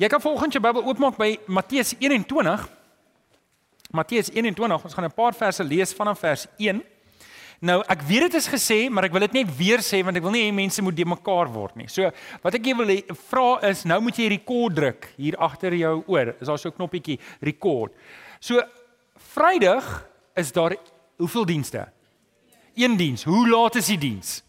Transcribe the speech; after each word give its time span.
Jy 0.00 0.08
kan 0.08 0.20
volgens 0.20 0.54
jou 0.56 0.62
Bybel 0.64 0.86
oopmaak 0.88 1.18
by 1.20 1.34
Matteus 1.52 1.90
21. 2.00 2.62
Matteus 3.92 4.30
21, 4.32 4.84
ons 4.84 4.94
gaan 4.96 5.04
'n 5.04 5.12
paar 5.12 5.34
verse 5.34 5.64
lees 5.64 5.92
vanaf 5.92 6.18
vers 6.18 6.46
1. 6.56 6.82
Nou, 7.60 7.82
ek 7.86 8.00
weet 8.02 8.20
dit 8.20 8.34
is 8.34 8.48
gesê, 8.48 8.88
maar 8.90 9.04
ek 9.04 9.12
wil 9.12 9.20
dit 9.20 9.32
net 9.32 9.56
weer 9.56 9.78
sê 9.78 10.02
want 10.02 10.16
ek 10.16 10.22
wil 10.22 10.30
nie 10.30 10.50
hê 10.50 10.54
mense 10.54 10.82
moet 10.82 10.96
de 10.96 11.04
mekaar 11.04 11.52
word 11.52 11.76
nie. 11.76 11.88
So, 11.88 12.10
wat 12.42 12.54
ek 12.54 12.64
jou 12.64 12.76
wil 12.76 13.02
vra 13.28 13.68
is, 13.68 13.84
nou 13.84 14.00
moet 14.00 14.16
jy 14.16 14.28
rekord 14.28 14.74
druk 14.74 15.08
hier 15.16 15.36
agter 15.36 15.74
jou 15.74 16.02
oor. 16.06 16.34
Is 16.40 16.48
daar 16.48 16.58
so 16.58 16.68
'n 16.68 16.72
knoppietjie 16.72 17.18
rekord. 17.42 17.92
So, 18.40 18.62
Vrydag 19.16 20.08
is 20.34 20.50
daar 20.52 20.76
hoeveel 21.18 21.44
dienste? 21.44 21.92
Een 22.74 22.96
diens. 22.96 23.24
Hoe 23.24 23.48
laat 23.48 23.76
is 23.76 23.86
die 23.86 23.98
diens? 23.98 24.42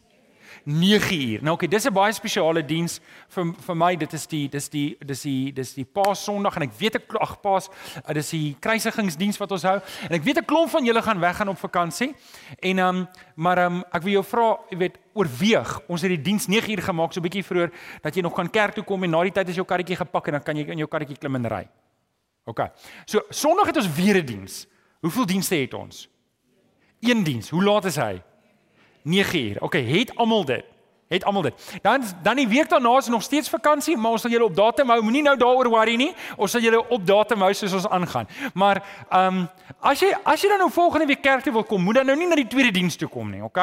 9 0.63 1.15
uur. 1.15 1.39
Nou 1.41 1.53
oké, 1.55 1.65
okay, 1.65 1.67
dis 1.67 1.85
'n 1.85 1.93
baie 1.93 2.13
spesiale 2.13 2.65
diens 2.65 2.99
vir 3.27 3.53
vir 3.65 3.75
my. 3.75 3.95
Dit 3.95 4.13
is 4.13 4.27
die 4.27 4.49
dis 4.49 4.69
die 4.69 4.97
dis 5.05 5.21
die 5.21 5.53
dis 5.53 5.73
die 5.73 5.85
Paasondag 5.85 6.55
en 6.55 6.61
ek 6.61 6.73
weet 6.77 6.95
ek 6.95 7.15
ag 7.19 7.41
Paas, 7.41 7.69
dis 8.13 8.29
die 8.29 8.55
kruisigingsdiens 8.59 9.37
wat 9.37 9.51
ons 9.51 9.63
hou. 9.63 9.79
En 10.09 10.15
ek 10.15 10.23
weet 10.23 10.37
'n 10.37 10.45
klomp 10.45 10.69
van 10.69 10.85
julle 10.85 11.01
gaan 11.01 11.19
weggaan 11.19 11.49
op 11.49 11.57
vakansie. 11.57 12.15
En 12.59 12.79
ehm 12.79 12.95
um, 12.95 13.07
maar 13.35 13.57
ehm 13.57 13.75
um, 13.75 13.83
ek 13.91 14.01
wil 14.03 14.11
jou 14.11 14.23
vra, 14.23 14.59
jy 14.69 14.77
weet, 14.77 14.97
oorweeg. 15.13 15.81
Ons 15.87 16.01
het 16.01 16.09
die 16.09 16.21
diens 16.21 16.47
9 16.47 16.71
uur 16.71 16.81
gemaak, 16.81 17.13
so 17.13 17.19
'n 17.19 17.23
bietjie 17.23 17.43
vroeër 17.43 17.71
dat 18.01 18.15
jy 18.15 18.21
nog 18.21 18.33
kan 18.33 18.49
kerk 18.49 18.73
toe 18.73 18.83
kom 18.83 19.03
en 19.03 19.09
na 19.09 19.23
die 19.23 19.31
tyd 19.31 19.49
is 19.49 19.55
jou 19.55 19.65
karretjie 19.65 19.95
gepak 19.95 20.27
en 20.27 20.33
dan 20.33 20.43
kan 20.43 20.55
jy 20.55 20.65
in 20.69 20.77
jou 20.77 20.87
karretjie 20.87 21.17
klim 21.17 21.35
en 21.35 21.47
ry. 21.47 21.67
OK. 22.45 22.71
So 23.05 23.21
Sondag 23.29 23.67
het 23.67 23.77
ons 23.77 23.93
weer 23.93 24.17
'n 24.17 24.25
diens. 24.25 24.67
Hoeveel 25.01 25.25
dienste 25.25 25.55
het 25.55 25.73
ons? 25.73 26.09
Een 26.99 27.23
diens. 27.23 27.49
Hoe 27.49 27.63
laat 27.63 27.85
is 27.85 27.95
hy? 27.95 28.21
9 29.03 29.39
uur. 29.39 29.61
OK, 29.61 29.73
het 29.73 30.15
almal 30.15 30.45
dit. 30.45 30.63
Het 31.11 31.23
almal 31.23 31.41
dit. 31.41 31.79
Dan 31.81 32.03
dan 32.23 32.35
die 32.35 32.47
week 32.47 32.69
daarna 32.69 32.97
is 32.97 33.07
nog 33.07 33.23
steeds 33.23 33.49
vakansie, 33.49 33.97
maar 33.97 34.11
ons 34.11 34.21
sal 34.21 34.31
julle 34.31 34.47
op 34.47 34.55
datum 34.55 34.89
hou. 34.89 35.01
Moenie 35.03 35.21
nou 35.21 35.35
daaroor 35.37 35.67
worry 35.69 35.95
nie. 35.99 36.13
Ons 36.37 36.51
sal 36.55 36.63
julle 36.63 36.79
op 36.87 37.05
datum 37.05 37.41
hou 37.43 37.53
soos 37.53 37.73
ons 37.73 37.87
aangaan. 37.87 38.27
Maar 38.53 38.79
ehm 39.09 39.41
um, 39.41 39.47
as 39.79 39.99
jy 39.99 40.13
as 40.23 40.41
jy 40.41 40.49
dan 40.49 40.63
nou 40.63 40.69
volgende 40.71 41.05
week 41.05 41.21
kerk 41.21 41.43
toe 41.43 41.53
wil 41.53 41.63
kom, 41.67 41.83
moet 41.83 41.99
dan 41.99 42.05
nou 42.05 42.15
nie 42.17 42.27
na 42.27 42.37
die 42.39 42.47
tweede 42.47 42.71
diens 42.71 42.95
toe 42.95 43.09
kom 43.11 43.27
nie, 43.31 43.43
OK? 43.43 43.59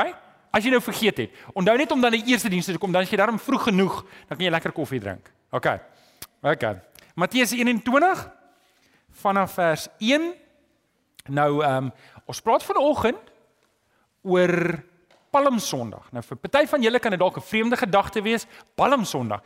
As 0.52 0.64
jy 0.64 0.70
nou 0.70 0.82
vergeet 0.82 1.16
het. 1.16 1.30
Onthou 1.54 1.76
net 1.76 1.92
om 1.92 2.00
dan 2.00 2.12
die 2.12 2.24
eerste 2.26 2.48
diens 2.52 2.68
toe 2.68 2.74
te 2.74 2.80
kom, 2.80 2.92
dan 2.92 3.02
as 3.02 3.10
jy 3.10 3.16
daarom 3.16 3.38
vroeg 3.38 3.62
genoeg, 3.62 4.02
dan 4.28 4.36
kan 4.36 4.44
jy 4.44 4.52
lekker 4.52 4.72
koffie 4.72 5.00
drink. 5.00 5.32
OK. 5.50 5.66
OK. 6.42 6.64
Matteus 7.14 7.56
21 7.56 8.28
vanaf 9.24 9.56
vers 9.56 9.88
1. 9.98 10.32
Nou 11.32 11.64
ehm 11.64 11.88
um, 11.88 11.92
ons 12.28 12.44
praat 12.44 12.62
vanoggend 12.62 13.32
oor 14.20 14.84
Palm 15.30 15.58
Sondag. 15.58 16.06
Nou 16.12 16.22
vir 16.24 16.38
party 16.40 16.64
van 16.70 16.82
julle 16.82 16.98
kan 16.98 17.10
dit 17.10 17.20
dalk 17.20 17.36
'n 17.36 17.40
vreemde 17.40 17.76
gedagte 17.76 18.22
wees, 18.22 18.46
Palm 18.74 19.04
Sondag. 19.04 19.40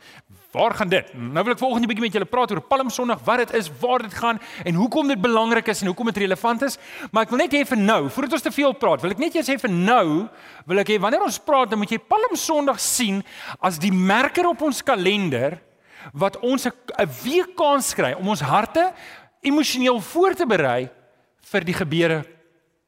Waar 0.51 0.73
gaan 0.73 0.89
dit? 0.89 1.13
Nou 1.13 1.43
wil 1.43 1.53
ek 1.53 1.59
volgende 1.59 1.87
bietjie 1.87 2.05
met 2.05 2.13
julle 2.13 2.25
praat 2.25 2.51
oor 2.51 2.61
Palm 2.61 2.89
Sondag, 2.89 3.19
wat 3.23 3.37
dit 3.37 3.53
is, 3.53 3.69
waar 3.79 4.01
dit 4.01 4.13
gaan 4.13 4.39
en 4.63 4.75
hoekom 4.75 5.07
dit 5.07 5.21
belangrik 5.21 5.67
is 5.67 5.81
en 5.81 5.87
hoekom 5.87 6.05
dit 6.05 6.17
relevant 6.17 6.61
is. 6.61 6.77
Maar 7.11 7.23
ek 7.23 7.29
wil 7.29 7.37
net 7.39 7.51
hê 7.51 7.65
vir 7.65 7.77
nou, 7.77 8.09
voordat 8.09 8.33
ons 8.33 8.41
te 8.41 8.51
veel 8.51 8.73
praat, 8.73 9.01
wil 9.01 9.11
ek 9.11 9.17
net 9.17 9.35
eers 9.35 9.47
hê 9.47 9.59
vir 9.59 9.69
nou, 9.69 10.29
wil 10.65 10.79
ek 10.79 10.87
hê 10.87 10.99
wanneer 10.99 11.23
ons 11.23 11.39
praat, 11.39 11.69
dan 11.69 11.79
moet 11.79 11.89
jy 11.89 11.97
Palm 11.97 12.35
Sondag 12.35 12.79
sien 12.79 13.23
as 13.59 13.79
die 13.79 13.91
merker 13.91 14.47
op 14.47 14.61
ons 14.61 14.83
kalender 14.83 15.59
wat 16.13 16.37
ons 16.39 16.65
'n 16.67 17.09
week 17.23 17.55
kans 17.55 17.93
kry 17.93 18.13
om 18.13 18.27
ons 18.27 18.41
harte 18.41 18.93
emosioneel 19.41 19.99
voor 19.99 20.33
te 20.33 20.45
berei 20.45 20.89
vir 21.41 21.63
die 21.63 21.73
gebeure 21.73 22.23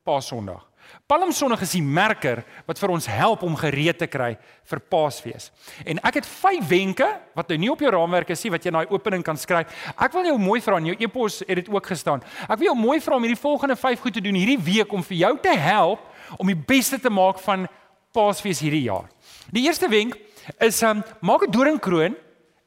Paasondag. 0.05 0.61
Palmsondag 1.05 1.61
is 1.61 1.75
die 1.75 1.83
merker 1.85 2.39
wat 2.65 2.79
vir 2.81 2.89
ons 2.95 3.05
help 3.05 3.43
om 3.45 3.53
gereed 3.59 3.99
te 4.01 4.07
kry 4.09 4.31
vir 4.65 4.79
Paasfees. 4.89 5.51
En 5.85 5.99
ek 6.01 6.15
het 6.17 6.25
5 6.25 6.65
wenke 6.65 7.05
wat 7.37 7.51
nou 7.51 7.59
nie 7.61 7.69
op 7.69 7.83
jou 7.83 7.91
raamwerk 7.93 8.31
is 8.33 8.41
nie 8.41 8.49
wat 8.55 8.65
jy 8.65 8.71
in 8.71 8.79
daai 8.79 8.95
opening 8.95 9.21
kan 9.21 9.37
skryf. 9.37 9.69
Ek 10.01 10.15
wil 10.17 10.25
jou 10.31 10.39
mooi 10.41 10.57
vra 10.65 10.79
in 10.81 10.89
jou 10.89 10.95
e-pos 11.05 11.43
het 11.45 11.61
dit 11.61 11.69
ook 11.69 11.91
gestaan. 11.93 12.25
Ek 12.49 12.57
wil 12.57 12.71
jou 12.71 12.77
mooi 12.79 12.97
vra 13.05 13.19
om 13.19 13.27
hierdie 13.27 13.37
volgende 13.37 13.77
5 13.77 14.01
goed 14.01 14.17
te 14.17 14.23
doen 14.25 14.39
hierdie 14.39 14.57
week 14.57 14.97
om 14.97 15.05
vir 15.05 15.19
jou 15.19 15.31
te 15.45 15.53
help 15.53 16.01
om 16.41 16.49
die 16.49 16.57
beste 16.57 16.97
te 16.97 17.13
maak 17.13 17.37
van 17.45 17.67
Paasfees 18.09 18.63
hierdie 18.65 18.87
jaar. 18.87 19.05
Die 19.53 19.67
eerste 19.69 19.91
wenk 19.91 20.17
is 20.57 20.81
um, 20.81 21.05
maak 21.21 21.45
'n 21.45 21.53
doringkroon 21.53 22.17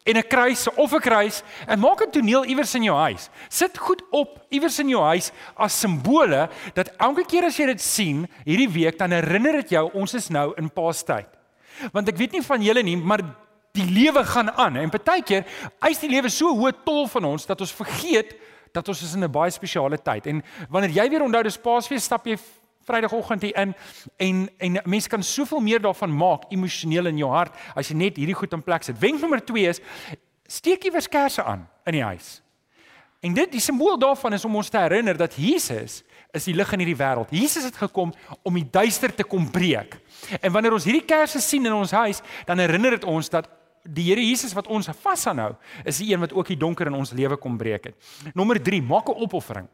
en 0.08 0.16
'n 0.16 0.28
kruis 0.28 0.68
of 0.74 0.92
'n 0.92 1.00
kruis 1.00 1.42
en 1.66 1.78
maak 1.78 2.00
'n 2.02 2.10
toneel 2.10 2.44
iewers 2.44 2.74
in 2.74 2.82
jou 2.82 2.96
huis. 2.96 3.28
Sit 3.48 3.78
goed 3.78 4.02
op 4.10 4.40
iewers 4.48 4.78
in 4.78 4.88
jou 4.88 5.02
huis 5.02 5.30
as 5.56 5.80
simbole 5.80 6.48
dat 6.74 6.92
elke 6.96 7.24
keer 7.24 7.44
as 7.44 7.56
jy 7.56 7.66
dit 7.66 7.80
sien 7.80 8.28
hierdie 8.44 8.72
week 8.72 8.98
dan 8.98 9.10
herinner 9.10 9.52
dit 9.52 9.70
jou 9.70 9.90
ons 9.92 10.14
is 10.14 10.28
nou 10.28 10.52
in 10.56 10.70
Paastyd. 10.70 11.28
Want 11.92 12.08
ek 12.08 12.16
weet 12.16 12.32
nie 12.32 12.42
van 12.42 12.62
julle 12.62 12.82
nie, 12.82 12.96
maar 12.96 13.20
die 13.72 13.84
lewe 13.84 14.24
gaan 14.24 14.50
aan 14.50 14.76
en 14.76 14.90
partykeer 14.90 15.44
eis 15.80 15.98
die 15.98 16.10
lewe 16.10 16.28
so 16.28 16.54
hoë 16.56 16.72
tol 16.84 17.06
van 17.06 17.24
ons 17.24 17.46
dat 17.46 17.60
ons 17.60 17.72
vergeet 17.72 18.34
dat 18.72 18.88
ons 18.88 19.02
is 19.02 19.14
in 19.14 19.24
'n 19.24 19.30
baie 19.30 19.50
spesiale 19.50 19.98
tyd. 19.98 20.26
En 20.26 20.42
wanneer 20.68 20.90
jy 20.90 21.10
weer 21.10 21.22
onthou 21.22 21.42
dis 21.42 21.58
Paasfees, 21.58 22.04
stap 22.04 22.26
jy 22.26 22.36
Vrydagoggend 22.88 23.44
hier 23.46 23.56
in 23.60 23.74
en 24.16 24.48
en 24.58 24.80
mense 24.84 25.10
kan 25.12 25.22
soveel 25.22 25.60
meer 25.64 25.82
daarvan 25.84 26.14
maak 26.14 26.48
emosioneel 26.54 27.12
in 27.12 27.20
jou 27.20 27.30
hart 27.32 27.56
as 27.76 27.92
jy 27.92 27.96
net 28.00 28.18
hierdie 28.20 28.36
goed 28.38 28.56
in 28.56 28.64
plek 28.64 28.86
sit. 28.86 28.98
Wenk 29.00 29.20
nommer 29.20 29.44
2 29.44 29.68
is 29.68 29.82
steek 30.48 30.88
iewers 30.88 31.08
kersse 31.08 31.44
aan 31.44 31.66
in 31.86 32.00
die 32.00 32.04
huis. 32.04 32.38
En 33.20 33.34
dit 33.34 33.50
die 33.50 33.60
simbool 33.60 33.98
daarvan 33.98 34.36
is 34.36 34.44
om 34.46 34.56
ons 34.56 34.68
te 34.70 34.78
herinner 34.78 35.16
dat 35.18 35.34
Jesus 35.34 36.02
is 36.36 36.44
die 36.46 36.54
lig 36.54 36.72
in 36.72 36.84
hierdie 36.84 36.98
wêreld. 36.98 37.32
Jesus 37.34 37.64
het 37.66 37.76
gekom 37.76 38.12
om 38.46 38.54
die 38.54 38.66
duister 38.70 39.14
te 39.14 39.26
kom 39.26 39.48
breek. 39.50 39.96
En 40.40 40.52
wanneer 40.54 40.76
ons 40.76 40.86
hierdie 40.86 41.06
kersse 41.08 41.40
sien 41.42 41.66
in 41.66 41.74
ons 41.74 41.90
huis, 41.90 42.22
dan 42.46 42.62
herinner 42.62 42.94
dit 42.94 43.06
ons 43.08 43.30
dat 43.32 43.48
die 43.82 44.04
Here 44.10 44.22
Jesus 44.22 44.52
wat 44.56 44.68
ons 44.70 44.90
vashou, 45.00 45.50
is 45.84 45.98
die 46.02 46.12
een 46.12 46.20
wat 46.20 46.34
ook 46.36 46.52
die 46.52 46.58
donker 46.60 46.90
in 46.90 46.98
ons 46.98 47.14
lewe 47.16 47.38
kom 47.40 47.56
breek 47.58 47.90
het. 47.90 48.34
Nommer 48.36 48.60
3, 48.62 48.82
maak 48.82 49.08
'n 49.08 49.18
opoffering. 49.24 49.68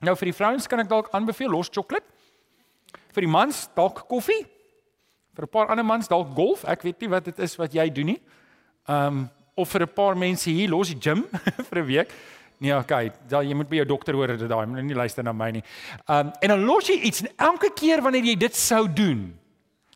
Nou 0.00 0.14
vir 0.16 0.30
die 0.30 0.36
vrouens 0.36 0.66
kan 0.66 0.80
ek 0.80 0.88
dalk 0.88 1.10
aanbeveel 1.12 1.50
los 1.52 1.68
sjokolade 1.68 2.06
vir 3.14 3.26
die 3.26 3.30
mans 3.30 3.66
dalk 3.76 4.04
koffie. 4.08 4.46
Vir 5.34 5.44
'n 5.44 5.50
paar 5.50 5.68
ander 5.68 5.84
mans 5.84 6.08
dalk 6.08 6.34
golf. 6.34 6.64
Ek 6.64 6.82
weet 6.82 7.00
nie 7.00 7.08
wat 7.08 7.24
dit 7.24 7.38
is 7.38 7.56
wat 7.58 7.72
jy 7.74 7.88
doen 7.90 8.06
nie. 8.06 8.20
Um 8.88 9.28
of 9.56 9.68
vir 9.68 9.82
'n 9.82 9.94
paar 9.94 10.16
mense 10.16 10.50
hier 10.50 10.68
los 10.70 10.88
die 10.88 11.00
gym 11.00 11.26
vir 11.68 11.78
'n 11.78 11.86
week. 11.86 12.12
Nee, 12.60 12.76
okay, 12.76 13.12
dan 13.28 13.48
jy 13.48 13.54
moet 13.54 13.68
by 13.68 13.76
jou 13.76 13.84
dokter 13.86 14.14
hoor 14.14 14.26
dit 14.26 14.48
daai, 14.48 14.66
moet 14.66 14.84
nie 14.84 14.94
luister 14.94 15.24
na 15.24 15.32
my 15.32 15.50
nie. 15.50 15.62
Um 16.08 16.32
en 16.40 16.48
dan 16.48 16.64
los 16.64 16.86
jy 16.88 17.00
iets 17.02 17.22
en 17.22 17.28
elke 17.36 17.70
keer 17.74 18.00
wanneer 18.00 18.24
jy 18.24 18.36
dit 18.36 18.56
sou 18.56 18.86
doen, 18.88 19.38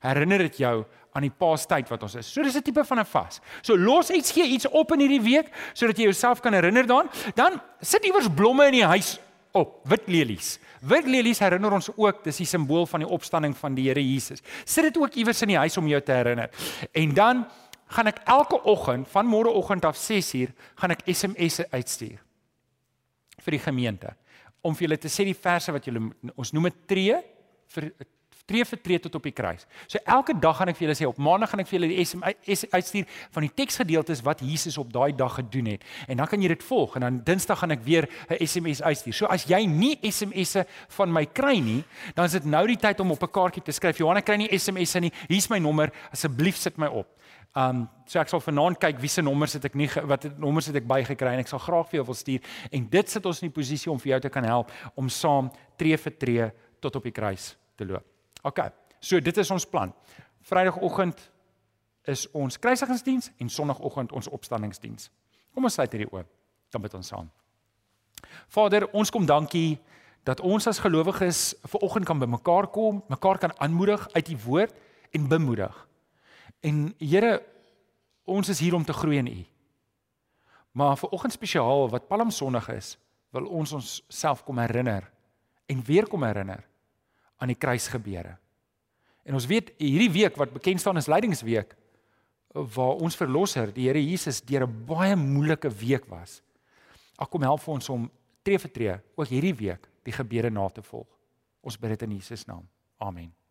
herinner 0.01 0.39
dit 0.39 0.57
jou 0.57 0.85
aan 1.15 1.23
die 1.23 1.31
paastyd 1.31 1.89
wat 1.89 2.03
ons 2.03 2.15
is. 2.15 2.27
So 2.27 2.43
dis 2.43 2.57
'n 2.57 2.63
tipe 2.63 2.85
van 2.85 2.99
'n 2.99 3.05
vas. 3.05 3.41
So 3.63 3.77
los 3.77 4.11
iets 4.11 4.33
gee 4.33 4.45
iets 4.45 4.67
op 4.67 4.93
in 4.93 5.01
hierdie 5.01 5.23
week 5.23 5.49
sodat 5.73 5.97
jy 5.97 6.05
jouself 6.05 6.41
kan 6.41 6.53
herinner 6.53 6.87
daaraan. 6.87 7.11
Dan 7.35 7.61
sit 7.81 8.05
iewers 8.05 8.29
blomme 8.29 8.67
in 8.67 8.73
die 8.73 8.85
huis 8.85 9.19
op, 9.55 9.77
wit 9.89 10.09
lelies. 10.11 10.57
Wit 10.83 11.07
lelies 11.07 11.41
herinner 11.43 11.77
ons 11.77 11.91
ook, 11.95 12.25
dis 12.27 12.43
die 12.43 12.49
simbool 12.49 12.89
van 12.91 13.05
die 13.05 13.11
opstanding 13.17 13.55
van 13.57 13.77
die 13.77 13.87
Here 13.89 14.03
Jesus. 14.03 14.43
Sit 14.65 14.89
dit 14.89 14.99
ook 14.99 15.15
iewers 15.21 15.43
in 15.47 15.55
die 15.55 15.61
huis 15.63 15.79
om 15.79 15.89
jou 15.89 16.01
te 16.03 16.17
herinner. 16.17 16.51
En 16.93 17.15
dan 17.15 17.45
gaan 17.95 18.11
ek 18.11 18.23
elke 18.31 18.59
oggend 18.71 19.09
van 19.13 19.29
môreoggend 19.29 19.87
af 19.87 19.99
6uur 20.01 20.51
gaan 20.81 20.95
ek 20.97 21.05
SMS'e 21.07 21.69
uitstuur 21.71 22.19
vir 23.45 23.57
die 23.59 23.63
gemeente 23.63 24.15
om 24.65 24.75
vir 24.75 24.89
julle 24.89 24.99
te 24.99 25.13
sê 25.13 25.27
die 25.29 25.37
verse 25.37 25.73
wat 25.75 25.87
julle 25.87 26.09
ons 26.35 26.53
noem 26.57 26.71
dit 26.71 26.81
tree 26.89 27.21
vir 27.77 27.91
tree 28.47 28.65
vir 28.65 28.81
tree 28.85 29.01
tot 29.01 29.15
op 29.15 29.25
die 29.25 29.33
kruis. 29.33 29.65
So 29.87 30.01
elke 30.05 30.35
dag 30.41 30.59
gaan 30.59 30.73
ek 30.73 30.79
vir 30.79 30.87
julle 30.87 30.97
sê 30.99 31.09
op 31.09 31.21
maandag 31.23 31.53
gaan 31.53 31.63
ek 31.65 31.69
vir 31.71 31.79
julle 31.79 31.91
die 31.93 32.05
SMS 32.05 32.67
uitstuur 32.73 33.07
van 33.37 33.47
die 33.47 33.53
teksgedeeltes 33.63 34.23
wat 34.27 34.43
Jesus 34.45 34.77
op 34.81 34.93
daai 34.93 35.15
dag 35.17 35.39
gedoen 35.39 35.73
het. 35.75 35.87
En 36.09 36.21
dan 36.21 36.29
kan 36.31 36.43
jy 36.43 36.51
dit 36.53 36.67
volg 36.69 36.99
en 36.99 37.07
dan 37.07 37.21
Dinsdag 37.25 37.63
gaan 37.63 37.73
ek 37.73 37.85
weer 37.87 38.09
'n 38.29 38.47
SMS 38.47 38.83
uitstuur. 38.83 39.15
So 39.15 39.27
as 39.27 39.45
jy 39.49 39.65
nie 39.67 39.99
SMS'e 40.03 40.67
van 40.89 41.13
my 41.13 41.25
kry 41.27 41.59
nie, 41.59 41.85
dan 42.15 42.25
is 42.25 42.33
dit 42.33 42.45
nou 42.45 42.67
die 42.67 42.77
tyd 42.77 43.01
om 43.01 43.11
op 43.11 43.23
'n 43.23 43.31
kaartjie 43.31 43.63
te 43.63 43.73
skryf. 43.73 43.99
Johan, 43.99 44.17
ek 44.17 44.25
kry 44.25 44.37
nie 44.37 44.49
SMS'e 44.59 45.01
nie. 45.01 45.13
Hier's 45.29 45.49
my 45.49 45.59
nommer. 45.59 45.91
Asseblief 46.13 46.57
sit 46.57 46.79
my 46.79 46.87
op. 46.87 47.09
Um 47.57 47.89
so 48.07 48.19
ek 48.19 48.29
sal 48.29 48.41
vanaand 48.41 48.79
kyk 48.79 48.99
wie 49.01 49.09
se 49.09 49.23
nommers 49.23 49.53
het 49.53 49.65
ek 49.65 49.75
nie 49.75 49.89
wat 50.11 50.27
nommers 50.39 50.67
het 50.67 50.77
ek 50.77 50.87
bygekry 50.87 51.35
en 51.35 51.39
ek 51.39 51.49
sal 51.49 51.59
graag 51.59 51.89
vir 51.89 52.01
jou 52.01 52.07
wil 52.07 52.15
stuur 52.15 52.41
en 52.71 52.89
dit 52.91 53.09
sit 53.09 53.27
ons 53.27 53.43
in 53.43 53.49
die 53.49 53.55
posisie 53.55 53.93
om 53.93 53.99
vir 53.99 54.11
jou 54.11 54.21
te 54.21 54.29
kan 54.29 54.45
help 54.45 54.73
om 54.97 55.09
saam 55.09 55.51
tree 55.79 55.97
vir 55.97 56.19
tree 56.19 56.51
tot 56.81 56.97
op 56.97 57.03
die 57.03 57.15
kruis 57.15 57.57
te 57.79 57.87
loop. 57.87 58.14
OK. 58.45 58.61
So 59.01 59.21
dit 59.21 59.37
is 59.37 59.51
ons 59.51 59.67
plan. 59.69 59.93
Vrydagoggend 60.45 61.21
is 62.09 62.27
ons 62.37 62.59
kruisigingsdiens 62.61 63.31
en 63.41 63.49
Sondagoggend 63.49 64.13
ons 64.13 64.29
opstanningsdiens. 64.29 65.09
Kom 65.55 65.65
ons 65.65 65.77
sluit 65.77 65.93
hierdie 65.93 66.11
oop. 66.13 66.29
Dan 66.73 66.85
bid 66.85 66.97
ons 66.99 67.09
saam. 67.09 67.31
Vader, 68.53 68.89
ons 68.93 69.13
kom 69.13 69.27
dankie 69.27 69.79
dat 70.25 70.41
ons 70.41 70.67
as 70.69 70.81
gelowiges 70.81 71.53
ver 71.69 71.85
oggend 71.85 72.09
kan 72.09 72.21
bymekaar 72.21 72.69
kom, 72.73 73.03
mekaar 73.13 73.39
kan 73.41 73.53
aanmoedig 73.61 74.07
uit 74.17 74.27
die 74.27 74.39
woord 74.45 74.73
en 75.17 75.29
bemoedig. 75.29 75.75
En 76.65 76.87
Here, 76.99 77.39
ons 78.25 78.49
is 78.49 78.61
hier 78.61 78.75
om 78.75 78.85
te 78.85 78.97
groei 78.97 79.21
in 79.21 79.29
U. 79.29 79.41
Maar 80.73 80.97
vir 80.99 81.13
oggend 81.13 81.33
spesiaal 81.33 81.91
wat 81.93 82.09
Palm 82.09 82.33
Sondag 82.33 82.69
is, 82.73 82.97
wil 83.37 83.47
ons 83.47 83.73
ons 83.77 83.91
self 84.09 84.43
kom 84.45 84.59
herinner 84.59 85.11
en 85.71 85.83
weer 85.85 86.09
kom 86.09 86.25
herinner 86.27 86.65
aan 87.39 87.53
die 87.53 87.59
kruisgebeure. 87.59 88.37
En 89.25 89.35
ons 89.35 89.47
weet 89.49 89.73
hierdie 89.81 90.13
week 90.13 90.37
wat 90.37 90.53
bekend 90.53 90.81
staan 90.81 91.01
as 91.01 91.09
lydingsweek 91.09 91.75
waar 92.55 93.01
ons 93.03 93.17
verlosser, 93.19 93.73
die 93.75 93.89
Here 93.89 93.99
Jesus 93.99 94.41
deur 94.41 94.67
'n 94.67 94.85
baie 94.87 95.17
moeilike 95.17 95.71
week 95.71 96.07
was. 96.07 96.43
Ag 97.19 97.29
kom 97.29 97.43
help 97.43 97.61
vir 97.61 97.75
ons 97.75 97.89
om 97.89 98.11
tree 98.43 98.59
vir 98.59 98.71
tree 98.71 99.01
ook 99.17 99.29
hierdie 99.29 99.55
week 99.55 99.89
die 100.05 100.13
gebede 100.13 100.51
na 100.51 100.69
te 100.69 100.83
volg. 100.83 101.09
Ons 101.63 101.79
bid 101.79 101.91
dit 101.91 102.03
in 102.03 102.13
Jesus 102.13 102.47
naam. 102.47 102.69
Amen. 102.99 103.44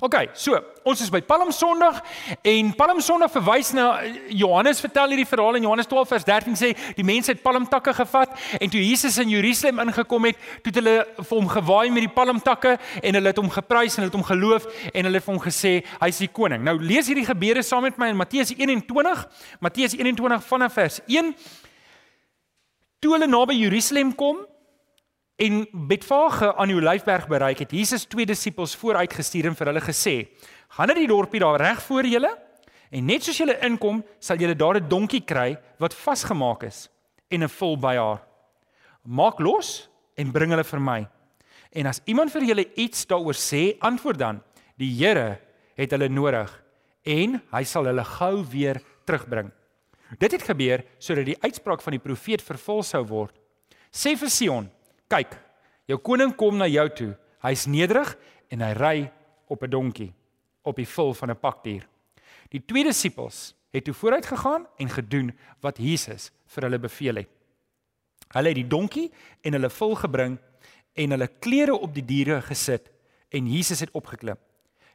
OK, 0.00 0.16
so, 0.36 0.58
ons 0.84 1.00
is 1.00 1.08
by 1.08 1.22
Palm 1.24 1.48
Sondag 1.54 2.02
en 2.44 2.72
Palm 2.76 2.98
Sondag 3.00 3.30
verwys 3.32 3.70
na 3.72 4.02
Johannes 4.28 4.82
vertel 4.84 5.14
hierdie 5.14 5.28
verhaal 5.28 5.56
in 5.56 5.64
Johannes 5.64 5.88
12 5.88 6.10
vers 6.12 6.26
13 6.26 6.58
sê 6.60 6.70
die 6.98 7.06
mense 7.06 7.32
het 7.32 7.40
palmtakke 7.40 7.94
gevat 7.96 8.34
en 8.60 8.72
toe 8.72 8.82
Jesus 8.82 9.16
in 9.22 9.32
Jerusalem 9.32 9.80
ingekom 9.86 10.28
het, 10.28 10.42
toe 10.60 10.68
het 10.68 10.80
hulle 10.82 10.96
vir 11.16 11.32
hom 11.32 11.48
gewaai 11.48 11.94
met 11.94 12.04
die 12.04 12.12
palmtakke 12.12 12.74
en 13.00 13.16
hulle 13.16 13.32
het 13.32 13.40
hom 13.40 13.48
geprys 13.54 13.96
en 13.96 14.04
hulle 14.04 14.12
het 14.12 14.18
hom 14.18 14.26
geloof 14.28 14.66
en 14.92 15.08
hulle 15.08 15.22
het 15.22 15.28
vir 15.28 15.32
hom 15.32 15.44
gesê 15.46 15.72
hy's 16.02 16.20
die 16.26 16.32
koning. 16.40 16.60
Nou 16.66 16.76
lees 16.82 17.08
hierdie 17.08 17.24
gebeure 17.28 17.64
saam 17.64 17.86
met 17.88 17.96
my 17.96 18.10
in 18.12 18.20
Matteus 18.20 18.52
21, 18.52 19.24
Matteus 19.64 19.96
21 19.96 20.44
vanaf 20.50 20.76
vers 20.76 21.00
1. 21.06 21.32
Toe 23.00 23.16
hulle 23.16 23.30
naby 23.32 23.56
Jerusalem 23.62 24.12
kom, 24.18 24.44
En 25.36 25.66
Betfage 25.72 26.54
aan 26.56 26.70
die 26.70 26.76
Olyfberg 26.78 27.26
bereik 27.28 27.58
het 27.60 27.72
Jesus 27.76 28.06
twee 28.08 28.24
disippels 28.26 28.72
vooruitgestuur 28.80 29.50
en 29.50 29.56
vir 29.58 29.68
hulle 29.68 29.82
gesê: 29.84 30.14
"Gaan 30.72 30.88
na 30.88 30.94
die 30.96 31.08
dorpie 31.08 31.40
daar 31.40 31.60
reg 31.60 31.82
voor 31.82 32.06
julle 32.08 32.30
en 32.90 33.04
net 33.04 33.22
soos 33.22 33.36
julle 33.36 33.58
inkom, 33.60 34.02
sal 34.18 34.38
julle 34.40 34.56
daar 34.56 34.80
'n 34.80 34.88
donkie 34.88 35.20
kry 35.20 35.58
wat 35.78 35.94
vasgemaak 35.94 36.62
is 36.62 36.88
en 37.28 37.42
'n 37.42 37.48
vol 37.48 37.76
by 37.76 37.96
haar. 37.96 38.22
Maak 39.04 39.38
los 39.40 39.90
en 40.16 40.32
bring 40.32 40.50
hulle 40.50 40.64
vir 40.64 40.80
my. 40.80 41.06
En 41.72 41.86
as 41.86 42.00
iemand 42.06 42.32
vir 42.32 42.42
julle 42.42 42.74
iets 42.74 43.06
daaroor 43.06 43.34
sê, 43.34 43.76
antwoord 43.80 44.18
dan: 44.18 44.42
Die 44.78 45.04
Here 45.04 45.38
het 45.76 45.90
hulle 45.90 46.08
nodig 46.08 46.62
en 47.04 47.42
hy 47.52 47.62
sal 47.64 47.84
hulle 47.84 48.04
gou 48.04 48.44
weer 48.44 48.80
terugbring." 49.04 49.52
Dit 50.18 50.32
het 50.32 50.42
gebeur 50.42 50.82
sodat 50.98 51.26
die 51.26 51.42
uitspraak 51.42 51.82
van 51.82 51.90
die 51.90 52.00
profeet 52.00 52.42
vervul 52.42 52.82
sou 52.82 53.04
word. 53.04 53.34
Sê 53.92 54.16
vir 54.16 54.30
Sion: 54.30 54.70
Kyk, 55.06 55.36
jou 55.86 55.98
koning 56.02 56.32
kom 56.34 56.56
na 56.58 56.66
jou 56.66 56.86
toe. 56.90 57.12
Hy's 57.44 57.66
nederig 57.70 58.16
en 58.50 58.62
hy 58.64 58.72
ry 58.74 58.96
op 59.46 59.62
'n 59.62 59.70
donkie, 59.70 60.12
op 60.64 60.76
die 60.76 60.88
vul 60.88 61.14
van 61.14 61.30
'n 61.30 61.38
pakdier. 61.38 61.86
Die 62.50 62.60
twee 62.60 62.84
disippels 62.84 63.54
het 63.70 63.84
toe 63.84 63.94
vooruit 63.94 64.26
gegaan 64.26 64.66
en 64.78 64.88
gedoen 64.88 65.32
wat 65.60 65.78
Jesus 65.78 66.30
vir 66.46 66.62
hulle 66.62 66.78
beveel 66.78 67.14
het. 67.14 67.28
Hulle 68.34 68.48
het 68.48 68.56
die 68.56 68.68
donkie 68.68 69.12
en 69.42 69.52
hulle 69.52 69.70
vul 69.70 69.94
gebring 69.94 70.38
en 70.94 71.10
hulle 71.10 71.28
klere 71.40 71.74
op 71.74 71.94
die 71.94 72.04
diere 72.04 72.42
gesit 72.42 72.90
en 73.30 73.46
Jesus 73.46 73.80
het 73.80 73.90
opgeklim. 73.92 74.36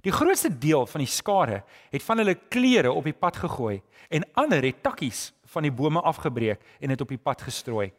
Die 0.02 0.12
grootste 0.12 0.50
deel 0.50 0.86
van 0.86 1.00
die 1.00 1.07
skare 1.07 1.64
het 1.92 2.04
van 2.04 2.18
hulle 2.18 2.36
klere 2.50 2.92
op 2.92 3.04
die 3.04 3.14
pad 3.14 3.38
gegooi 3.38 3.81
en 4.10 4.25
ander 4.34 4.64
het 4.64 4.84
takkies 4.84 5.31
van 5.46 5.64
die 5.64 5.72
bome 5.72 6.02
afgebreek 6.02 6.60
en 6.80 6.90
dit 6.90 7.02
op 7.02 7.07
die 7.07 7.22
pad 7.22 7.42
gestrooi. 7.42 7.92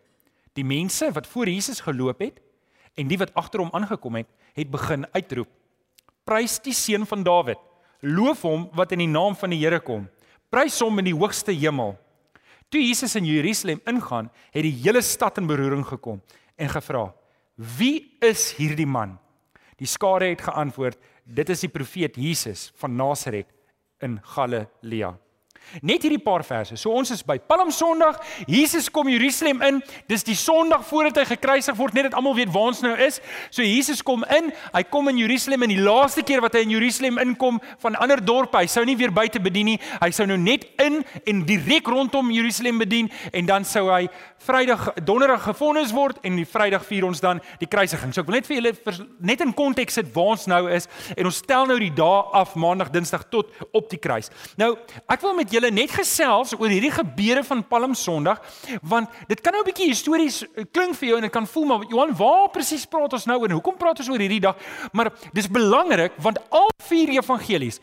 Die 0.53 0.65
mense 0.65 1.09
wat 1.13 1.27
voor 1.27 1.49
Jesus 1.49 1.81
geloop 1.81 2.21
het 2.21 2.41
en 2.99 3.09
die 3.09 3.19
wat 3.19 3.33
agter 3.39 3.63
hom 3.63 3.73
aangekom 3.73 4.21
het, 4.21 4.29
het 4.53 4.71
begin 4.71 5.07
uitroep: 5.13 5.49
Prys 6.25 6.59
die 6.63 6.75
seun 6.77 7.07
van 7.09 7.25
Dawid. 7.25 7.61
Loof 8.03 8.43
hom 8.43 8.69
wat 8.77 8.93
in 8.93 9.05
die 9.05 9.11
naam 9.11 9.37
van 9.39 9.51
die 9.55 9.61
Here 9.63 9.81
kom. 9.81 10.09
Prys 10.51 10.81
hom 10.83 10.99
in 11.01 11.09
die 11.09 11.17
hoogste 11.17 11.55
hemel. 11.55 11.95
Toe 12.69 12.81
Jesus 12.83 13.15
in 13.17 13.25
Jerusalem 13.29 13.81
ingaan, 13.87 14.31
het 14.51 14.65
die 14.65 14.75
hele 14.85 15.03
stad 15.03 15.39
in 15.39 15.47
beroering 15.47 15.85
gekom 15.87 16.21
en 16.57 16.69
gevra: 16.69 17.13
Wie 17.55 18.17
is 18.21 18.53
hierdie 18.57 18.89
man? 18.89 19.19
Die 19.77 19.89
skare 19.89 20.33
het 20.33 20.45
geantwoord: 20.45 20.99
Dit 21.25 21.49
is 21.49 21.65
die 21.65 21.73
profeet 21.73 22.17
Jesus 22.17 22.71
van 22.77 22.97
Nasaret 22.97 23.49
in 24.01 24.19
Galilea. 24.23 25.15
Net 25.81 26.05
hierdie 26.05 26.21
paar 26.21 26.45
verse. 26.45 26.77
So 26.77 26.93
ons 26.93 27.11
is 27.15 27.23
by 27.25 27.39
Palm 27.39 27.71
Sondag. 27.73 28.19
Jesus 28.47 28.91
kom 28.93 29.09
Jerusalem 29.09 29.63
in. 29.65 29.81
Dis 30.11 30.25
die 30.27 30.37
Sondag 30.37 30.85
voordat 30.89 31.23
hy 31.23 31.25
gekruisig 31.33 31.77
word, 31.79 31.97
net 31.97 32.11
dat 32.11 32.17
almal 32.19 32.37
weet 32.37 32.53
waar 32.53 32.73
ons 32.73 32.83
nou 32.85 32.93
is. 33.01 33.21
So 33.51 33.65
Jesus 33.65 34.03
kom 34.05 34.27
in. 34.37 34.51
Hy 34.75 34.83
kom 34.93 35.09
in 35.09 35.21
Jerusalem 35.23 35.65
en 35.65 35.73
die 35.73 35.81
laaste 35.81 36.25
keer 36.27 36.43
wat 36.45 36.59
hy 36.59 36.65
in 36.67 36.75
Jerusalem 36.75 37.21
inkom 37.23 37.61
van 37.83 37.97
ander 38.03 38.21
dorpe, 38.21 38.61
hy 38.61 38.69
sou 38.71 38.85
nie 38.89 38.99
weer 38.99 39.15
buite 39.15 39.41
bedien 39.43 39.73
nie. 39.73 39.79
Hy 40.03 40.11
sou 40.15 40.27
nou 40.29 40.39
net 40.41 40.67
in 40.83 41.01
en 41.29 41.43
direk 41.49 41.89
rondom 41.89 42.31
Jerusalem 42.35 42.83
bedien 42.83 43.11
en 43.33 43.49
dan 43.49 43.67
sou 43.69 43.89
hy 43.93 44.07
Vrydag 44.43 44.89
Donderdag 45.07 45.45
gefonnis 45.47 45.93
word 45.95 46.19
en 46.27 46.35
die 46.41 46.47
Vrydag 46.49 46.83
vier 46.89 47.07
ons 47.07 47.21
dan 47.23 47.39
die 47.61 47.69
kruisiging. 47.71 48.11
So 48.11 48.25
ek 48.25 48.31
wil 48.31 48.41
net 48.41 48.49
vir 48.49 48.59
julle 48.59 49.07
net 49.23 49.45
in 49.45 49.55
konteks 49.55 50.01
sit 50.01 50.11
waar 50.15 50.33
ons 50.35 50.49
nou 50.51 50.65
is 50.73 50.89
en 51.15 51.29
ons 51.31 51.43
tel 51.47 51.69
nou 51.71 51.79
die 51.79 51.93
dae 51.95 52.23
af 52.43 52.57
Maandag, 52.59 52.91
Dinsdag 52.95 53.29
tot 53.31 53.53
op 53.71 53.87
die 53.93 54.01
kruis. 54.03 54.33
Nou, 54.59 54.73
ek 55.07 55.23
wil 55.23 55.37
met 55.39 55.52
julle 55.53 55.71
net 55.71 55.91
gesels 55.91 56.55
oor 56.59 56.73
hierdie 56.73 56.93
gebeure 56.93 57.45
van 57.45 57.63
Palm 57.69 57.95
Sondag 57.95 58.41
want 58.83 59.11
dit 59.29 59.41
kan 59.41 59.53
nou 59.53 59.63
'n 59.63 59.69
bietjie 59.71 59.89
histories 59.89 60.43
eh, 60.43 60.65
klink 60.71 60.97
vir 60.97 61.09
jou 61.09 61.17
en 61.17 61.23
dit 61.23 61.33
kan 61.33 61.47
voel 61.47 61.65
maar 61.65 61.85
Johan 61.89 62.17
waar 62.17 62.51
presies 62.51 62.87
praat 62.87 63.13
ons 63.13 63.27
nou 63.27 63.39
oor 63.41 63.51
hoekom 63.51 63.77
praat 63.77 63.99
ons 63.99 64.09
oor 64.09 64.19
hierdie 64.19 64.41
dag? 64.41 64.57
Maar 64.93 65.13
dis 65.33 65.49
belangrik 65.49 66.13
want 66.17 66.39
al 66.51 66.71
vier 66.89 67.09
evangelies 67.09 67.81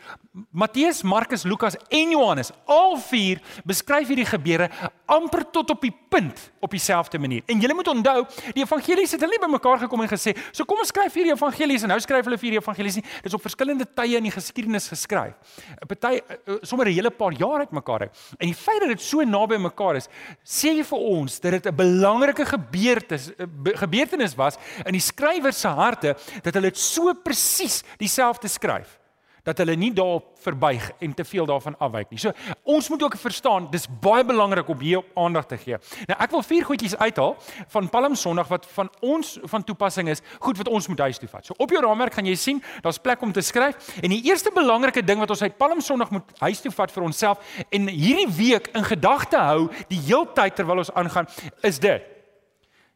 Matteus, 0.52 1.02
Markus, 1.04 1.44
Lukas 1.44 1.78
en 1.90 2.12
Johannes 2.12 2.52
al 2.66 2.98
vier 3.10 3.42
beskryf 3.68 4.08
hierdie 4.08 4.28
gebeure 4.28 4.70
amper 5.10 5.44
tot 5.52 5.70
op 5.74 5.82
die 5.82 5.94
punt 6.10 6.52
op 6.60 6.72
dieselfde 6.74 7.20
manier. 7.20 7.44
En 7.50 7.60
julle 7.62 7.74
moet 7.74 7.88
onthou 7.88 8.24
die 8.54 8.64
evangelies 8.64 9.16
het 9.16 9.24
hulle 9.24 9.38
nie 9.38 9.42
bymekaar 9.42 9.84
gekom 9.86 10.04
en 10.04 10.12
gesê 10.12 10.36
so 10.52 10.66
kom 10.70 10.82
ons 10.84 10.92
skryf 10.94 11.16
hierdie 11.18 11.34
evangelies 11.34 11.86
en 11.86 11.94
nou 11.94 12.00
skryf 12.04 12.28
hulle 12.28 12.40
vier 12.42 12.60
evangelies 12.60 13.00
nie. 13.00 13.06
Dis 13.26 13.36
op 13.38 13.44
verskillende 13.46 13.88
tye 13.98 14.20
in 14.20 14.28
die 14.28 14.34
geskiedenis 14.34 14.90
geskryf. 14.92 15.34
'n 15.82 15.88
party 15.88 16.14
eh, 16.20 16.36
eh, 16.36 16.60
sommer 16.64 16.88
'n 16.88 16.94
hele 16.94 17.12
paar 17.12 17.34
jaar 17.34 17.60
uit 17.66 17.72
mekaar 17.72 18.02
uit. 18.02 18.14
En 18.40 18.48
die 18.48 18.56
feit 18.56 18.80
dat 18.80 18.90
dit 18.90 19.02
so 19.02 19.24
naby 19.24 19.58
mekaar 19.58 19.96
is, 19.96 20.10
sê 20.44 20.84
vir 20.84 21.00
ons 21.00 21.40
dat 21.40 21.52
dit 21.52 21.66
'n 21.66 21.76
belangrike 21.76 22.46
gebeurtenis 22.46 23.32
eh, 23.38 23.46
gebeurtenis 23.74 24.36
was 24.36 24.58
in 24.86 24.94
die 24.94 25.02
skrywer 25.02 25.54
se 25.54 25.68
harte 25.68 26.16
dat 26.44 26.54
hulle 26.54 26.70
dit 26.70 26.78
so 26.78 27.14
presies 27.14 27.84
dieselfde 27.98 28.48
skryf 28.48 28.99
dat 29.44 29.58
hulle 29.62 29.76
nie 29.80 29.92
daarop 29.96 30.32
verbuig 30.44 30.92
en 31.00 31.14
te 31.14 31.26
veel 31.28 31.46
daarvan 31.50 31.76
afwyk 31.80 32.12
nie. 32.14 32.20
So 32.20 32.34
ons 32.64 32.90
moet 32.90 33.04
ook 33.04 33.18
verstaan, 33.20 33.70
dis 33.72 33.88
baie 34.02 34.26
belangrik 34.26 34.68
om 34.70 34.80
hier 34.80 35.04
aandag 35.20 35.48
te 35.50 35.58
gee. 35.58 35.80
Nou 36.10 36.18
ek 36.20 36.36
wil 36.36 36.44
vier 36.46 36.68
goedjies 36.68 36.96
uithaal 36.98 37.36
van 37.76 37.90
Palm 37.90 38.16
Sondag 38.16 38.48
wat 38.52 38.68
van 38.76 38.92
ons 39.06 39.38
van 39.52 39.64
toepassing 39.64 40.10
is, 40.10 40.24
goed 40.40 40.58
wat 40.58 40.68
ons 40.68 40.88
moet 40.92 41.06
huis 41.08 41.22
toe 41.22 41.30
vat. 41.32 41.46
So 41.46 41.58
op 41.58 41.74
jou 41.74 41.82
raamwerk 41.84 42.18
gaan 42.18 42.30
jy 42.30 42.36
sien, 42.40 42.64
daar's 42.84 43.02
plek 43.02 43.22
om 43.26 43.34
te 43.36 43.44
skryf. 43.46 43.92
En 44.04 44.14
die 44.14 44.22
eerste 44.30 44.52
belangrike 44.56 45.04
ding 45.06 45.20
wat 45.20 45.34
ons 45.34 45.44
uit 45.46 45.58
Palm 45.58 45.82
Sondag 45.82 46.12
moet 46.16 46.36
huis 46.40 46.62
toe 46.62 46.72
vat 46.72 46.92
vir 46.92 47.08
onsself 47.08 47.60
en 47.70 47.88
hierdie 47.88 48.30
week 48.38 48.72
in 48.76 48.86
gedagte 48.88 49.40
hou 49.40 49.68
die 49.90 50.00
heeltyd 50.10 50.56
terwyl 50.56 50.84
ons 50.84 50.94
aangaan, 50.98 51.28
is 51.66 51.80
dit. 51.80 52.04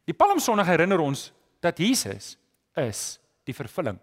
Die 0.04 0.16
Palm 0.16 0.40
Sondag 0.42 0.68
herinner 0.68 1.00
ons 1.00 1.30
dat 1.64 1.78
Jesus 1.80 2.34
is 2.76 3.04
die 3.48 3.56
vervulling. 3.56 3.98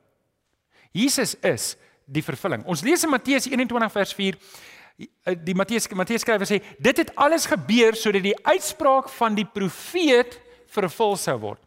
Jesus 0.91 1.35
is 1.45 1.75
die 2.11 2.23
vervulling. 2.25 2.63
Ons 2.69 2.83
lees 2.85 3.03
in 3.05 3.11
Matteus 3.13 3.47
21 3.49 3.91
vers 3.91 4.13
4 4.17 4.37
eh, 4.37 5.35
die 5.47 5.55
Matteus 5.57 5.87
Matteus 5.95 6.25
skrywer 6.25 6.49
sê 6.49 6.61
dit 6.79 7.03
het 7.03 7.13
alles 7.15 7.47
gebeur 7.49 7.97
sodat 7.97 8.25
die 8.25 8.37
uitspraak 8.43 9.09
van 9.17 9.37
die 9.37 9.47
profeet 9.47 10.39
vervul 10.71 11.15
sou 11.19 11.37
word. 11.41 11.61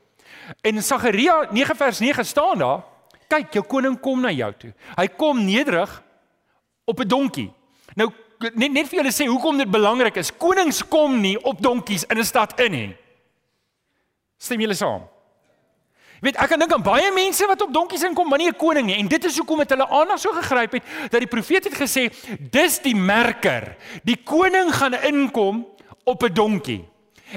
En 0.64 0.82
Sagaria 0.82 1.44
9 1.52 1.76
vers 1.76 2.00
9 2.00 2.24
staan 2.24 2.58
daar: 2.60 2.84
"Kyk, 3.28 3.52
jou 3.52 3.64
koning 3.64 3.96
kom 4.00 4.20
na 4.20 4.30
jou 4.30 4.52
toe. 4.58 4.72
Hy 4.96 5.06
kom 5.08 5.44
nederig 5.44 6.02
op 6.84 7.00
'n 7.00 7.08
donkie." 7.08 7.50
Nou 7.96 8.12
net 8.40 8.72
net 8.72 8.88
vir 8.88 9.00
julle 9.00 9.12
sê 9.12 9.26
hoekom 9.26 9.58
dit 9.58 9.70
belangrik 9.70 10.16
is. 10.16 10.30
Konings 10.30 10.82
kom 10.88 11.20
nie 11.20 11.36
op 11.44 11.62
donkies 11.62 12.04
in 12.10 12.18
'n 12.18 12.24
stad 12.24 12.60
in 12.60 12.72
nie. 12.72 12.96
Stem 14.38 14.60
julle 14.60 14.74
saam? 14.74 15.13
Weet 16.24 16.38
ek 16.40 16.54
kan 16.54 16.62
dink 16.62 16.72
aan 16.72 16.84
baie 16.84 17.10
mense 17.12 17.44
wat 17.44 17.60
op 17.66 17.72
donkies 17.74 18.06
inkom, 18.08 18.28
maar 18.28 18.40
nie 18.40 18.48
'n 18.48 18.56
koning 18.56 18.86
nie. 18.86 18.96
En 18.96 19.08
dit 19.08 19.24
is 19.24 19.36
hoekom 19.36 19.58
het 19.58 19.70
hulle 19.70 19.88
aandag 19.88 20.18
so 20.18 20.32
gegryp 20.32 20.72
het 20.72 20.82
dat 21.10 21.20
die 21.20 21.28
profeet 21.28 21.64
het 21.64 21.74
gesê, 21.74 22.08
"Dis 22.38 22.80
die 22.80 22.96
merker. 22.96 23.76
Die 24.04 24.16
koning 24.16 24.74
gaan 24.74 24.94
inkom 24.94 25.66
op 26.04 26.22
'n 26.22 26.32
donkie." 26.32 26.84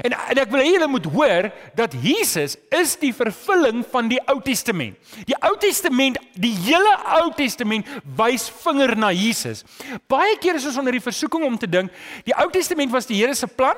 En, 0.02 0.12
en 0.12 0.38
ek 0.38 0.52
wil 0.52 0.62
hê 0.62 0.72
julle 0.76 0.88
moet 0.88 1.06
hoor 1.06 1.52
dat 1.76 1.94
Jesus 2.02 2.56
is 2.70 2.96
die 3.00 3.14
vervulling 3.14 3.86
van 3.92 4.08
die 4.08 4.20
Ou 4.30 4.42
Testament. 4.42 4.98
Die 5.26 5.36
Ou 5.42 5.58
Testament, 5.58 6.20
die 6.34 6.54
hele 6.54 6.98
Ou 7.18 7.32
Testament 7.36 7.88
wys 8.18 8.52
vinger 8.64 8.96
na 8.98 9.12
Jesus. 9.12 9.64
Baie 10.08 10.38
keer 10.38 10.56
is 10.56 10.66
ons 10.66 10.78
onder 10.78 10.92
die 10.92 11.02
versoeking 11.02 11.44
om 11.44 11.58
te 11.58 11.70
dink 11.70 11.92
die 12.24 12.36
Ou 12.38 12.50
Testament 12.52 12.92
was 12.92 13.06
die 13.06 13.18
Here 13.18 13.34
se 13.34 13.48
plan. 13.48 13.76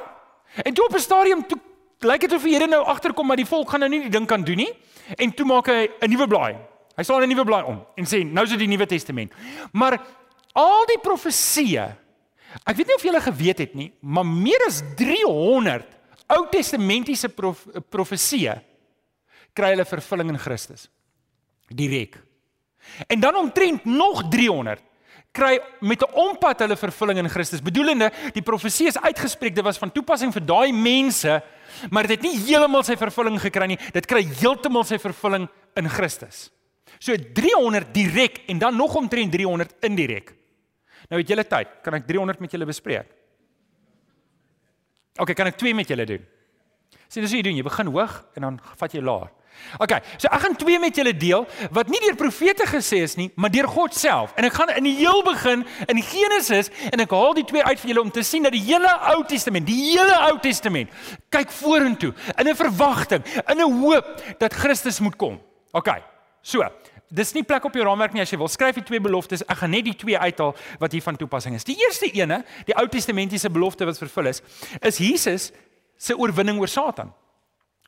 En 0.63 0.73
toe 0.73 0.85
op 0.85 0.95
'n 0.95 0.99
stadium 0.99 1.47
toe 1.47 1.57
lyk 2.03 2.21
dit 2.21 2.33
of 2.33 2.43
die 2.43 2.53
Here 2.53 2.67
nou 2.67 2.83
agterkom 2.85 3.27
maar 3.27 3.39
die 3.39 3.47
volk 3.47 3.69
gaan 3.69 3.79
nou 3.79 3.89
nie 3.89 4.01
die 4.07 4.13
ding 4.13 4.27
kan 4.27 4.43
doen 4.43 4.57
nie 4.57 4.71
en 5.17 5.31
toe 5.31 5.45
maak 5.45 5.67
hy 5.67 5.89
'n 6.01 6.09
nuwe 6.09 6.27
blaai. 6.27 6.55
Hy 6.95 7.03
slaan 7.03 7.23
'n 7.23 7.29
nuwe 7.29 7.45
blaai 7.45 7.63
om 7.63 7.85
en 7.97 8.05
sê 8.05 8.23
nou 8.23 8.43
is 8.43 8.49
dit 8.49 8.59
die 8.59 8.67
Nuwe 8.67 8.85
Testament. 8.85 9.33
Maar 9.71 9.99
al 10.53 10.85
die 10.85 10.99
profesieë 11.01 11.95
Ek 12.65 12.75
weet 12.75 12.87
nie 12.87 12.95
of 12.95 13.03
julle 13.05 13.21
geweet 13.21 13.59
het 13.59 13.75
nie, 13.75 13.91
maar 14.01 14.25
meer 14.25 14.63
as 14.65 14.81
300 14.97 15.85
Ou 16.29 16.43
Testamentiese 16.51 17.29
prof, 17.33 17.63
profesieë 17.89 18.59
kry 19.57 19.71
hulle 19.73 19.85
vervulling 19.85 20.29
in 20.29 20.41
Christus. 20.41 20.87
Direk. 21.73 22.19
En 23.09 23.19
dan 23.19 23.35
omtrent 23.35 23.85
nog 23.85 24.27
300 24.29 24.81
kry 25.31 25.59
met 25.81 26.01
'n 26.01 26.13
ompad 26.13 26.59
hulle 26.59 26.75
vervulling 26.75 27.19
in 27.19 27.29
Christus. 27.29 27.61
Bedoelende, 27.61 28.11
die 28.33 28.41
profesie 28.41 28.87
is 28.87 28.97
uitgespreek, 28.97 29.55
dit 29.55 29.63
was 29.63 29.77
van 29.77 29.91
toepassing 29.91 30.33
vir 30.33 30.45
daai 30.45 30.71
mense, 30.71 31.43
maar 31.89 32.07
dit 32.07 32.11
het 32.11 32.21
nie 32.21 32.37
heeltemal 32.37 32.83
sy 32.83 32.95
vervulling 32.95 33.39
gekry 33.39 33.67
nie. 33.67 33.79
Dit 33.93 34.05
kry 34.05 34.23
heeltemal 34.23 34.83
sy 34.83 34.97
vervulling 34.97 35.47
in 35.75 35.89
Christus. 35.89 36.49
So 36.99 37.15
300 37.15 37.93
direk 37.93 38.43
en 38.47 38.59
dan 38.59 38.75
nog 38.75 38.95
omtrent 38.95 39.31
300 39.31 39.73
indirek. 39.81 40.33
Nou 41.09 41.21
het 41.21 41.27
julle 41.27 41.45
tyd, 41.47 41.67
kan 41.83 41.93
ek 41.93 42.07
300 42.07 42.39
met 42.39 42.51
julle 42.51 42.65
bespreek? 42.65 43.07
OK, 45.19 45.33
kan 45.35 45.47
ek 45.47 45.57
2 45.57 45.73
met 45.75 45.87
julle 45.87 46.05
doen? 46.05 46.25
Sien, 47.09 47.23
dis 47.23 47.31
hoe 47.31 47.39
jy 47.39 47.43
doen, 47.43 47.57
jy 47.57 47.65
begin 47.65 47.87
hoog 47.87 48.25
en 48.35 48.41
dan 48.41 48.59
vat 48.77 48.93
jy 48.93 49.01
laer. 49.01 49.31
OK, 49.77 49.93
so 50.17 50.27
ek 50.31 50.41
gaan 50.43 50.55
twee 50.55 50.79
met 50.81 50.95
julle 50.95 51.13
deel 51.13 51.45
wat 51.75 51.89
nie 51.91 51.99
deur 52.03 52.17
profete 52.19 52.65
gesê 52.69 53.03
is 53.05 53.15
nie, 53.19 53.29
maar 53.35 53.51
deur 53.53 53.67
God 53.69 53.95
self. 53.95 54.33
En 54.39 54.47
ek 54.47 54.53
gaan 54.57 54.73
in 54.75 54.87
die 54.87 54.95
heel 54.97 55.21
begin 55.23 55.65
in 55.87 56.01
Genesis 56.03 56.71
en 56.89 57.03
ek 57.03 57.13
haal 57.15 57.35
die 57.37 57.45
twee 57.49 57.63
uit 57.63 57.79
vir 57.79 57.93
julle 57.93 58.05
om 58.07 58.11
te 58.13 58.23
sien 58.25 58.47
dat 58.47 58.55
die 58.55 58.63
hele 58.65 58.91
Ou 59.13 59.23
Testament, 59.29 59.67
die 59.69 59.79
hele 59.91 60.15
Ou 60.29 60.37
Testament 60.41 60.89
kyk 61.29 61.51
vorentoe 61.51 62.13
in 62.37 62.47
'n 62.47 62.55
verwagting, 62.55 63.23
in 63.47 63.61
'n 63.61 63.81
hoop 63.81 64.23
dat 64.39 64.53
Christus 64.53 64.99
moet 64.99 65.15
kom. 65.15 65.39
OK. 65.71 65.89
So, 66.41 66.63
dis 67.09 67.33
nie 67.33 67.43
plek 67.43 67.65
op 67.65 67.73
jou 67.73 67.83
raamwerk 67.85 68.13
nie 68.13 68.21
as 68.21 68.31
jy 68.31 68.37
wil 68.37 68.47
skryf 68.47 68.75
die 68.75 68.85
twee 68.85 69.01
beloftes. 69.01 69.43
Ek 69.49 69.57
gaan 69.57 69.71
net 69.71 69.85
die 69.85 69.95
twee 69.95 70.17
uithaal 70.17 70.55
wat 70.79 70.91
hier 70.91 71.01
van 71.01 71.17
toepassing 71.17 71.55
is. 71.55 71.63
Die 71.63 71.77
eerste 71.77 72.09
ene, 72.11 72.43
die 72.65 72.75
Ou 72.75 72.87
Testamentiese 72.87 73.49
belofte 73.49 73.85
wat 73.85 73.97
vervul 73.97 74.25
is, 74.25 74.41
is 74.81 74.97
Jesus 74.97 75.51
se 75.97 76.15
oorwinning 76.17 76.59
oor 76.59 76.67
Satan. 76.67 77.13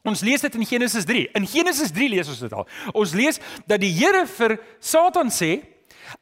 Ons 0.08 0.24
lees 0.26 0.42
dit 0.42 0.56
in 0.58 0.66
Genesis 0.66 1.06
3. 1.06 1.28
In 1.38 1.46
Genesis 1.48 1.92
3 1.94 2.10
lees 2.10 2.30
ons 2.32 2.42
dit 2.42 2.54
al. 2.54 2.66
Ons 2.98 3.14
lees 3.14 3.38
dat 3.70 3.82
die 3.84 3.92
Here 3.94 4.26
vir 4.26 4.58
Satan 4.80 5.30
sê: 5.30 5.62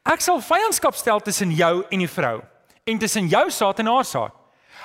"Ek 0.04 0.22
sal 0.22 0.42
vyandskap 0.44 0.96
stel 0.96 1.20
tussen 1.20 1.52
jou 1.56 1.86
en 1.90 2.00
die 2.00 2.12
vrou 2.12 2.42
en 2.84 3.00
tussen 3.00 3.28
jou 3.28 3.50
saad 3.50 3.80
en 3.80 3.86
haar 3.86 4.06
saad. 4.06 4.36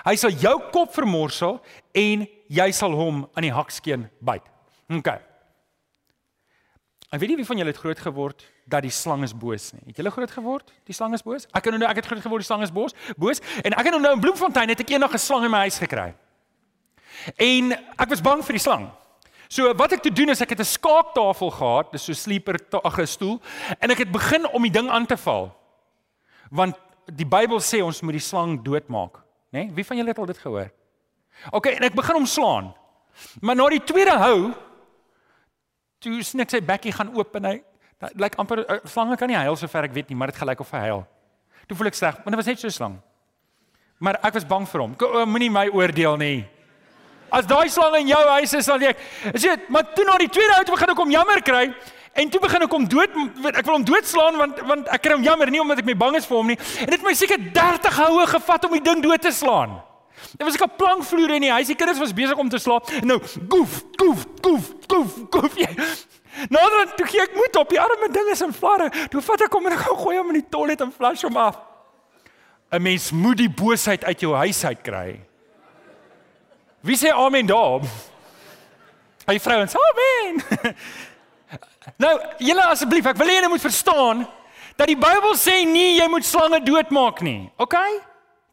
Hy 0.04 0.16
sal 0.16 0.30
jou 0.30 0.58
kop 0.70 0.94
vermorsel 0.94 1.60
en 1.94 2.26
jy 2.48 2.72
sal 2.72 2.92
hom 2.92 3.28
aan 3.34 3.42
die 3.42 3.52
hakskeen 3.52 4.10
byt." 4.20 4.46
OK. 4.88 5.08
Ek 7.14 7.20
weet 7.20 7.30
nie 7.30 7.36
wie 7.36 7.46
van 7.46 7.58
julle 7.58 7.70
het 7.70 7.78
groot 7.78 7.98
geword 7.98 8.42
dat 8.66 8.82
die 8.82 8.90
slang 8.90 9.22
is 9.22 9.34
boos 9.34 9.72
nie. 9.72 9.82
Het 9.86 9.96
julle 9.96 10.10
groot 10.10 10.30
geword? 10.30 10.72
Die 10.86 10.94
slang 10.94 11.14
is 11.14 11.22
boos? 11.22 11.46
Ek 11.52 11.64
het 11.64 11.74
nou 11.78 11.88
ek 11.88 11.96
het 11.96 12.06
groot 12.06 12.22
geword 12.22 12.42
die 12.42 12.46
slang 12.46 12.62
is 12.62 12.72
boos, 12.74 12.94
boos 13.16 13.42
en 13.62 13.74
ek 13.74 13.86
het 13.86 13.98
nou 13.98 14.12
in 14.12 14.20
Bloemfontein 14.20 14.68
het 14.68 14.80
ek 14.80 14.90
eendag 14.90 15.14
'n 15.14 15.18
slang 15.18 15.44
in 15.44 15.50
my 15.50 15.66
huis 15.66 15.78
gekry. 15.78 16.14
En 17.36 17.72
ek 17.72 18.08
was 18.08 18.22
bang 18.24 18.44
vir 18.44 18.58
die 18.58 18.62
slang. 18.62 18.88
So 19.48 19.70
wat 19.78 19.92
ek 19.96 20.02
te 20.02 20.12
doen 20.12 20.32
is 20.32 20.40
ek 20.42 20.54
het 20.56 20.60
'n 20.60 20.64
skaaktafel 20.64 21.50
gehad, 21.50 21.92
dis 21.92 22.04
so 22.04 22.12
sleeper 22.12 22.58
ag 22.84 22.98
'n 22.98 23.06
stoel 23.06 23.40
en 23.80 23.90
ek 23.90 23.98
het 23.98 24.12
begin 24.12 24.46
om 24.46 24.62
die 24.62 24.70
ding 24.72 24.90
aan 24.90 25.06
te 25.06 25.16
val. 25.16 25.54
Want 26.50 26.76
die 27.06 27.26
Bybel 27.26 27.60
sê 27.60 27.82
ons 27.82 28.00
moet 28.02 28.12
die 28.12 28.20
slang 28.20 28.62
doodmaak, 28.62 29.20
né? 29.52 29.64
Nee? 29.64 29.70
Wie 29.74 29.84
van 29.84 29.96
julle 29.96 30.08
het 30.08 30.18
al 30.18 30.26
dit 30.26 30.38
gehoor? 30.38 30.70
OK, 31.50 31.66
en 31.66 31.82
ek 31.82 31.94
begin 31.94 32.14
hom 32.14 32.26
slaan. 32.26 32.74
Maar 33.40 33.56
na 33.56 33.68
die 33.68 33.84
tweede 33.84 34.18
hou 34.18 34.54
toe 35.98 36.22
snik 36.22 36.50
sy 36.50 36.60
bekkie 36.60 36.92
gaan 36.92 37.14
oop 37.16 37.34
en 37.36 37.44
hy 37.44 37.62
lyk 38.00 38.20
like 38.20 38.36
amper 38.36 38.64
uh, 38.68 38.78
slange 38.84 39.16
kan 39.16 39.28
nie 39.28 39.36
huil 39.36 39.56
sover 39.56 39.84
ek 39.84 39.94
weet 39.94 40.08
nie, 40.08 40.16
maar 40.16 40.32
dit 40.32 40.36
gelyk 40.36 40.60
of 40.60 40.70
hy 40.70 40.78
huil. 40.78 41.06
Toe 41.66 41.76
voel 41.76 41.88
ek 41.88 41.94
sleg, 41.94 42.16
want 42.16 42.34
dit 42.34 42.36
was 42.36 42.46
net 42.46 42.60
so 42.60 42.68
slang. 42.68 42.98
Maar 43.98 44.18
ek 44.26 44.34
was 44.34 44.44
bang 44.44 44.66
vir 44.68 44.80
hom. 44.80 44.96
Moenie 45.30 45.50
my 45.50 45.68
oordeel 45.72 46.18
nie. 46.20 46.44
As 47.30 47.46
daai 47.46 47.68
slang 47.68 47.96
in 47.96 48.08
jou 48.08 48.22
huis 48.28 48.52
is 48.54 48.66
dan 48.66 48.82
ek, 48.82 48.98
is 49.32 49.42
dit, 49.42 49.68
maar 49.68 49.92
toe 49.94 50.04
na 50.04 50.18
die 50.18 50.28
tweede 50.28 50.58
ou 50.58 50.64
toe 50.64 50.74
begin 50.74 50.90
ek 50.90 51.02
hom 51.02 51.10
jammer 51.10 51.42
kry 51.42 51.64
en 52.14 52.30
toe 52.30 52.40
begin 52.40 52.62
ek 52.62 52.70
hom 52.70 52.84
dood 52.86 53.16
ek 53.50 53.64
wil 53.66 53.74
hom 53.74 53.84
doodslaan 53.84 54.36
want 54.38 54.60
want 54.68 54.88
ek 54.94 55.02
kry 55.02 55.16
hom 55.16 55.24
jammer 55.26 55.50
nie 55.50 55.60
omdat 55.60 55.82
ek 55.82 55.88
my 55.88 55.96
bang 55.98 56.16
is 56.16 56.26
vir 56.26 56.36
hom 56.36 56.52
nie. 56.52 56.58
En 56.84 56.86
dit 56.86 56.94
het 56.94 57.06
my 57.06 57.14
seker 57.14 57.40
30 57.56 57.98
houe 57.98 58.26
gevat 58.36 58.68
om 58.68 58.76
die 58.76 58.84
ding 58.84 59.02
dood 59.02 59.22
te 59.22 59.32
slaan. 59.34 59.80
Dit 60.38 60.46
was 60.46 60.56
'n 60.56 60.70
plankvloer 60.76 61.34
in 61.34 61.42
die 61.42 61.50
huis. 61.50 61.66
Die 61.66 61.76
kinders 61.76 61.98
was 61.98 62.14
besig 62.14 62.36
om 62.36 62.48
te 62.48 62.58
slaap. 62.58 62.88
En 62.88 63.06
nou, 63.06 63.20
goef, 63.48 63.82
goef, 63.96 64.26
goef, 64.40 64.72
goef, 64.86 65.12
goef. 65.30 65.54
Nou 66.48 66.70
dan 66.70 66.94
toe 66.96 67.06
gee 67.06 67.22
ek 67.22 67.34
moed 67.34 67.56
op. 67.56 67.68
Die 67.68 67.80
arme 67.80 68.08
ding 68.12 68.28
is 68.30 68.40
in 68.40 68.52
vlare. 68.52 68.90
Toe 69.10 69.20
vat 69.22 69.40
ek 69.40 69.52
hom 69.52 69.66
en 69.66 69.72
ek 69.72 69.84
gou 69.86 69.96
gooi 69.96 70.16
hom 70.16 70.32
in 70.32 70.40
die 70.40 70.48
toilet 70.50 70.80
en 70.80 70.92
flush 70.92 71.22
hom 71.22 71.36
af. 71.36 71.58
'n 72.70 72.82
Mens 72.82 73.10
moet 73.12 73.36
die 73.36 73.50
boosheid 73.50 74.04
uit 74.04 74.20
jou 74.20 74.34
huis 74.34 74.64
uit 74.64 74.82
kry. 74.82 75.20
Wie 76.84 76.96
sê 77.00 77.08
amen 77.16 77.46
daar? 77.48 77.80
Hy 79.24 79.38
vrouens, 79.40 79.72
amen. 79.72 80.42
nou, 82.02 82.14
julle 82.44 82.64
asseblief, 82.68 83.06
ek 83.08 83.20
wil 83.22 83.32
julle 83.32 83.48
moet 83.48 83.64
verstaan 83.64 84.26
dat 84.76 84.90
die 84.90 84.98
Bybel 84.98 85.32
sê 85.38 85.62
nie 85.64 85.94
jy 85.96 86.08
moet 86.12 86.26
slange 86.28 86.60
doodmaak 86.66 87.22
nie. 87.24 87.46
OK? 87.62 87.78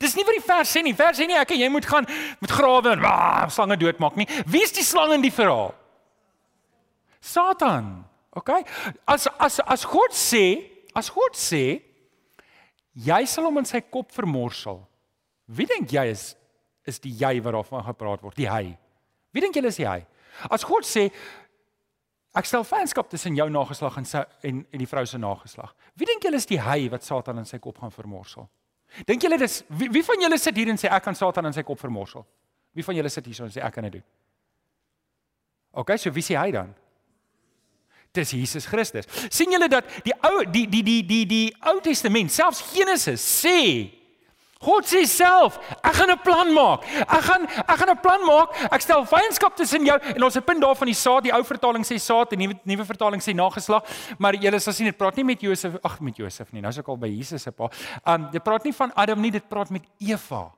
Dis 0.02 0.16
nie 0.16 0.24
wat 0.26 0.38
die 0.38 0.46
vers 0.46 0.72
sê 0.72 0.84
nie. 0.86 0.96
Vers 0.96 1.20
sê 1.20 1.28
nie 1.28 1.36
ek 1.38 1.52
jy 1.58 1.68
moet 1.74 1.86
gaan 1.90 2.08
met 2.40 2.56
grawe 2.56 2.96
en 2.96 3.04
ah, 3.10 3.46
slange 3.52 3.76
doodmaak 3.82 4.16
nie. 4.16 4.30
Wie 4.48 4.64
is 4.64 4.72
die 4.74 4.86
slang 4.86 5.12
in 5.18 5.26
die 5.26 5.34
verhaal? 5.34 5.74
Satan. 7.20 7.98
OK? 8.38 8.54
As 9.12 9.28
as 9.38 9.60
as 9.66 9.84
God 9.86 10.16
sê, 10.16 10.46
as 10.96 11.12
God 11.12 11.36
sê 11.36 11.82
jy 12.96 13.24
sal 13.28 13.50
hom 13.50 13.60
in 13.60 13.68
sy 13.68 13.84
kop 13.84 14.14
vermorsel. 14.16 14.80
Wie 15.52 15.68
dink 15.68 15.92
jy 15.92 16.08
is 16.14 16.32
is 16.88 17.00
die 17.04 17.14
jy 17.14 17.38
wat 17.44 17.54
daarvan 17.54 17.86
gepraat 17.86 18.24
word, 18.26 18.38
die 18.38 18.50
hy. 18.50 18.72
Wie 19.32 19.44
dink 19.44 19.56
julle 19.56 19.72
is 19.72 19.80
die 19.80 19.88
hy? 19.88 20.00
As 20.52 20.64
God 20.68 20.88
sê 20.88 21.10
ek 22.38 22.48
stel 22.48 22.64
vriendskap 22.64 23.10
tussen 23.12 23.36
jou 23.36 23.48
nageslag 23.52 23.98
en 24.00 24.08
sy 24.08 24.24
en 24.48 24.64
en 24.64 24.82
die 24.82 24.88
vrou 24.88 25.04
se 25.06 25.20
nageslag. 25.20 25.74
Wie 26.00 26.08
dink 26.08 26.24
julle 26.24 26.40
is 26.40 26.48
die 26.48 26.62
hy 26.62 26.88
wat 26.92 27.04
Satan 27.04 27.42
in 27.42 27.48
sy 27.48 27.60
kop 27.60 27.82
gaan 27.82 27.92
vermorsel? 27.92 28.48
Dink 29.08 29.24
julle 29.24 29.40
dis 29.40 29.62
wie, 29.70 29.90
wie 29.92 30.04
van 30.04 30.24
julle 30.24 30.40
sit 30.40 30.58
hier 30.58 30.72
en 30.72 30.80
sê 30.80 30.92
ek 30.92 31.04
kan 31.04 31.16
Satan 31.16 31.48
in 31.48 31.56
sy 31.56 31.64
kop 31.68 31.80
vermorsel? 31.80 32.26
Wie 32.76 32.84
van 32.88 32.96
julle 32.96 33.12
sit 33.12 33.28
hier 33.28 33.36
so 33.36 33.48
en 33.48 33.54
sê 33.54 33.64
ek 33.64 33.76
kan 33.76 33.88
dit 33.88 34.00
doen? 34.00 34.08
OK, 35.84 35.96
so 36.00 36.12
wie 36.16 36.24
sê 36.26 36.36
hy 36.40 36.52
dan? 36.56 36.74
Dis 38.12 38.34
Jesus 38.36 38.68
Christus. 38.68 39.08
sien 39.32 39.52
julle 39.52 39.70
dat 39.72 39.88
die 40.04 40.16
ou 40.28 40.44
die 40.44 40.66
die 40.68 40.84
die 40.84 41.02
die 41.08 41.26
die 41.26 41.46
Ou 41.72 41.80
Testament, 41.84 42.32
selfs 42.32 42.64
Genesis 42.74 43.24
sê 43.24 43.88
God 44.62 44.86
sê 44.86 45.02
self, 45.10 45.58
ek 45.82 45.96
gaan 45.98 46.12
'n 46.12 46.22
plan 46.22 46.54
maak. 46.54 46.86
Ek 46.86 47.24
gaan 47.26 47.44
ek 47.50 47.78
gaan 47.82 47.90
'n 47.90 48.02
plan 48.02 48.22
maak. 48.26 48.50
Ek 48.72 48.82
stel 48.82 49.06
vyandskap 49.06 49.56
tussen 49.56 49.86
jou 49.86 49.98
en 49.98 50.24
ons 50.24 50.34
het 50.34 50.46
punt 50.46 50.62
daar 50.62 50.76
van 50.76 50.86
die 50.86 50.94
saad. 50.94 51.24
Die 51.24 51.34
ou 51.34 51.44
vertaling 51.44 51.84
sê 51.84 51.98
saad 51.98 52.34
en 52.34 52.40
die 52.40 52.48
nuwe 52.48 52.60
nuwe 52.64 52.86
vertaling 52.86 53.22
sê 53.22 53.34
nageslag. 53.34 53.84
Maar 54.20 54.36
julle 54.36 54.60
sal 54.60 54.74
sien 54.74 54.86
dit 54.86 54.98
praat 54.98 55.16
nie 55.16 55.24
met 55.24 55.42
Josef, 55.42 55.78
ag 55.84 56.00
met 56.00 56.16
Josef 56.16 56.52
nie. 56.54 56.62
Nou 56.62 56.70
is 56.70 56.78
ek 56.78 56.88
al 56.88 56.98
by 56.98 57.08
Jesus 57.08 57.42
se 57.42 57.52
pa. 57.52 57.70
Um 58.06 58.30
dit 58.32 58.44
praat 58.44 58.64
nie 58.64 58.74
van 58.74 58.92
Adam 58.96 59.22
nie, 59.22 59.32
dit 59.32 59.50
praat 59.50 59.70
met 59.70 59.84
Eva. 60.00 60.52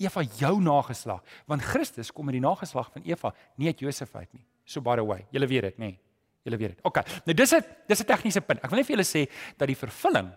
Eva 0.00 0.22
jou 0.22 0.60
nageslag, 0.60 1.20
want 1.46 1.62
Christus 1.62 2.10
kom 2.10 2.24
met 2.24 2.32
die 2.32 2.40
nageslag 2.40 2.90
van 2.92 3.02
Eva, 3.04 3.34
nie 3.56 3.66
uit 3.66 3.80
Josef 3.80 4.14
uit 4.14 4.32
nie. 4.32 4.44
So 4.64 4.80
by 4.80 4.96
the 4.96 5.04
way, 5.04 5.26
julle 5.30 5.46
weet 5.46 5.62
dit, 5.62 5.78
nê? 5.78 5.90
Nee, 5.90 5.98
julle 6.44 6.56
weet 6.56 6.76
dit. 6.76 6.84
OK. 6.84 7.02
Nou 7.26 7.34
dis 7.34 7.52
'n 7.54 7.64
dis 7.88 8.00
'n 8.00 8.04
tegniese 8.04 8.40
punt. 8.40 8.60
Ek 8.64 8.70
wil 8.70 8.78
net 8.78 8.86
vir 8.86 8.96
julle 8.96 9.04
sê 9.04 9.30
dat 9.58 9.68
die 9.68 9.76
vervulling 9.76 10.30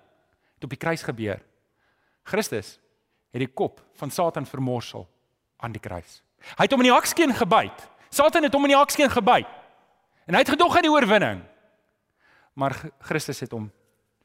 op 0.63 0.69
die 0.69 0.77
kruis 0.77 1.03
gebeur. 1.03 1.41
Christus 2.23 2.79
het 3.33 3.41
die 3.41 3.49
kop 3.49 3.81
van 3.99 4.13
Satan 4.13 4.45
vermorsel 4.45 5.07
aan 5.63 5.73
die 5.73 5.81
kruis. 5.81 6.21
Hy 6.57 6.67
het 6.67 6.75
hom 6.75 6.83
in 6.83 6.91
die 6.91 6.95
hakskeen 6.95 7.33
gebyt. 7.35 7.87
Satan 8.13 8.45
het 8.45 8.53
hom 8.53 8.67
in 8.67 8.75
die 8.75 8.79
hakskeen 8.79 9.09
gebyt. 9.09 9.49
En 10.27 10.37
hy 10.37 10.43
het 10.43 10.53
gedog 10.53 10.75
hy 10.77 10.83
die 10.85 10.91
oorwinning. 10.93 11.41
Maar 12.59 12.75
Christus 13.09 13.41
het 13.43 13.51
hom 13.55 13.71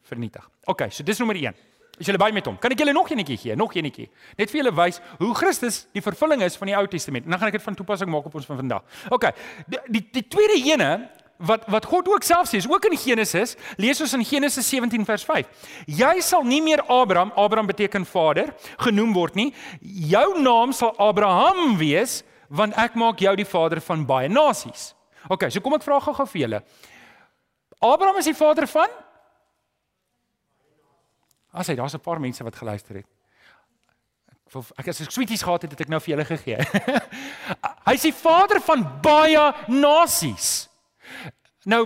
vernietig. 0.09 0.45
OK, 0.69 0.91
so 0.93 1.07
dis 1.07 1.21
nommer 1.23 1.39
1. 1.41 1.57
Is 1.99 2.07
julle 2.07 2.21
by 2.21 2.29
met 2.35 2.47
hom? 2.47 2.59
Kan 2.63 2.71
ek 2.75 2.83
julle 2.85 2.95
nog 2.95 3.09
eenetjie 3.11 3.37
gee? 3.41 3.55
Nog 3.59 3.75
eenetjie. 3.75 4.07
Net 4.39 4.53
vir 4.53 4.61
julle 4.61 4.73
wys 4.77 5.01
hoe 5.19 5.33
Christus 5.35 5.81
die 5.97 6.03
vervulling 6.05 6.45
is 6.47 6.55
van 6.61 6.71
die 6.71 6.77
Ou 6.79 6.85
Testament. 6.91 7.27
En 7.27 7.35
dan 7.35 7.41
gaan 7.41 7.51
ek 7.51 7.59
dit 7.59 7.65
van 7.65 7.79
toepassing 7.79 8.11
maak 8.13 8.29
op 8.31 8.37
ons 8.39 8.47
van 8.47 8.61
vandag. 8.61 9.01
OK. 9.15 9.33
Die 9.67 9.81
die, 9.97 10.05
die 10.21 10.25
tweede 10.31 10.61
ene 10.61 10.91
wat 11.39 11.67
wat 11.71 11.87
God 11.87 12.09
ook 12.11 12.27
self 12.27 12.49
sê, 12.51 12.59
is 12.59 12.69
ook 12.69 12.85
in 12.91 12.97
Genesis, 12.99 13.57
lees 13.79 14.01
ons 14.03 14.13
in 14.19 14.25
Genesis 14.27 14.69
17 14.69 15.05
vers 15.07 15.25
5. 15.25 15.67
Jy 15.87 16.15
sal 16.25 16.43
nie 16.47 16.61
meer 16.63 16.83
Abraham, 16.91 17.33
Abraham 17.37 17.71
beteken 17.71 18.07
vader, 18.07 18.53
genoem 18.83 19.13
word 19.15 19.39
nie. 19.39 19.53
Jou 19.81 20.41
naam 20.43 20.75
sal 20.75 20.95
Abraham 20.99 21.77
wees, 21.79 22.23
want 22.49 22.75
ek 22.81 22.97
maak 22.99 23.21
jou 23.23 23.35
die 23.39 23.47
vader 23.49 23.81
van 23.85 24.07
baie 24.07 24.29
nasies. 24.29 24.93
OK, 25.29 25.49
so 25.53 25.63
kom 25.63 25.77
ek 25.79 25.85
vra 25.87 26.01
gou-gou 26.03 26.27
vir 26.33 26.43
julle. 26.43 26.63
Abraham 27.79 28.19
is 28.19 28.31
die 28.31 28.39
vader 28.39 28.67
van 28.71 28.91
As 31.59 31.67
hy 31.67 31.75
daar's 31.75 31.95
'n 31.95 32.05
paar 32.05 32.21
mense 32.21 32.45
wat 32.45 32.55
geluister 32.55 32.97
het. 32.97 33.07
Ek 34.77 34.89
as 34.89 35.01
ek 35.01 35.11
sweeties 35.11 35.43
gehad 35.43 35.63
het, 35.63 35.71
het 35.71 35.81
ek 35.81 35.89
nou 35.89 36.01
vir 36.01 36.15
julle 36.15 36.25
gegee. 36.25 36.57
hy 37.89 37.95
is 37.95 38.03
die 38.03 38.13
vader 38.13 38.61
van 38.61 38.85
baie 39.03 39.55
nasies. 39.69 40.68
Nou, 41.69 41.83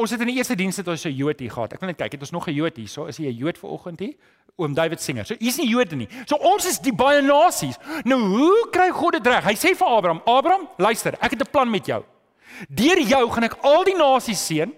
ons 0.00 0.12
het 0.12 0.22
in 0.24 0.30
die 0.30 0.38
eerste 0.38 0.56
diens 0.56 0.78
het 0.80 0.88
ons 0.88 1.04
'n 1.04 1.12
Jood 1.12 1.40
hier 1.40 1.50
gehad. 1.50 1.72
Ek 1.72 1.80
wil 1.80 1.88
net 1.88 1.98
kyk, 1.98 2.12
het 2.12 2.20
ons 2.20 2.30
nog 2.30 2.48
'n 2.48 2.54
Jood 2.54 2.76
hier? 2.76 2.88
So 2.88 3.04
is 3.04 3.18
hy 3.18 3.26
'n 3.26 3.36
Jood 3.36 3.58
vir 3.58 3.70
oggend 3.70 3.98
hier? 4.00 4.14
Oom 4.56 4.74
David 4.74 5.00
Singer. 5.00 5.24
So 5.26 5.34
hier's 5.38 5.58
nie 5.58 5.68
Jode 5.68 5.96
nie. 5.96 6.08
So 6.24 6.36
ons 6.36 6.64
is 6.66 6.78
die 6.78 6.92
baie 6.92 7.20
nasies. 7.22 7.76
Nou, 8.04 8.20
hoe 8.20 8.68
kry 8.70 8.90
God 8.90 9.12
dit 9.12 9.26
reg? 9.26 9.44
Hy 9.44 9.54
sê 9.54 9.76
vir 9.76 9.86
Abraham, 9.86 10.22
Abraham, 10.24 10.68
luister, 10.78 11.12
ek 11.20 11.30
het 11.30 11.40
'n 11.40 11.50
plan 11.50 11.70
met 11.70 11.86
jou. 11.86 12.02
Deur 12.68 13.00
jou 13.00 13.30
gaan 13.30 13.44
ek 13.44 13.56
al 13.62 13.84
die 13.84 13.96
nasies 13.96 14.46
seën. 14.46 14.72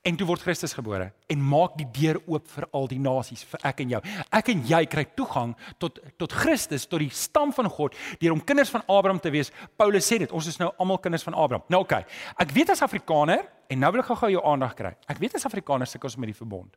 En 0.00 0.16
toe 0.16 0.24
word 0.24 0.40
Christus 0.40 0.72
gebore 0.72 1.10
en 1.28 1.40
maak 1.44 1.74
die 1.76 1.86
deur 1.92 2.16
oop 2.24 2.46
vir 2.48 2.64
al 2.72 2.86
die 2.88 2.98
nasies, 3.02 3.42
vir 3.44 3.60
ek 3.68 3.82
en 3.84 3.90
jou. 3.92 3.98
Ek 4.32 4.48
en 4.48 4.62
jy 4.64 4.80
kry 4.88 5.04
toegang 5.16 5.52
tot 5.82 5.98
tot 6.16 6.32
Christus, 6.32 6.86
tot 6.88 7.02
die 7.02 7.10
stam 7.12 7.52
van 7.52 7.68
God, 7.68 7.96
deur 8.22 8.32
om 8.32 8.40
kinders 8.40 8.72
van 8.72 8.84
Abraham 8.88 9.20
te 9.20 9.32
wees. 9.34 9.52
Paulus 9.76 10.08
sê 10.08 10.22
dit, 10.22 10.32
ons 10.32 10.46
is 10.48 10.56
nou 10.60 10.70
almal 10.80 11.02
kinders 11.04 11.26
van 11.26 11.36
Abraham. 11.36 11.66
Nou 11.68 11.82
oké. 11.84 12.00
Okay, 12.00 12.20
ek 12.46 12.54
weet 12.56 12.72
as 12.72 12.80
Afrikaner 12.86 13.44
en 13.68 13.82
nou 13.84 13.90
wil 13.92 14.00
ek 14.00 14.08
gou-gou 14.08 14.30
jou 14.32 14.44
aandag 14.48 14.72
kry. 14.78 14.94
Ek 15.12 15.20
weet 15.20 15.36
as 15.36 15.44
Afrikaner 15.48 15.90
sukkel 15.90 16.08
ons 16.08 16.16
met 16.22 16.32
die 16.32 16.38
verbond. 16.38 16.72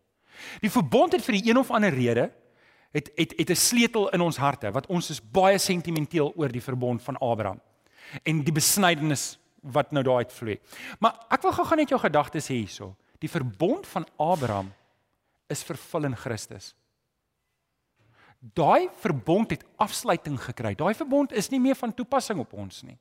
Die 0.59 0.71
verbond 0.73 1.15
het 1.15 1.23
vir 1.23 1.37
die 1.37 1.51
een 1.51 1.61
of 1.61 1.71
ander 1.71 1.95
rede 1.95 2.27
het 2.93 3.07
het 3.15 3.33
het 3.39 3.49
'n 3.49 3.55
sleutel 3.55 4.09
in 4.09 4.21
ons 4.21 4.37
harte 4.37 4.71
wat 4.71 4.87
ons 4.87 5.09
is 5.09 5.21
baie 5.21 5.57
sentimenteel 5.57 6.33
oor 6.35 6.51
die 6.51 6.61
verbond 6.61 7.01
van 7.01 7.17
Abraham 7.17 7.61
en 8.23 8.43
die 8.43 8.51
besnydenis 8.53 9.39
wat 9.61 9.91
nou 9.91 10.03
daar 10.03 10.27
uitvloei. 10.27 10.59
Maar 10.99 11.15
ek 11.29 11.41
wil 11.41 11.51
gou-gou 11.51 11.75
net 11.75 11.89
jou 11.89 11.99
gedagtes 11.99 12.49
hê 12.49 12.59
hierso. 12.59 12.95
Die 13.23 13.31
verbond 13.31 13.87
van 13.87 14.05
Abraham 14.19 14.73
is 15.51 15.63
vervul 15.63 16.09
in 16.09 16.15
Christus. 16.19 16.73
Daai 18.43 18.89
verbond 18.99 19.53
het 19.55 19.63
afsluiting 19.79 20.35
gekry. 20.43 20.73
Daai 20.75 20.91
verbond 20.99 21.31
is 21.31 21.47
nie 21.53 21.61
meer 21.63 21.77
van 21.79 21.93
toepassing 21.95 22.41
op 22.43 22.51
ons 22.59 22.81
nie. 22.83 22.97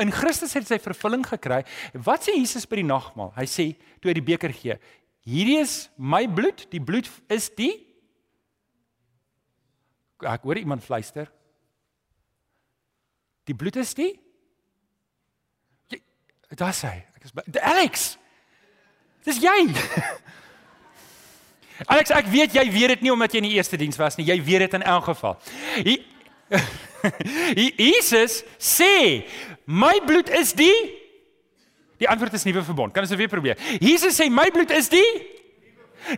In 0.00 0.12
Christus 0.12 0.54
het 0.56 0.68
hy 0.72 0.78
vervulling 0.80 1.24
gekry. 1.28 1.60
Wat 1.92 2.24
sê 2.24 2.36
Jesus 2.38 2.64
by 2.68 2.80
die 2.80 2.88
nagmaal? 2.88 3.32
Hy 3.36 3.44
sê 3.48 3.66
toe 4.00 4.12
hy 4.12 4.16
die 4.16 4.24
beker 4.24 4.52
gee, 4.56 4.78
hierdie 5.28 5.58
is 5.60 5.76
my 5.96 6.24
bloed, 6.28 6.64
die 6.72 6.80
bloed 6.80 7.10
is 7.32 7.50
die 7.56 7.74
Ek 10.22 10.44
hoor 10.46 10.54
iemand 10.54 10.84
fluister. 10.86 11.26
Die 13.50 13.56
bloed 13.58 13.74
is 13.82 13.90
die 13.98 14.12
Daar 16.52 16.76
sê 16.76 16.92
ek 17.16 17.24
is 17.26 17.32
Alex. 17.58 18.12
Dis 19.24 19.38
jy. 19.42 19.58
Alex, 21.92 22.10
ek 22.14 22.26
weet 22.30 22.54
jy 22.54 22.66
weet 22.70 22.96
dit 22.96 23.06
nie 23.06 23.12
omdat 23.12 23.32
jy 23.32 23.42
in 23.42 23.50
die 23.50 23.56
eerste 23.58 23.76
diens 23.76 23.98
was 23.98 24.18
nie. 24.18 24.26
Jy 24.26 24.38
weet 24.42 24.66
dit 24.66 24.74
in 24.78 24.86
elk 24.86 25.10
geval. 25.10 25.38
Jesus 27.90 28.42
sê, 28.58 29.26
"My 29.66 29.98
bloed 30.06 30.30
is 30.30 30.52
die 30.54 31.02
Die 32.02 32.08
antwoord 32.10 32.34
is 32.34 32.42
nuwe 32.42 32.64
verbond. 32.66 32.90
Kan 32.90 33.04
ons 33.04 33.12
dit 33.14 33.20
weer 33.20 33.30
probeer? 33.30 33.58
Jesus 33.78 34.16
sê, 34.18 34.26
"My 34.26 34.50
bloed 34.50 34.72
is 34.74 34.88
die 34.90 35.06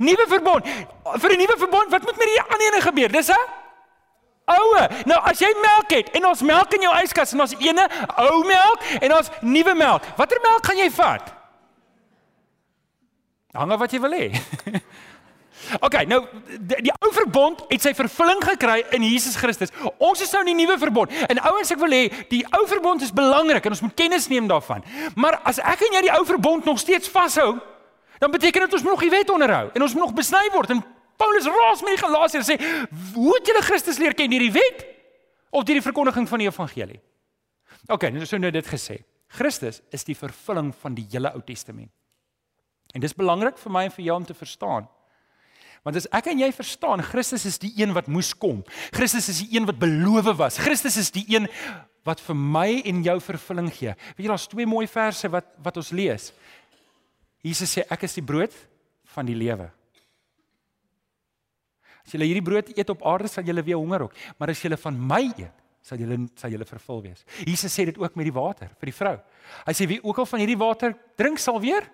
nuwe 0.01 0.25
verbond." 0.29 0.65
Vir 1.21 1.33
'n 1.33 1.37
nuwe 1.37 1.57
verbond, 1.59 1.91
wat 1.91 2.03
moet 2.03 2.17
met 2.17 2.27
die 2.27 2.41
ander 2.41 2.67
ene 2.67 2.81
gebeur? 2.81 3.13
Dis 3.13 3.29
'n 3.29 3.37
oue. 4.45 4.89
Nou 5.05 5.21
as 5.21 5.39
jy 5.39 5.53
melk 5.61 5.91
het 5.91 6.09
en 6.17 6.27
ons 6.27 6.43
melk 6.43 6.75
in 6.75 6.81
jou 6.81 6.95
yskas 7.03 7.33
en 7.33 7.41
ons 7.41 7.55
ene 7.59 7.89
ou 8.17 8.45
melk 8.45 8.81
en 9.01 9.15
ons 9.15 9.31
nuwe 9.41 9.75
melk, 9.75 10.03
watter 10.17 10.39
melk 10.43 10.67
gaan 10.67 10.77
jy 10.77 10.91
vat? 10.91 11.34
Hang 13.55 13.73
af 13.73 13.83
wat 13.85 13.93
jy 13.95 14.01
wil 14.03 14.15
hê. 14.17 14.31
OK, 15.87 15.95
nou 16.11 16.21
die, 16.59 16.81
die 16.89 16.93
ou 16.93 17.11
verbond 17.15 17.63
het 17.71 17.85
sy 17.85 17.95
vervulling 17.97 18.41
gekry 18.45 18.81
in 18.97 19.05
Jesus 19.07 19.37
Christus. 19.39 19.73
Ons 20.03 20.25
is 20.25 20.33
nou 20.35 20.43
in 20.45 20.51
die 20.53 20.65
nuwe 20.65 20.77
verbond. 20.83 21.15
En 21.31 21.41
ouens, 21.53 21.71
ek 21.73 21.81
wil 21.81 21.95
hê 21.95 22.03
die 22.33 22.43
ou 22.59 22.65
verbond 22.71 23.05
is 23.07 23.15
belangrik 23.15 23.65
en 23.65 23.77
ons 23.77 23.85
moet 23.87 23.95
kennis 23.97 24.29
neem 24.33 24.51
daarvan. 24.51 24.85
Maar 25.17 25.39
as 25.49 25.63
ek 25.63 25.87
en 25.87 25.99
jy 25.99 26.05
die 26.09 26.13
ou 26.17 26.25
verbond 26.29 26.69
nog 26.69 26.83
steeds 26.83 27.11
vashou, 27.13 27.55
dan 28.21 28.35
beteken 28.35 28.67
dit 28.67 28.77
ons 28.77 28.85
moet 28.85 28.95
nog 28.97 29.07
die 29.07 29.15
wet 29.15 29.33
onderhou 29.33 29.65
en 29.71 29.87
ons 29.87 29.97
moet 29.97 30.07
nog 30.07 30.19
besny 30.19 30.45
word. 30.55 30.75
En 30.75 30.85
Paulus 31.21 31.47
raas 31.47 31.83
met 31.87 31.95
die 31.95 32.03
Galasiërs 32.03 32.51
sê, 32.51 32.59
"Hoe 33.15 33.39
het 33.39 33.47
julle 33.47 33.63
Christus 33.63 33.99
leer 33.99 34.15
ken 34.15 34.31
deur 34.31 34.41
die 34.41 34.53
wet 34.53 34.87
of 35.51 35.65
deur 35.65 35.79
die 35.79 35.89
verkondiging 35.89 36.29
van 36.29 36.39
die 36.39 36.49
evangelie?" 36.49 37.01
OK, 37.89 38.03
nou 38.11 38.27
so 38.27 38.37
nou 38.37 38.51
dit 38.51 38.67
gesê. 38.67 39.05
Christus 39.29 39.81
is 39.91 40.05
die 40.05 40.17
vervulling 40.17 40.75
van 40.75 40.95
die 40.95 41.07
hele 41.11 41.33
Ou 41.35 41.41
Testament. 41.41 41.91
En 42.95 43.03
dis 43.03 43.17
belangrik 43.17 43.59
vir 43.59 43.75
my 43.75 43.87
en 43.89 43.95
vir 43.97 44.07
jou 44.07 44.17
om 44.17 44.27
te 44.27 44.37
verstaan. 44.39 44.87
Want 45.85 45.99
as 46.01 46.07
ek 46.17 46.31
en 46.33 46.41
jy 46.41 46.49
verstaan 46.57 47.03
Christus 47.05 47.45
is 47.49 47.59
die 47.61 47.73
een 47.77 47.93
wat 47.93 48.09
moes 48.09 48.33
kom. 48.33 48.63
Christus 48.95 49.29
is 49.29 49.43
die 49.45 49.59
een 49.59 49.67
wat 49.69 49.81
beloof 49.83 50.31
was. 50.39 50.57
Christus 50.63 50.97
is 51.01 51.11
die 51.13 51.27
een 51.29 51.49
wat 52.05 52.23
vir 52.25 52.37
my 52.37 52.69
en 52.89 53.03
jou 53.05 53.17
vervulling 53.21 53.71
gee. 53.73 53.93
Weet 54.17 54.27
jy 54.27 54.31
daar's 54.33 54.49
twee 54.49 54.69
mooi 54.69 54.87
verse 54.89 55.29
wat 55.33 55.51
wat 55.65 55.81
ons 55.81 55.93
lees. 55.93 56.31
Jesus 57.45 57.75
sê 57.77 57.85
ek 57.93 58.07
is 58.09 58.17
die 58.17 58.25
brood 58.25 58.55
van 59.13 59.29
die 59.29 59.37
lewe. 59.37 59.69
As 62.05 62.13
jy 62.13 62.25
hierdie 62.25 62.45
brood 62.45 62.71
eet 62.73 62.93
op 62.93 63.05
aarde 63.09 63.29
sal 63.33 63.45
jy 63.45 63.57
weer 63.61 63.81
honger 63.81 64.07
ook, 64.07 64.17
maar 64.39 64.53
as 64.53 64.61
jy 64.61 64.77
van 64.81 64.97
my 64.97 65.23
eet, 65.33 65.53
sal 65.85 66.01
jy 66.01 66.17
sal 66.41 66.53
jy 66.53 66.65
vervul 66.69 67.03
wees. 67.05 67.25
Jesus 67.45 67.73
sê 67.73 67.85
dit 67.89 67.99
ook 68.01 68.17
met 68.17 68.29
die 68.29 68.33
water 68.33 68.73
vir 68.81 68.89
die 68.89 68.97
vrou. 68.97 69.19
Hy 69.67 69.77
sê 69.77 69.89
wie 69.89 70.01
ook 70.01 70.21
al 70.21 70.29
van 70.29 70.41
hierdie 70.41 70.61
water 70.61 70.97
drink 71.21 71.41
sal 71.41 71.61
weer 71.61 71.85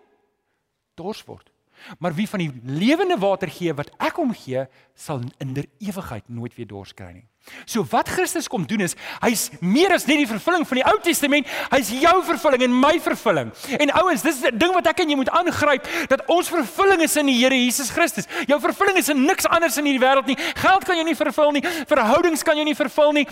dors 0.95 1.25
word. 1.27 1.51
Maar 1.99 2.15
wie 2.15 2.29
van 2.29 2.39
die 2.39 2.53
lewende 2.65 3.19
water 3.19 3.49
gee 3.49 3.73
wat 3.75 3.91
ek 3.99 4.21
hom 4.21 4.33
gee, 4.37 4.67
sal 4.95 5.23
in 5.41 5.55
der 5.57 5.67
ewigheid 5.81 6.29
nooit 6.29 6.55
weer 6.59 6.69
dors 6.69 6.93
kry 6.97 7.13
nie. 7.13 7.27
So 7.65 7.83
wat 7.89 8.09
Christus 8.13 8.51
kom 8.53 8.67
doen 8.69 8.85
is, 8.85 8.93
hy's 9.23 9.47
meer 9.65 9.95
as 9.95 10.05
net 10.07 10.21
die 10.21 10.29
vervulling 10.29 10.67
van 10.69 10.77
die 10.77 10.85
Ou 10.87 10.99
Testament, 11.03 11.49
hy's 11.73 11.89
jou 12.03 12.13
vervulling 12.27 12.67
en 12.67 12.75
my 12.83 12.93
vervulling. 13.01 13.49
En 13.81 13.93
ouens, 14.03 14.23
dis 14.23 14.43
'n 14.45 14.59
ding 14.59 14.75
wat 14.77 14.87
ek 14.87 15.01
en 15.01 15.11
jy 15.11 15.17
moet 15.17 15.31
aangryp, 15.31 15.89
dat 16.09 16.23
ons 16.29 16.49
vervulling 16.49 17.01
is 17.03 17.17
in 17.17 17.27
die 17.27 17.39
Here 17.41 17.57
Jesus 17.57 17.91
Christus. 17.91 18.29
Jou 18.47 18.61
vervulling 18.61 18.99
is 18.99 19.09
in 19.09 19.25
niks 19.25 19.47
anders 19.47 19.79
in 19.79 19.85
hierdie 19.85 20.07
wêreld 20.07 20.27
nie. 20.27 20.37
Geld 20.37 20.85
kan 20.85 20.97
jou 20.97 21.05
nie 21.05 21.17
vervul 21.17 21.53
nie, 21.53 21.63
verhoudings 21.87 22.43
kan 22.43 22.57
jou 22.57 22.65
nie 22.65 22.77
vervul 22.77 23.13
nie. 23.13 23.27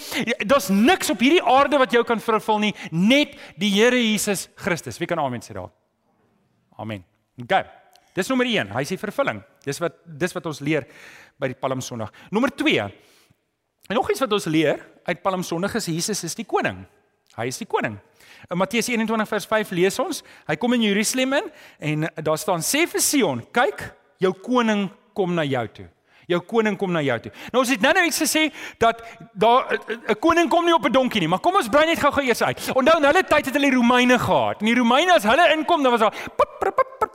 Daar's 0.46 0.68
niks 0.68 1.10
op 1.10 1.20
hierdie 1.20 1.42
aarde 1.42 1.78
wat 1.78 1.92
jou 1.92 2.04
kan 2.04 2.20
vervul 2.20 2.58
nie, 2.58 2.74
net 2.90 3.36
die 3.58 3.70
Here 3.70 3.96
Jesus 3.96 4.48
Christus. 4.56 4.98
Wie 4.98 5.06
kan 5.06 5.18
amen 5.18 5.40
sê 5.40 5.52
daar? 5.52 5.70
Amen. 6.78 7.04
OK. 7.42 7.54
Dis 8.18 8.30
nommer 8.30 8.48
1, 8.50 8.72
hy 8.74 8.82
sê 8.88 8.98
vervulling. 8.98 9.40
Dis 9.62 9.78
wat 9.82 10.00
dis 10.18 10.34
wat 10.34 10.46
ons 10.50 10.60
leer 10.64 10.88
by 11.38 11.52
die 11.52 11.58
Palm 11.58 11.82
Sondag. 11.84 12.10
Nommer 12.34 12.50
2. 12.50 12.86
En 13.88 13.96
nog 13.96 14.10
iets 14.10 14.20
wat 14.24 14.32
ons 14.34 14.48
leer 14.50 14.82
uit 15.06 15.22
Palm 15.22 15.44
Sondag 15.46 15.76
is 15.78 15.86
Jesus 15.86 16.24
is 16.26 16.34
die 16.36 16.46
koning. 16.48 16.82
Hy 17.38 17.46
is 17.48 17.60
die 17.60 17.68
koning. 17.70 17.94
In 18.50 18.58
Matteus 18.58 18.88
21 18.90 19.28
vers 19.30 19.46
5 19.46 19.70
lees 19.78 19.98
ons, 20.02 20.22
hy 20.48 20.56
kom 20.58 20.74
in 20.74 20.88
Jerusalem 20.88 21.36
in 21.38 21.52
en 21.78 22.08
daar 22.24 22.40
staan 22.40 22.64
sê 22.64 22.84
vir 22.90 23.02
Sion, 23.04 23.44
kyk, 23.54 23.84
jou 24.18 24.32
koning 24.42 24.88
kom 25.14 25.36
na 25.36 25.46
jou 25.46 25.64
toe. 25.76 25.86
Jou 26.28 26.42
koning 26.44 26.76
kom 26.76 26.92
na 26.92 27.00
jou 27.00 27.16
toe. 27.24 27.30
Nou 27.52 27.62
ons 27.62 27.70
het 27.72 27.80
nou 27.80 27.92
nou 27.96 28.04
iets 28.04 28.20
gesê 28.20 28.48
dat 28.78 29.00
daar 29.32 29.78
'n 30.12 30.18
koning 30.20 30.48
kom 30.48 30.64
nie 30.64 30.74
op 30.74 30.84
'n 30.84 30.92
donkie 30.92 31.20
nie, 31.20 31.28
maar 31.28 31.40
kom 31.40 31.54
ons 31.56 31.68
brei 31.68 31.86
net 31.86 31.98
gou-gou 31.98 32.24
eers 32.24 32.42
uit. 32.42 32.70
Onthou, 32.74 32.96
in 32.98 33.04
hulle 33.04 33.24
tyd 33.24 33.44
het 33.46 33.54
hulle 33.54 33.70
die 33.70 33.76
Romeine 33.76 34.18
gehad. 34.18 34.60
En 34.60 34.66
die 34.66 34.74
Romeine 34.74 35.12
as 35.12 35.22
hulle 35.22 35.54
inkom, 35.56 35.82
dan 35.82 35.90
was 35.90 36.00
daar 36.00 36.14
pop, 36.36 36.58
pop, 36.60 36.74
pop, 36.76 36.98
pop, 36.98 37.08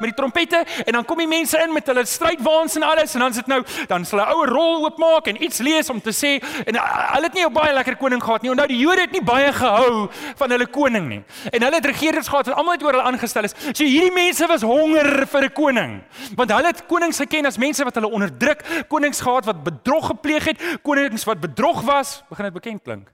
met 0.00 0.10
die 0.10 0.16
trompette 0.16 0.62
en 0.84 0.92
dan 0.92 1.04
kom 1.04 1.20
die 1.22 1.28
mense 1.28 1.58
in 1.62 1.72
met 1.72 1.86
hulle 1.90 2.04
strydwaans 2.08 2.76
en 2.78 2.86
alles 2.86 3.14
en 3.16 3.24
dan 3.26 3.36
sit 3.36 3.46
nou 3.50 3.62
dan 3.88 4.04
sal 4.04 4.20
'n 4.20 4.32
ouer 4.34 4.48
rol 4.48 4.84
oopmaak 4.84 5.26
en 5.26 5.42
iets 5.42 5.58
lees 5.58 5.90
om 5.90 6.00
te 6.00 6.12
sê 6.12 6.36
en 6.66 6.74
hulle 6.76 7.26
het 7.26 7.34
nie 7.34 7.44
'n 7.44 7.52
baie 7.52 7.72
lekker 7.72 7.96
koning 7.96 8.22
gehad 8.22 8.42
nie. 8.42 8.50
Onthou 8.50 8.68
die 8.68 8.78
Jode 8.78 9.00
het 9.00 9.12
nie 9.12 9.22
baie 9.22 9.52
gehou 9.52 10.08
van 10.36 10.50
hulle 10.50 10.66
koning 10.66 11.08
nie. 11.08 11.22
En 11.50 11.62
hulle 11.62 11.74
het 11.74 11.86
regerders 11.86 12.28
gehad 12.28 12.46
wat 12.46 12.56
almal 12.56 12.72
het 12.72 12.82
oor 12.82 12.92
hulle 12.92 13.02
aangestel 13.02 13.44
is. 13.44 13.54
So 13.72 13.84
hierdie 13.84 14.12
mense 14.12 14.46
was 14.46 14.62
honger 14.62 15.26
vir 15.26 15.42
'n 15.42 15.52
koning. 15.52 16.02
Want 16.34 16.50
hulle 16.50 16.66
het 16.66 16.86
konings 16.86 17.16
geken 17.16 17.46
as 17.46 17.58
mense 17.58 17.84
wat 17.84 17.94
hulle 17.94 18.10
onderdruk, 18.36 18.88
konings 18.88 19.20
gehad 19.20 19.44
wat 19.44 19.64
bedrog 19.64 20.06
gepleeg 20.06 20.44
het, 20.44 20.62
konings 20.82 21.24
wat 21.24 21.40
bedrog 21.40 21.82
was, 21.82 22.22
begin 22.28 22.44
dit 22.44 22.52
bekend 22.52 22.82
klink. 22.82 23.12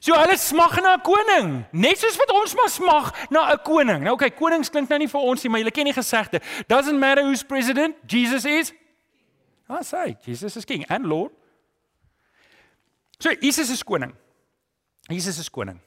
So 0.00 0.12
hulle 0.12 0.36
smag 0.36 0.82
na 0.82 0.96
'n 0.96 1.00
koning, 1.00 1.64
net 1.72 1.98
soos 1.98 2.16
wat 2.16 2.30
ons 2.30 2.54
maar 2.54 2.68
smag 2.68 3.30
na 3.30 3.52
'n 3.52 3.62
koning. 3.62 4.02
Nou 4.02 4.14
okay, 4.14 4.30
konings 4.30 4.68
klink 4.68 4.88
nou 4.88 4.98
nie 4.98 5.08
vir 5.08 5.20
ons 5.20 5.42
nie, 5.42 5.50
maar 5.50 5.60
julle 5.60 5.70
ken 5.70 5.84
die 5.84 5.92
gesegde. 5.92 6.40
Doesn't 6.68 6.98
matter 6.98 7.24
who's 7.24 7.42
president, 7.42 7.96
Jesus 8.06 8.44
is 8.44 8.72
I 9.70 9.82
say, 9.82 10.16
Jesus 10.26 10.56
is 10.56 10.64
king 10.66 10.84
and 10.88 11.06
lord. 11.06 11.32
So 13.18 13.30
Jesus 13.40 13.70
is 13.70 13.82
koning. 13.82 14.12
Jesus 15.08 15.38
is 15.38 15.48
koning. 15.48 15.80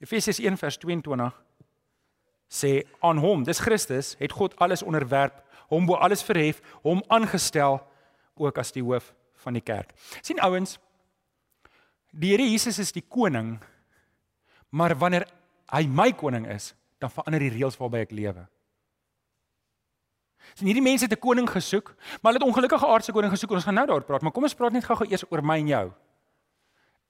Efesiërs 0.00 0.40
1 0.40 0.56
vers 0.56 0.76
22 0.78 1.30
sê 2.50 2.82
aan 3.00 3.18
hom, 3.22 3.44
dis 3.44 3.62
Christus, 3.62 4.16
het 4.18 4.32
God 4.32 4.56
alles 4.58 4.82
onderwerp, 4.82 5.44
hom 5.70 5.86
bo 5.86 5.94
alles 5.94 6.22
verhef, 6.26 6.60
hom 6.82 7.02
aangestel 7.08 7.78
ook 8.34 8.58
as 8.58 8.72
die 8.72 8.82
hoof 8.82 9.14
van 9.44 9.54
die 9.54 9.62
kerk. 9.62 9.94
sien 10.22 10.40
ouens, 10.40 10.78
Die 12.10 12.32
Here 12.34 12.46
Jesus 12.46 12.78
is 12.82 12.92
die 12.92 13.04
koning. 13.06 13.58
Maar 14.74 14.94
wanneer 14.98 15.26
hy 15.70 15.86
my 15.86 16.10
koning 16.14 16.46
is, 16.50 16.72
dan 17.02 17.12
verander 17.12 17.42
die 17.42 17.52
reëls 17.54 17.78
waarby 17.78 18.04
ek 18.04 18.14
lewe. 18.14 18.44
Sien 20.58 20.66
hierdie 20.66 20.82
mense 20.82 21.06
het 21.06 21.14
'n 21.14 21.20
koning 21.20 21.48
gesoek, 21.48 21.94
maar 22.20 22.32
hulle 22.32 22.42
het 22.42 22.48
ongelukkige 22.48 22.86
aardse 22.86 23.12
koning 23.12 23.30
gesoek. 23.30 23.50
Ons 23.50 23.64
gaan 23.64 23.74
nou 23.74 23.86
daaroor 23.86 24.04
praat, 24.04 24.22
maar 24.22 24.32
kom 24.32 24.42
ons 24.42 24.54
praat 24.54 24.72
net 24.72 24.84
gou-gou 24.84 25.06
eers 25.06 25.24
oor 25.30 25.42
my 25.42 25.58
en 25.58 25.66
jou. 25.66 25.92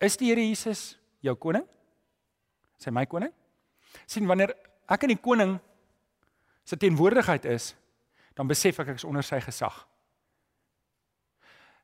Is 0.01 0.17
die 0.17 0.29
Here 0.29 0.41
Jesus 0.41 0.99
jou 1.21 1.35
koning? 1.35 1.65
Is 2.79 2.85
hy 2.85 2.91
my 2.91 3.07
koning? 3.07 3.33
Sien 4.07 4.27
wanneer 4.27 4.55
ek 4.91 5.07
in 5.07 5.15
die 5.15 5.23
koning 5.23 5.57
se 6.67 6.77
teenwoordigheid 6.77 7.47
is, 7.51 7.73
dan 8.37 8.51
besef 8.51 8.79
ek 8.83 8.95
ek 8.95 9.01
is 9.01 9.07
onder 9.07 9.25
sy 9.27 9.41
gesag. 9.45 9.85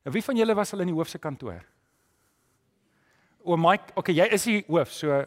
Nou 0.06 0.14
wie 0.14 0.22
van 0.22 0.38
julle 0.38 0.54
was 0.54 0.74
al 0.74 0.84
in 0.84 0.92
die 0.92 0.96
hoofse 0.96 1.18
kantoor? 1.18 1.62
O 3.46 3.56
Mike, 3.58 3.94
okay, 3.94 4.14
jy 4.14 4.26
is 4.34 4.46
die 4.46 4.60
hoof, 4.68 4.92
so 4.94 5.24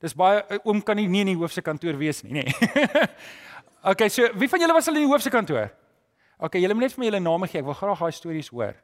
Dis 0.00 0.14
baie 0.16 0.60
oom 0.64 0.80
kan 0.80 0.96
nie 0.96 1.06
nie 1.12 1.20
in 1.26 1.34
die 1.34 1.38
hoofse 1.38 1.60
kantoor 1.60 1.98
wees 2.00 2.22
nie, 2.24 2.38
nê. 2.38 2.44
Nee. 2.48 3.08
okay, 3.92 4.08
so 4.08 4.30
wie 4.40 4.48
van 4.48 4.62
julle 4.62 4.72
was 4.72 4.88
al 4.88 4.96
in 4.96 5.04
die 5.04 5.10
hoofse 5.10 5.32
kantoor? 5.32 5.68
Okay, 6.40 6.62
julle 6.62 6.76
moet 6.76 6.86
net 6.86 6.94
vir 6.94 7.02
my 7.02 7.08
julle 7.10 7.20
name 7.20 7.48
gee. 7.52 7.60
Ek 7.60 7.66
wil 7.68 7.76
graag 7.76 8.00
daai 8.00 8.16
stories 8.16 8.48
hoor. 8.48 8.78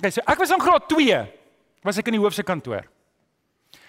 Okay, 0.00 0.10
so 0.10 0.24
ek 0.26 0.42
was 0.42 0.54
in 0.54 0.62
graad 0.62 0.88
2 0.90 1.20
was 1.86 2.00
ek 2.02 2.10
in 2.10 2.18
die 2.18 2.22
hoofse 2.22 2.42
kantoor. 2.42 2.88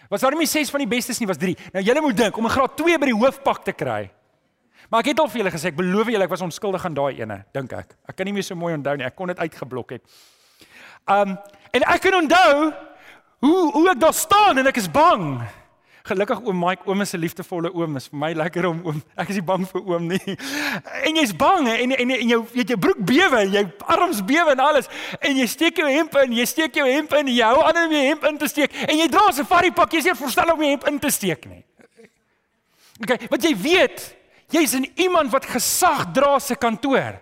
Was 0.10 0.22
daar 0.26 0.34
nie 0.36 0.50
6 0.50 0.72
van 0.74 0.82
die 0.82 0.89
bestes 0.89 1.19
nie, 1.22 1.28
was 1.30 1.38
3. 1.38 1.54
Nou 1.74 1.84
julle 1.86 2.02
moet 2.02 2.17
dink 2.17 2.38
om 2.38 2.48
in 2.50 2.54
graad 2.54 2.76
2 2.80 2.98
by 2.98 3.12
die 3.12 3.17
hoofpak 3.17 3.63
te 3.67 3.76
kry. 3.78 4.08
Maar 4.89 5.04
ek 5.04 5.12
het 5.12 5.19
al 5.22 5.30
vir 5.30 5.43
julle 5.43 5.54
gesê, 5.54 5.69
ek 5.69 5.78
beloof 5.78 6.10
julle 6.10 6.26
ek 6.26 6.34
was 6.34 6.41
onskuldig 6.41 6.86
aan 6.88 6.95
daai 6.98 7.19
ene, 7.22 7.43
dink 7.54 7.74
ek. 7.78 7.93
Ek 8.10 8.17
kan 8.17 8.26
nie 8.26 8.34
meer 8.34 8.45
so 8.48 8.58
mooi 8.58 8.74
onthou 8.74 8.95
nie. 8.98 9.06
Ek 9.06 9.15
kon 9.17 9.30
dit 9.30 9.38
uitgeblok 9.38 9.93
het. 9.98 10.19
Um 11.06 11.38
en 11.78 11.86
ek 11.86 12.02
kan 12.02 12.17
onthou 12.24 12.54
hoe 13.45 13.60
hoe 13.76 13.86
ek 13.91 14.02
daar 14.02 14.17
staan 14.17 14.58
en 14.58 14.69
ek 14.72 14.82
is 14.82 14.89
bang. 14.91 15.38
Gelukkig 16.08 16.40
oom 16.48 16.60
Mike, 16.60 16.86
oom 16.88 17.02
is 17.02 17.14
'n 17.14 17.20
liefdevolle 17.20 17.74
oom. 17.74 17.94
Dis 17.94 18.08
vir 18.08 18.20
my 18.20 18.34
lekker 18.34 18.66
om 18.66 18.82
oom. 18.86 19.04
Ek 19.18 19.30
is 19.30 19.36
nie 19.36 19.44
bang 19.44 19.68
vir 19.68 19.82
oom 19.82 20.08
nie. 20.08 20.38
En 21.04 21.16
jy's 21.16 21.36
bang 21.36 21.68
en 21.68 21.92
en 21.92 22.12
en 22.12 22.28
jou 22.28 22.46
weet 22.54 22.68
jou 22.68 22.78
broek 22.78 22.98
bewe 23.06 23.38
en 23.38 23.52
jou 23.52 23.66
arms 23.80 24.22
bewe 24.26 24.52
en 24.52 24.60
alles. 24.60 24.88
En 25.22 25.36
jy 25.36 25.46
steek 25.48 25.78
jou 25.78 25.90
hemp 25.90 26.16
in, 26.16 26.34
jy 26.34 26.46
steek 26.46 26.76
jou 26.76 26.88
hemp 26.88 27.14
in, 27.14 27.28
jy 27.28 27.44
hou 27.44 27.64
aan 27.64 27.86
om 27.86 27.92
jou 27.92 28.06
hemp 28.06 28.24
in 28.24 28.38
te 28.38 28.48
steek 28.48 28.72
en 28.88 28.98
jy 28.98 29.08
dra 29.08 29.28
'n 29.28 29.34
safari 29.34 29.72
pak. 29.72 29.92
Jy 29.92 30.02
sê 30.02 30.16
verstel 30.16 30.54
om 30.54 30.62
jou 30.62 30.70
hemp 30.70 30.88
in 30.88 31.00
te 31.00 31.10
steek 31.10 31.46
nie. 31.46 31.64
Okay, 33.02 33.28
wat 33.30 33.44
jy 33.44 33.56
weet, 33.56 34.16
jy's 34.52 34.76
'n 34.76 34.92
iemand 34.96 35.32
wat 35.32 35.46
gesag 35.46 36.12
dra 36.14 36.40
se 36.40 36.56
kantoor. 36.56 37.20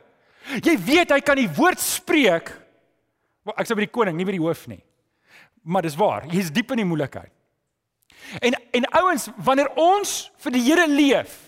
Jy 0.63 0.77
weet 0.77 1.09
hy 1.11 1.19
kan 1.21 1.35
die 1.35 1.49
woord 1.49 1.79
spreek. 1.79 2.51
Ek 3.57 3.67
sê 3.67 3.75
by 3.75 3.85
die 3.85 3.91
koning, 3.91 4.15
nie 4.15 4.25
by 4.25 4.31
die 4.31 4.43
hoof 4.43 4.67
nie. 4.67 4.83
Maar 5.63 5.81
dis 5.81 5.95
waar, 5.95 6.25
jy's 6.31 6.51
diep 6.51 6.71
in 6.71 6.77
die 6.77 6.85
moeilikheid. 6.85 7.31
En 8.39 8.55
en 8.71 8.85
ouens, 9.01 9.29
wanneer 9.37 9.69
ons 9.75 10.31
vir 10.43 10.51
die 10.51 10.61
Here 10.61 10.87
leef 10.87 11.43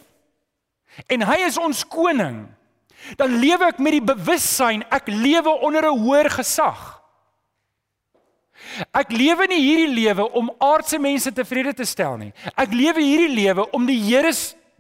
en 1.08 1.22
hy 1.24 1.38
is 1.46 1.58
ons 1.58 1.86
koning, 1.88 2.48
dan 3.16 3.36
lewe 3.40 3.70
ek 3.70 3.78
met 3.80 3.96
die 3.96 4.04
bewussyn 4.04 4.82
ek 4.92 5.08
lewe 5.08 5.54
onder 5.64 5.86
'n 5.88 6.00
hoër 6.00 6.30
gesag. 6.30 7.00
Ek 8.92 9.12
lewe 9.12 9.48
nie 9.48 9.62
hierdie 9.62 9.94
lewe 9.94 10.26
om 10.36 10.52
aardse 10.60 11.00
mense 11.00 11.32
tevrede 11.32 11.74
te 11.74 11.86
stel 11.86 12.18
nie. 12.18 12.34
Ek 12.56 12.74
lewe 12.74 13.02
hierdie 13.02 13.36
lewe 13.36 13.70
om 13.72 13.86
die 13.86 14.00
Here 14.00 14.34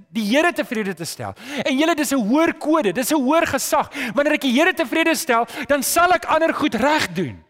die 0.10 0.24
Here 0.26 0.52
tevrede 0.54 0.94
te 0.96 1.06
stel. 1.06 1.36
En 1.66 1.78
julle 1.78 1.96
dis 1.96 2.12
'n 2.12 2.28
hoër 2.30 2.54
kode, 2.54 2.94
dis 2.94 3.12
'n 3.12 3.22
hoër 3.22 3.46
gesag. 3.48 3.90
Wanneer 4.16 4.34
ek 4.34 4.42
die 4.42 4.54
Here 4.54 4.74
tevrede 4.74 5.16
stel, 5.16 5.46
dan 5.68 5.84
sal 5.84 6.12
ek 6.12 6.26
ander 6.26 6.54
goed 6.54 6.76
reg 6.76 7.14
doen. 7.14 7.44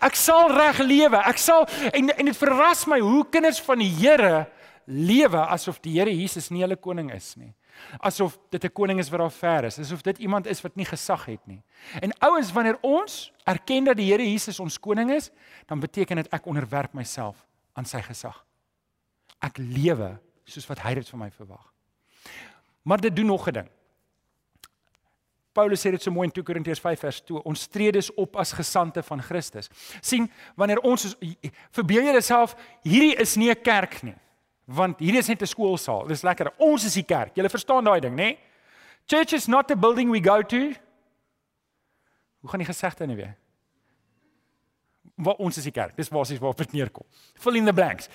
Ek 0.00 0.14
sal 0.14 0.50
reg 0.52 0.78
lewe. 0.78 1.16
Ek 1.16 1.38
sal 1.38 1.66
en 1.92 2.10
en 2.10 2.24
dit 2.24 2.36
verras 2.36 2.86
my 2.86 3.00
hoe 3.00 3.24
kinders 3.32 3.60
van 3.64 3.78
die 3.78 3.90
Here 3.90 4.46
lewe 4.90 5.40
asof 5.46 5.80
die 5.80 5.98
Here 5.98 6.12
Jesus 6.12 6.50
nie 6.50 6.62
hulle 6.64 6.76
koning 6.76 7.10
is 7.14 7.34
nie. 7.36 7.54
Asof 8.00 8.36
dit 8.50 8.64
'n 8.64 8.72
koning 8.72 8.98
is 8.98 9.08
wat 9.08 9.20
daar 9.20 9.30
ver 9.30 9.64
is, 9.64 9.78
asof 9.78 10.02
dit 10.02 10.18
iemand 10.18 10.46
is 10.46 10.60
wat 10.60 10.76
nie 10.76 10.84
gesag 10.84 11.24
het 11.24 11.46
nie. 11.46 11.62
En 12.00 12.12
ouens, 12.18 12.52
wanneer 12.52 12.78
ons 12.82 13.32
erken 13.44 13.84
dat 13.84 13.96
die 13.96 14.10
Here 14.12 14.22
Jesus 14.22 14.60
ons 14.60 14.78
koning 14.78 15.10
is, 15.10 15.30
dan 15.66 15.80
beteken 15.80 16.16
dit 16.16 16.28
ek 16.32 16.46
onderwerp 16.46 16.92
myself 16.92 17.46
aan 17.74 17.84
sy 17.84 18.02
gesag. 18.02 18.44
Ek 19.40 19.58
lewe 19.58 20.18
soos 20.44 20.66
wat 20.66 20.78
hy 20.78 20.94
dit 20.94 21.08
van 21.08 21.18
my 21.18 21.30
verwag. 21.30 21.72
Maar 22.82 23.00
dit 23.00 23.16
doen 23.16 23.26
nog 23.26 23.48
'n 23.48 23.52
ding. 23.52 23.68
Paulus 25.60 25.82
sê 25.82 25.92
dit 25.92 26.02
so 26.02 26.12
mooi 26.14 26.28
in 26.28 26.32
2 26.32 26.46
Korintiërs 26.46 26.80
5 26.80 27.02
vers 27.04 27.20
2, 27.28 27.42
ons 27.50 27.66
tree 27.68 27.92
dus 27.92 28.08
op 28.16 28.38
as 28.40 28.54
gesande 28.56 29.02
van 29.04 29.20
Christus. 29.22 29.68
sien, 30.00 30.30
wanneer 30.56 30.80
ons 30.80 31.16
verbeel 31.76 32.08
jouself, 32.08 32.56
hierdie 32.82 33.16
is 33.20 33.36
nie 33.36 33.50
'n 33.50 33.62
kerk 33.62 34.02
nie, 34.02 34.16
want 34.66 34.98
hierdie 34.98 35.20
is 35.20 35.28
net 35.28 35.42
'n 35.42 35.46
skoolsaal. 35.46 36.06
Dis 36.06 36.22
lekker. 36.22 36.52
Ons 36.58 36.84
is 36.84 36.94
die 36.94 37.04
kerk. 37.04 37.36
Jy 37.36 37.48
verstaan 37.48 37.84
daai 37.84 38.00
ding, 38.00 38.16
nê? 38.16 38.38
Church 39.06 39.32
is 39.32 39.48
not 39.48 39.70
a 39.70 39.76
building 39.76 40.10
we 40.10 40.20
go 40.20 40.42
to. 40.42 40.72
Hoe 42.40 42.50
gaan 42.50 42.58
die 42.58 42.72
gesegde 42.72 43.06
nou 43.06 43.16
weer? 43.16 43.36
Wat 45.24 45.38
ons 45.38 45.56
is 45.60 45.66
die 45.66 45.72
kerk. 45.74 45.94
Dis 45.96 46.10
basies 46.12 46.38
waarop 46.40 46.58
dit 46.62 46.72
neerkom. 46.72 47.04
Fill 47.40 47.60
in 47.60 47.68
the 47.68 47.74
blanks. 47.74 48.08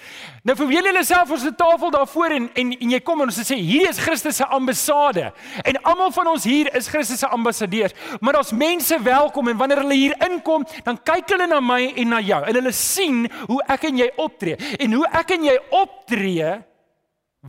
Nou 0.43 0.55
vir 0.59 0.73
julle 0.75 1.03
self 1.03 1.31
ons 1.31 1.45
'n 1.45 1.55
tafel 1.55 1.91
daarvoor 1.91 2.31
en, 2.31 2.49
en 2.53 2.71
en 2.73 2.91
jy 2.91 2.99
kom 2.99 3.21
en 3.21 3.27
ons 3.27 3.39
sê 3.39 3.55
hier 3.55 3.89
is 3.89 3.99
Christus 3.99 4.35
se 4.35 4.45
ambassade. 4.45 5.31
En 5.63 5.81
almal 5.83 6.11
van 6.11 6.27
ons 6.27 6.43
hier 6.43 6.75
is 6.75 6.87
Christus 6.87 7.19
se 7.19 7.27
ambassadeurs. 7.27 7.93
Maar 8.19 8.33
daar's 8.33 8.51
mense 8.51 9.01
welkom 9.01 9.47
en 9.47 9.57
wanneer 9.57 9.77
hulle 9.77 9.93
hier 9.93 10.15
inkom, 10.29 10.65
dan 10.83 10.97
kyk 11.03 11.29
hulle 11.29 11.47
na 11.47 11.59
my 11.59 11.93
en 11.95 12.09
na 12.09 12.19
jou 12.19 12.43
en 12.43 12.55
hulle 12.55 12.71
sien 12.71 13.25
hoe 13.47 13.61
ek 13.67 13.83
en 13.83 13.97
jy 13.97 14.11
optree. 14.17 14.57
En 14.79 14.93
hoe 14.93 15.07
ek 15.11 15.31
en 15.37 15.43
jy 15.43 15.57
optree 15.69 16.63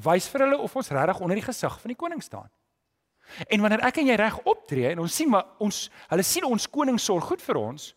wys 0.05 0.29
vir 0.29 0.47
hulle 0.47 0.59
of 0.59 0.77
ons 0.77 0.91
regtig 0.93 1.21
onder 1.21 1.37
die 1.37 1.47
gesig 1.47 1.81
van 1.81 1.93
die 1.93 1.99
koning 1.99 2.23
staan. 2.23 2.49
En 3.51 3.61
wanneer 3.61 3.83
ek 3.87 4.01
en 4.01 4.11
jy 4.11 4.17
reg 4.21 4.39
optree 4.47 4.93
en 4.93 5.03
ons 5.05 5.17
sien 5.17 5.31
maar 5.31 5.57
ons 5.63 5.87
hulle 6.13 6.27
sien 6.27 6.47
ons 6.47 6.69
koning 6.71 6.99
sorg 7.03 7.27
goed 7.33 7.43
vir 7.43 7.59
ons, 7.61 7.89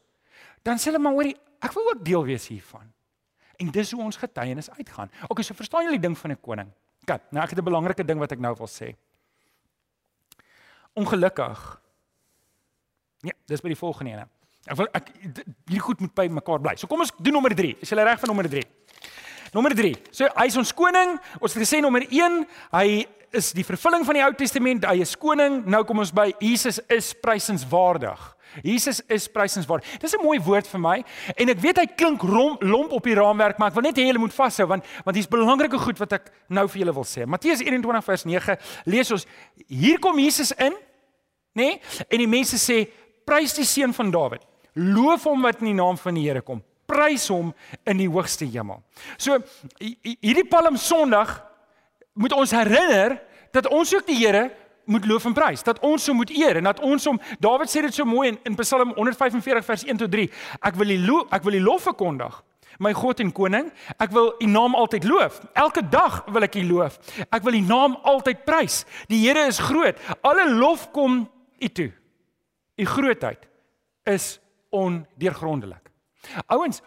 dan 0.66 0.80
sê 0.80 0.90
hulle 0.90 1.02
maar 1.04 1.16
hoorie 1.18 1.36
Ek 1.60 1.74
wil 1.76 1.90
ook 1.92 2.06
deel 2.06 2.24
wees 2.24 2.48
hiervan. 2.48 2.88
En 3.60 3.72
dis 3.72 3.92
hoe 3.92 4.04
ons 4.04 4.18
getuienis 4.18 4.70
uitgaan. 4.72 5.12
Okay, 5.28 5.44
so 5.44 5.54
verstaan 5.54 5.84
julle 5.84 6.00
die 6.00 6.08
ding 6.08 6.18
van 6.18 6.32
'n 6.32 6.42
koning? 6.42 6.72
Kat, 7.06 7.32
nou 7.32 7.44
ek 7.44 7.50
het 7.50 7.60
'n 7.60 7.64
belangrike 7.64 8.06
ding 8.06 8.20
wat 8.20 8.32
ek 8.32 8.40
nou 8.40 8.56
wil 8.56 8.68
sê. 8.68 8.96
Ongelukkig. 10.94 11.82
Ja, 13.22 13.32
dis 13.46 13.62
by 13.62 13.68
die 13.68 13.76
volgende 13.76 14.12
ene. 14.12 14.28
Ek 14.66 14.76
wil 14.76 14.88
ek 14.94 15.12
hierdie 15.22 15.80
goed 15.80 16.00
moet 16.00 16.14
by 16.16 16.28
mekaar 16.28 16.60
bly. 16.60 16.76
So 16.76 16.88
kom 16.88 17.00
ons 17.00 17.12
doen 17.18 17.34
nommer 17.34 17.56
3. 17.56 17.78
Is 17.82 17.90
jy 17.90 18.04
reg 18.04 18.20
vir 18.20 18.28
nommer 18.28 18.50
3? 18.50 18.64
Nommer 19.54 19.76
3. 19.76 19.96
So 20.12 20.28
hy 20.36 20.46
is 20.46 20.58
ons 20.58 20.74
koning. 20.74 21.20
Ons 21.40 21.54
het 21.54 21.64
gesê 21.64 21.82
nommer 21.82 22.06
1, 22.10 22.48
hy 22.72 23.08
is 23.36 23.52
die 23.54 23.66
vervulling 23.66 24.06
van 24.06 24.18
die 24.18 24.24
Ou 24.26 24.34
Testament. 24.38 24.86
Hy 24.90 25.02
is 25.04 25.16
koning. 25.20 25.62
Nou 25.70 25.84
kom 25.88 26.02
ons 26.02 26.12
by 26.16 26.32
Jesus 26.40 26.80
is 26.90 27.12
prysenswaardig. 27.22 28.20
Jesus 28.66 29.02
is 29.08 29.28
prysenswaardig. 29.30 30.00
Dis 30.02 30.16
'n 30.16 30.24
mooi 30.24 30.40
woord 30.42 30.68
vir 30.68 30.80
my 30.80 31.04
en 31.36 31.50
ek 31.50 31.60
weet 31.60 31.78
hy 31.78 31.86
klink 31.86 32.22
rom, 32.22 32.58
lomp 32.60 32.92
op 32.92 33.04
die 33.04 33.14
raamwerk, 33.14 33.58
maar 33.58 33.70
ek 33.70 33.76
wil 33.76 33.84
net 33.84 33.98
hê 33.98 34.08
julle 34.08 34.20
moet 34.20 34.34
vashou 34.34 34.68
want 34.68 34.84
want 35.06 35.16
hier's 35.16 35.30
belangrike 35.30 35.78
goed 35.78 36.00
wat 36.00 36.14
ek 36.14 36.32
nou 36.50 36.68
vir 36.68 36.80
julle 36.80 36.94
wil 36.94 37.04
sê. 37.04 37.26
Matteus 37.26 37.62
21 37.62 38.04
vers 38.04 38.26
9 38.26 38.58
lees 38.86 39.12
ons 39.12 39.26
hier 39.68 40.00
kom 40.00 40.18
Jesus 40.18 40.52
in, 40.52 40.74
nê? 41.54 41.80
Nee? 41.80 41.82
En 42.10 42.18
die 42.18 42.28
mense 42.28 42.58
sê 42.58 42.88
prys 43.26 43.54
die 43.54 43.66
seun 43.66 43.94
van 43.94 44.12
Dawid. 44.12 44.42
Loof 44.74 45.24
hom 45.24 45.42
wat 45.42 45.62
in 45.62 45.66
die 45.66 45.74
naam 45.74 45.98
van 45.98 46.16
die 46.16 46.28
Here 46.28 46.42
kom. 46.42 46.64
Prys 46.88 47.28
hom 47.28 47.54
in 47.86 47.98
die 47.98 48.10
hoogste 48.10 48.46
hemel. 48.46 48.82
So 49.18 49.38
hierdie 49.80 50.48
Palm 50.50 50.78
Sondag 50.78 51.49
moet 52.20 52.36
ons 52.36 52.52
herinner 52.52 53.20
dat 53.56 53.70
ons 53.72 53.94
ook 53.96 54.06
die 54.08 54.18
Here 54.20 54.50
moet 54.90 55.06
loof 55.06 55.26
en 55.30 55.36
prys, 55.38 55.64
dat 55.64 55.80
ons 55.86 56.08
hom 56.10 56.18
moet 56.20 56.32
eer 56.34 56.58
en 56.60 56.68
dat 56.68 56.80
ons 56.84 57.06
hom 57.06 57.20
Dawid 57.40 57.70
sê 57.72 57.84
dit 57.86 57.94
so 57.94 58.08
mooi 58.10 58.32
in, 58.32 58.40
in 58.50 58.58
Psalm 58.60 58.92
145 58.98 59.66
vers 59.66 59.86
1 59.86 60.02
tot 60.02 60.12
3. 60.12 60.26
Ek 60.66 60.80
wil 60.80 60.94
die 60.96 61.00
lo, 61.04 61.24
ek 61.32 61.46
wil 61.46 61.56
die 61.56 61.64
lof 61.64 61.86
verkondig. 61.88 62.40
My 62.80 62.94
God 62.96 63.20
en 63.24 63.32
koning, 63.36 63.70
ek 64.00 64.14
wil 64.16 64.32
u 64.40 64.48
naam 64.50 64.76
altyd 64.80 65.06
loof. 65.08 65.42
Elke 65.54 65.84
dag 65.92 66.22
wil 66.32 66.48
ek 66.48 66.58
u 66.60 66.64
loof. 66.72 66.98
Ek 67.28 67.44
wil 67.46 67.60
u 67.60 67.62
naam 67.64 67.98
altyd 68.08 68.44
prys. 68.48 68.82
Die 69.12 69.22
Here 69.26 69.46
is 69.52 69.60
groot. 69.62 70.00
Alle 70.26 70.48
lof 70.50 70.90
kom 70.96 71.22
u 71.60 71.70
toe. 71.70 71.92
U 72.80 72.86
grootheid 72.88 73.46
is 74.08 74.40
ondeurgrondelik. 74.74 75.92
Ouens, 76.48 76.82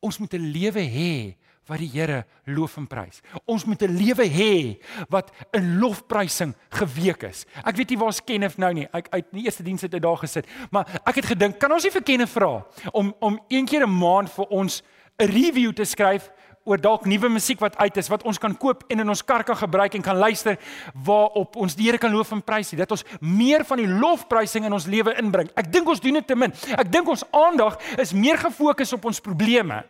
ons 0.00 0.18
moet 0.18 0.34
'n 0.34 0.50
lewe 0.54 0.82
hê 0.82 1.36
wat 1.70 1.78
die 1.78 1.90
Here 1.92 2.24
loof 2.44 2.76
en 2.80 2.86
prys. 2.90 3.20
Ons 3.46 3.64
moet 3.64 3.82
'n 3.82 3.96
lewe 3.96 4.26
hê 4.26 4.82
wat 5.08 5.30
in 5.52 5.78
lofprysing 5.78 6.54
geweek 6.70 7.22
is. 7.22 7.46
Ek 7.64 7.76
weet 7.76 7.90
nie 7.90 7.98
waar's 7.98 8.24
Kenneth 8.24 8.58
nou 8.58 8.72
nie. 8.72 8.88
Ek 8.92 9.08
uit 9.10 9.26
die 9.32 9.44
eerste 9.44 9.62
diens 9.62 9.82
het 9.82 9.92
hy 9.92 9.98
daar 9.98 10.16
gesit, 10.16 10.46
maar 10.70 10.86
ek 11.06 11.14
het 11.14 11.26
gedink, 11.26 11.58
kan 11.58 11.72
ons 11.72 11.84
nie 11.84 11.92
vir 11.92 12.02
Kenneth 12.02 12.30
vra 12.30 12.64
om 12.92 13.14
om 13.20 13.40
een 13.48 13.66
keer 13.66 13.86
'n 13.86 13.98
maand 13.98 14.30
vir 14.30 14.46
ons 14.50 14.82
'n 15.18 15.26
review 15.26 15.72
te 15.72 15.84
skryf 15.84 16.30
oor 16.64 16.80
dalk 16.80 17.06
nuwe 17.06 17.28
musiek 17.28 17.60
wat 17.60 17.76
uit 17.76 17.96
is 17.96 18.08
wat 18.08 18.22
ons 18.22 18.38
kan 18.38 18.54
koop 18.56 18.84
en 18.88 19.00
in 19.00 19.08
ons 19.08 19.24
kar 19.24 19.44
kan 19.44 19.56
gebruik 19.56 19.94
en 19.94 20.02
kan 20.02 20.16
luister 20.16 20.58
waarop 20.94 21.56
ons 21.56 21.74
die 21.74 21.86
Here 21.86 21.98
kan 21.98 22.12
loof 22.12 22.32
en 22.32 22.42
prys. 22.42 22.70
Dat 22.70 22.90
ons 22.90 23.04
meer 23.20 23.64
van 23.64 23.78
die 23.78 23.88
lofprysing 23.88 24.64
in 24.64 24.72
ons 24.72 24.86
lewe 24.86 25.14
inbring. 25.18 25.50
Ek 25.56 25.72
dink 25.72 25.88
ons 25.88 26.00
doen 26.00 26.14
dit 26.14 26.26
te 26.26 26.36
min. 26.38 26.52
Ek 26.78 26.92
dink 26.92 27.08
ons 27.08 27.24
aandag 27.30 27.78
is 27.98 28.12
meer 28.12 28.38
gefokus 28.38 28.92
op 28.92 29.04
ons 29.04 29.20
probleme 29.20 29.82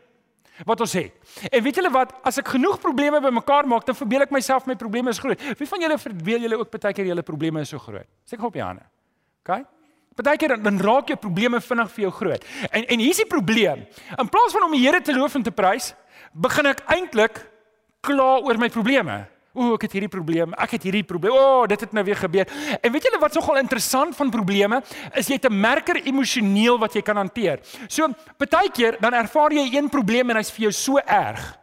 wat 0.68 0.80
ons 0.84 0.94
het. 0.98 1.12
En 1.50 1.62
weet 1.64 1.78
julle 1.80 1.90
wat, 1.92 2.12
as 2.28 2.38
ek 2.42 2.52
genoeg 2.54 2.80
probleme 2.80 3.20
bymekaar 3.24 3.68
maak, 3.68 3.86
dan 3.88 3.96
verbeel 3.96 4.26
ek 4.26 4.34
myself 4.34 4.66
my 4.68 4.76
probleme 4.78 5.10
is 5.10 5.20
groot. 5.22 5.40
Wie 5.58 5.68
van 5.68 5.84
julle 5.84 5.98
verbeel 5.98 6.46
julle 6.46 6.58
ook 6.60 6.72
baie 6.74 6.92
keer 6.96 7.08
julle 7.12 7.24
probleme 7.26 7.64
is 7.64 7.72
so 7.72 7.80
groot? 7.82 8.08
Steek 8.28 8.44
op 8.44 8.58
jou 8.58 8.66
hande. 8.66 8.84
OK? 9.42 9.62
Baie 10.22 10.36
keer 10.36 10.58
dan 10.60 10.78
raak 10.80 11.08
jou 11.08 11.16
probleme 11.16 11.60
vinnig 11.60 11.90
vir 11.94 12.04
jou 12.04 12.12
groot. 12.20 12.44
En 12.70 12.84
en 12.84 13.00
hier's 13.00 13.22
die 13.22 13.28
probleem. 13.28 13.86
In 14.18 14.28
plaas 14.28 14.52
van 14.52 14.68
om 14.68 14.76
die 14.76 14.84
Here 14.84 15.00
te 15.00 15.14
loof 15.16 15.38
en 15.40 15.42
te 15.42 15.54
prys, 15.54 15.94
begin 16.32 16.68
ek 16.72 16.84
eintlik 16.92 17.40
kla 18.04 18.42
oor 18.42 18.58
my 18.58 18.68
probleme. 18.68 19.22
O, 19.52 19.74
ek 19.74 19.82
het 19.82 19.92
hierdie 19.92 20.08
probleem. 20.08 20.54
Ek 20.56 20.70
het 20.78 20.82
hierdie 20.82 21.04
probleem. 21.04 21.34
O, 21.36 21.66
dit 21.68 21.80
het 21.80 21.92
nou 21.92 22.04
weer 22.04 22.16
gebeur. 22.16 22.48
En 22.80 22.92
weet 22.92 23.04
julle 23.04 23.20
wat 23.20 23.34
nogal 23.36 23.58
interessant 23.60 24.16
van 24.16 24.30
probleme 24.32 24.82
is 25.14 25.28
jy 25.28 25.34
het 25.34 25.48
'n 25.50 25.60
merker 25.60 25.96
emosioneel 25.96 26.78
wat 26.78 26.94
jy 26.94 27.02
kan 27.02 27.16
hanteer. 27.16 27.60
So, 27.88 28.08
baie 28.38 28.70
keer 28.70 28.96
dan 29.00 29.12
ervaar 29.14 29.52
jy 29.52 29.76
een 29.76 29.88
probleem 29.88 30.30
en 30.30 30.36
hy's 30.36 30.50
vir 30.50 30.62
jou 30.62 30.72
so 30.72 30.98
erg. 30.98 31.58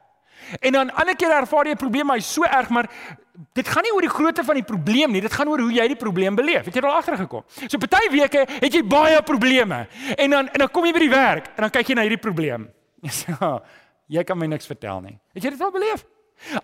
En 0.60 0.72
dan 0.72 0.92
ander 0.94 1.16
keer 1.16 1.32
ervaar 1.32 1.66
jy 1.66 1.72
'n 1.72 1.78
probleem, 1.78 2.10
hy's 2.10 2.34
so 2.34 2.44
erg, 2.44 2.70
maar 2.70 2.90
dit 3.54 3.68
gaan 3.68 3.84
nie 3.84 3.94
oor 3.94 4.02
die 4.02 4.10
grootte 4.10 4.44
van 4.44 4.56
die 4.56 4.64
probleem 4.64 5.12
nie, 5.12 5.22
dit 5.22 5.34
gaan 5.34 5.48
oor 5.48 5.60
hoe 5.60 5.72
jy 5.74 5.88
die 5.88 5.96
probleem 5.96 6.36
beleef. 6.36 6.66
Het 6.66 6.76
jy 6.76 6.82
al 6.82 6.96
agtergekom? 6.96 7.44
So 7.68 7.78
party 7.78 8.10
weke 8.12 8.46
het 8.60 8.74
jy 8.74 8.84
baie 8.84 9.22
probleme. 9.24 9.88
En 10.18 10.30
dan 10.30 10.48
en 10.50 10.60
dan 10.60 10.70
kom 10.70 10.86
jy 10.86 10.94
by 10.94 11.00
die 11.00 11.10
werk 11.10 11.48
en 11.56 11.62
dan 11.62 11.70
kyk 11.70 11.88
jy 11.88 11.96
na 11.96 12.02
hierdie 12.02 12.22
probleem. 12.22 12.70
Oh, 13.42 13.60
jy 14.16 14.24
kan 14.24 14.38
my 14.38 14.46
niks 14.46 14.66
vertel 14.66 15.02
nie. 15.02 15.20
Het 15.34 15.44
jy 15.44 15.50
dit 15.50 15.62
al 15.62 15.72
beleef? 15.72 16.06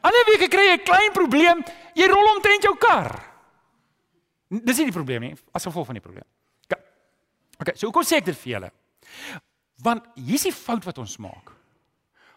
Ander 0.02 0.26
weke 0.32 0.48
kry 0.52 0.70
jy 0.70 0.78
'n 0.78 0.86
klein 0.86 1.12
probleem, 1.14 1.64
jy 1.96 2.08
rol 2.08 2.36
omtrent 2.36 2.64
jou 2.64 2.76
kar. 2.80 3.12
Dis 4.50 4.78
nie 4.78 4.86
die 4.86 4.96
probleem 4.96 5.22
nie, 5.22 5.36
as 5.54 5.66
gevolg 5.66 5.86
van 5.86 5.96
die 5.96 6.06
probleem. 6.06 6.26
OK. 6.66 6.80
OK, 7.60 7.76
so 7.76 7.92
kom 7.92 8.04
sê 8.04 8.18
ek 8.18 8.26
dit 8.26 8.38
vir 8.38 8.52
julle. 8.54 8.72
Want 9.84 10.06
hier's 10.16 10.44
die 10.44 10.56
fout 10.56 10.86
wat 10.86 10.98
ons 10.98 11.18
maak. 11.18 11.52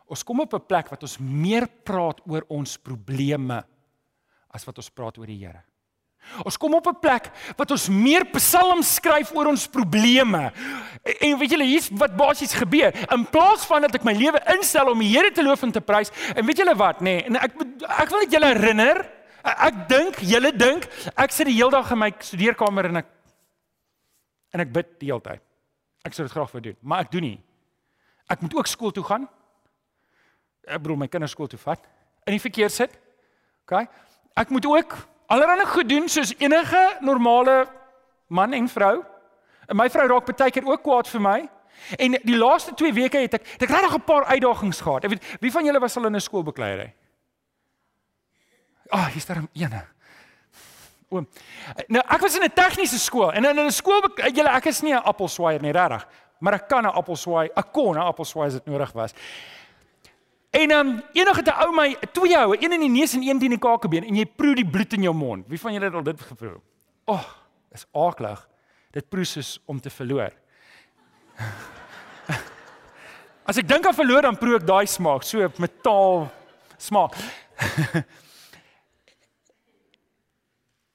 Ons 0.09 0.25
kom 0.25 0.41
op 0.41 0.55
'n 0.55 0.67
plek 0.67 0.89
wat 0.91 1.03
ons 1.03 1.19
meer 1.19 1.69
praat 1.85 2.21
oor 2.27 2.45
ons 2.49 2.77
probleme 2.79 3.65
as 4.51 4.65
wat 4.65 4.79
ons 4.79 4.91
praat 4.91 5.19
oor 5.19 5.27
die 5.27 5.39
Here. 5.45 5.63
Ons 6.45 6.59
kom 6.61 6.75
op 6.75 6.87
'n 6.87 7.01
plek 7.01 7.31
wat 7.57 7.71
ons 7.71 7.89
meer 7.89 8.25
psalms 8.37 8.95
skryf 8.95 9.33
oor 9.35 9.47
ons 9.47 9.67
probleme. 9.67 10.53
En, 11.21 11.39
weet 11.39 11.51
julle 11.51 11.65
hier's 11.65 11.89
wat 11.93 12.17
basies 12.17 12.53
gebeur. 12.53 12.93
In 13.13 13.27
plaas 13.27 13.65
van 13.67 13.83
dat 13.83 13.95
ek 13.95 14.05
my 14.05 14.13
lewe 14.13 14.41
instel 14.55 14.91
om 14.91 14.99
die 14.99 15.09
Here 15.09 15.31
te 15.33 15.43
loof 15.43 15.63
en 15.63 15.73
te 15.73 15.81
prys, 15.81 16.11
en 16.35 16.47
weet 16.47 16.59
julle 16.59 16.77
wat, 16.77 17.01
nê, 17.01 17.05
nee, 17.05 17.25
en 17.25 17.37
ek 17.37 17.53
ek 17.99 18.11
wil 18.11 18.21
net 18.21 18.33
julle 18.33 18.47
herinner, 18.47 19.07
ek 19.45 19.89
dink, 19.89 20.21
julle 20.21 20.53
dink, 20.53 20.85
ek 21.17 21.31
sit 21.31 21.47
die 21.47 21.57
hele 21.57 21.71
dag 21.71 21.91
in 21.91 21.99
my 21.99 22.13
studeerkamer 22.19 22.85
en 22.85 22.97
ek 22.97 23.07
en 24.53 24.61
ek 24.61 24.73
bid 24.73 25.01
die 25.01 25.07
hele 25.07 25.21
tyd. 25.21 25.43
Ek 26.05 26.15
sou 26.15 26.25
dit 26.25 26.33
graag 26.33 26.53
wou 26.53 26.61
doen, 26.61 26.77
maar 26.83 27.01
ek 27.01 27.11
doen 27.11 27.23
nie. 27.23 27.41
Ek 28.29 28.41
moet 28.41 28.55
ook 28.55 28.67
skool 28.67 28.91
toe 28.93 29.05
gaan 29.05 29.29
ek 30.69 30.83
bedoel 30.85 31.01
my 31.05 31.09
kinders 31.11 31.35
skool 31.37 31.49
toe 31.51 31.61
vat 31.61 31.85
in 32.29 32.37
die 32.37 32.43
verkeer 32.43 32.73
sit. 32.73 32.93
OK? 33.65 33.89
Ek 34.39 34.53
moet 34.55 34.69
ook 34.69 34.97
allerlei 35.29 35.67
goed 35.67 35.89
doen 35.89 36.09
soos 36.09 36.35
enige 36.39 36.97
normale 37.01 37.67
man 38.29 38.53
en 38.53 38.69
vrou. 38.69 39.05
En 39.69 39.77
my 39.77 39.89
vrou 39.93 40.07
raak 40.09 40.29
baie 40.29 40.51
keer 40.51 40.67
ook 40.67 40.83
kwaad 40.83 41.09
vir 41.09 41.21
my. 41.21 41.39
En 41.97 42.17
die 42.23 42.37
laaste 42.37 42.75
2 42.75 42.93
weke 42.93 43.21
het 43.23 43.39
ek 43.39 43.47
het 43.47 43.63
ek 43.63 43.71
regtig 43.71 43.95
'n 43.95 44.05
paar 44.05 44.25
uitdagings 44.25 44.81
gehad. 44.81 45.05
Ek 45.05 45.11
weet 45.11 45.37
wie 45.41 45.53
van 45.53 45.65
julle 45.65 45.81
was 45.81 45.97
al 45.97 46.07
in 46.07 46.17
'n 46.17 46.21
skoolbekleierery? 46.21 46.93
Ag, 48.89 49.01
oh, 49.01 49.07
hier's 49.07 49.27
daar 49.27 49.37
'n 49.37 49.49
ene. 49.53 49.85
Oom. 51.09 51.29
Nou, 51.87 52.05
ek 52.09 52.21
was 52.21 52.37
in 52.37 52.45
'n 52.45 52.53
tegniese 52.53 52.99
skool 52.99 53.33
en 53.33 53.45
in 53.45 53.59
'n 53.59 53.71
skool 53.71 54.01
julle 54.33 54.49
ek 54.49 54.67
is 54.67 54.83
nie 54.83 54.93
'n 54.93 55.03
appelswaier 55.05 55.61
nie, 55.61 55.73
regtig, 55.73 56.07
maar 56.41 56.53
ek 56.55 56.69
kan 56.69 56.85
'n 56.85 56.93
appelswaai, 56.93 57.51
ek 57.55 57.73
kon 57.73 57.97
'n 57.97 58.01
appelswaai 58.01 58.47
as 58.47 58.53
dit 58.53 58.67
nodig 58.67 58.93
was. 58.93 59.15
En 60.51 60.69
dan 60.69 60.87
um, 60.87 61.03
enige 61.13 61.43
te 61.43 61.53
ou 61.53 61.75
my 61.77 61.97
twee 62.13 62.37
houe, 62.37 62.57
een 62.57 62.73
in 62.73 62.81
die 62.81 62.91
neus 62.91 63.13
en 63.15 63.23
een 63.23 63.39
teen 63.39 63.53
die 63.53 63.59
kakebeen 63.61 64.05
en 64.09 64.17
jy 64.17 64.25
proe 64.27 64.55
die 64.57 64.67
bloed 64.67 64.93
in 64.97 65.03
jou 65.05 65.15
mond. 65.15 65.45
Wie 65.49 65.61
van 65.61 65.73
julle 65.73 65.85
het 65.91 65.95
al 65.95 66.07
dit 66.07 66.21
geproe? 66.21 66.55
O, 67.05 67.13
oh, 67.13 67.25
is 67.77 67.85
aaklig. 67.93 68.49
Dit 68.97 69.09
proe 69.13 69.25
soos 69.29 69.59
om 69.69 69.81
te 69.81 69.91
verloor. 69.93 70.33
As 73.49 73.61
ek 73.61 73.69
dink 73.69 73.87
aan 73.87 73.97
verloor 73.97 74.23
dan 74.25 74.41
proe 74.41 74.57
ek 74.57 74.67
daai 74.69 74.87
smaak, 74.89 75.23
so 75.25 75.49
metaal 75.61 76.29
smaak. 76.81 77.13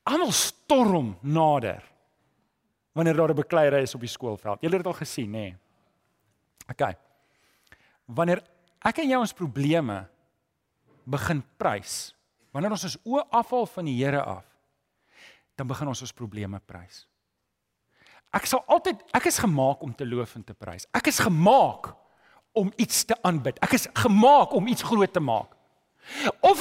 Almal 0.09 0.33
storm 0.35 1.15
nader 1.21 1.81
wanneer 2.93 3.17
daar 3.17 3.29
'n 3.29 3.35
bekleierery 3.35 3.81
is 3.81 3.95
op 3.95 4.01
die 4.01 4.09
skoolveld. 4.09 4.61
Julle 4.61 4.75
het 4.75 4.83
dit 4.83 4.93
al 4.93 4.99
gesien, 4.99 5.29
nê? 5.29 5.37
Nee. 5.37 5.57
OK. 6.69 6.95
Wanneer 8.05 8.41
ek 8.83 9.03
en 9.03 9.09
jy 9.09 9.19
ons 9.19 9.35
probleme 9.35 10.03
begin 11.09 11.41
prys. 11.59 12.13
Wanneer 12.53 12.75
ons 12.75 12.85
ons 12.87 12.99
oë 13.01 13.25
afhaal 13.33 13.65
van 13.73 13.89
die 13.89 13.95
Here 13.97 14.21
af, 14.21 14.45
dan 15.57 15.69
begin 15.69 15.89
ons 15.89 16.03
ons 16.05 16.15
probleme 16.15 16.59
prys. 16.67 17.05
Ek 18.33 18.47
sal 18.49 18.63
altyd 18.71 19.01
ek 19.13 19.27
is 19.29 19.37
gemaak 19.41 19.83
om 19.85 19.93
te 19.93 20.05
loof 20.07 20.37
en 20.37 20.45
te 20.45 20.55
prys. 20.57 20.87
Ek 20.93 21.11
is 21.11 21.21
gemaak 21.21 21.91
om 22.57 22.71
iets 22.81 23.03
te 23.09 23.17
aanbid. 23.25 23.59
Ek 23.65 23.75
is 23.77 23.87
gemaak 23.97 24.53
om 24.57 24.69
iets 24.69 24.85
groot 24.85 25.13
te 25.13 25.21
maak. 25.21 25.53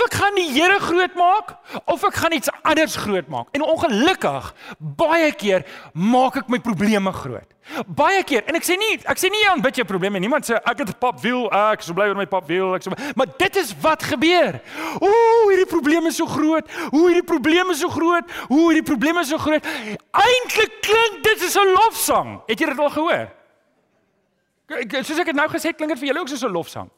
Of 0.03 0.09
ek 0.11 0.17
gaan 0.19 0.35
die 0.35 0.51
Here 0.51 0.79
groot 0.83 1.15
maak 1.15 1.53
of 1.87 2.03
ek 2.05 2.17
gaan 2.19 2.33
iets 2.35 2.51
anders 2.67 2.97
groot 2.99 3.29
maak. 3.31 3.51
En 3.55 3.63
ongelukkig 3.63 4.49
baie 4.99 5.31
keer 5.39 5.63
maak 5.95 6.41
ek 6.41 6.49
my 6.51 6.59
probleme 6.59 7.13
groot. 7.15 7.47
Baie 7.87 8.25
keer 8.27 8.43
en 8.51 8.59
ek 8.59 8.67
sê 8.67 8.75
nie 8.81 8.97
ek 9.07 9.21
sê 9.21 9.31
nie 9.31 9.45
aan 9.47 9.63
bid 9.63 9.79
jou 9.79 9.87
probleme. 9.87 10.19
Niemand 10.19 10.49
sê 10.49 10.59
ek 10.59 10.83
het 10.83 10.91
'n 10.91 10.99
pap 10.99 11.21
wiel, 11.23 11.47
ek 11.53 11.83
sou 11.87 11.95
bly 11.95 12.09
oor 12.11 12.19
my 12.19 12.27
pap 12.27 12.49
wiel, 12.49 12.75
ek 12.75 12.83
sou 12.83 12.95
maar 13.15 13.31
dit 13.39 13.57
is 13.57 13.75
wat 13.81 14.03
gebeur. 14.03 14.61
Ooh, 14.99 15.51
hierdie 15.51 15.71
probleme 15.71 16.09
is 16.09 16.17
so 16.17 16.27
groot. 16.27 16.67
Ooh, 16.93 17.07
hierdie 17.07 17.29
probleme 17.35 17.71
is 17.71 17.79
so 17.79 17.89
groot. 17.89 18.25
Ooh, 18.51 18.71
hierdie 18.71 18.83
probleme 18.83 19.21
is 19.21 19.29
so 19.29 19.39
groot. 19.39 19.65
Eintlik 20.11 20.83
klink 20.83 21.23
dit 21.23 21.39
soos 21.39 21.57
'n 21.63 21.75
lofsang. 21.79 22.43
Het 22.49 22.59
jy 22.59 22.67
dit 22.67 22.79
al 22.79 22.91
gehoor? 22.91 23.29
Soos 25.05 25.19
ek 25.19 25.27
dit 25.27 25.35
nou 25.35 25.49
gesê 25.49 25.69
het, 25.71 25.77
klink 25.77 25.93
dit 25.93 25.99
vir 25.99 26.09
julle 26.09 26.21
ook 26.21 26.29
soos 26.29 26.43
'n 26.43 26.51
lofsang. 26.53 26.91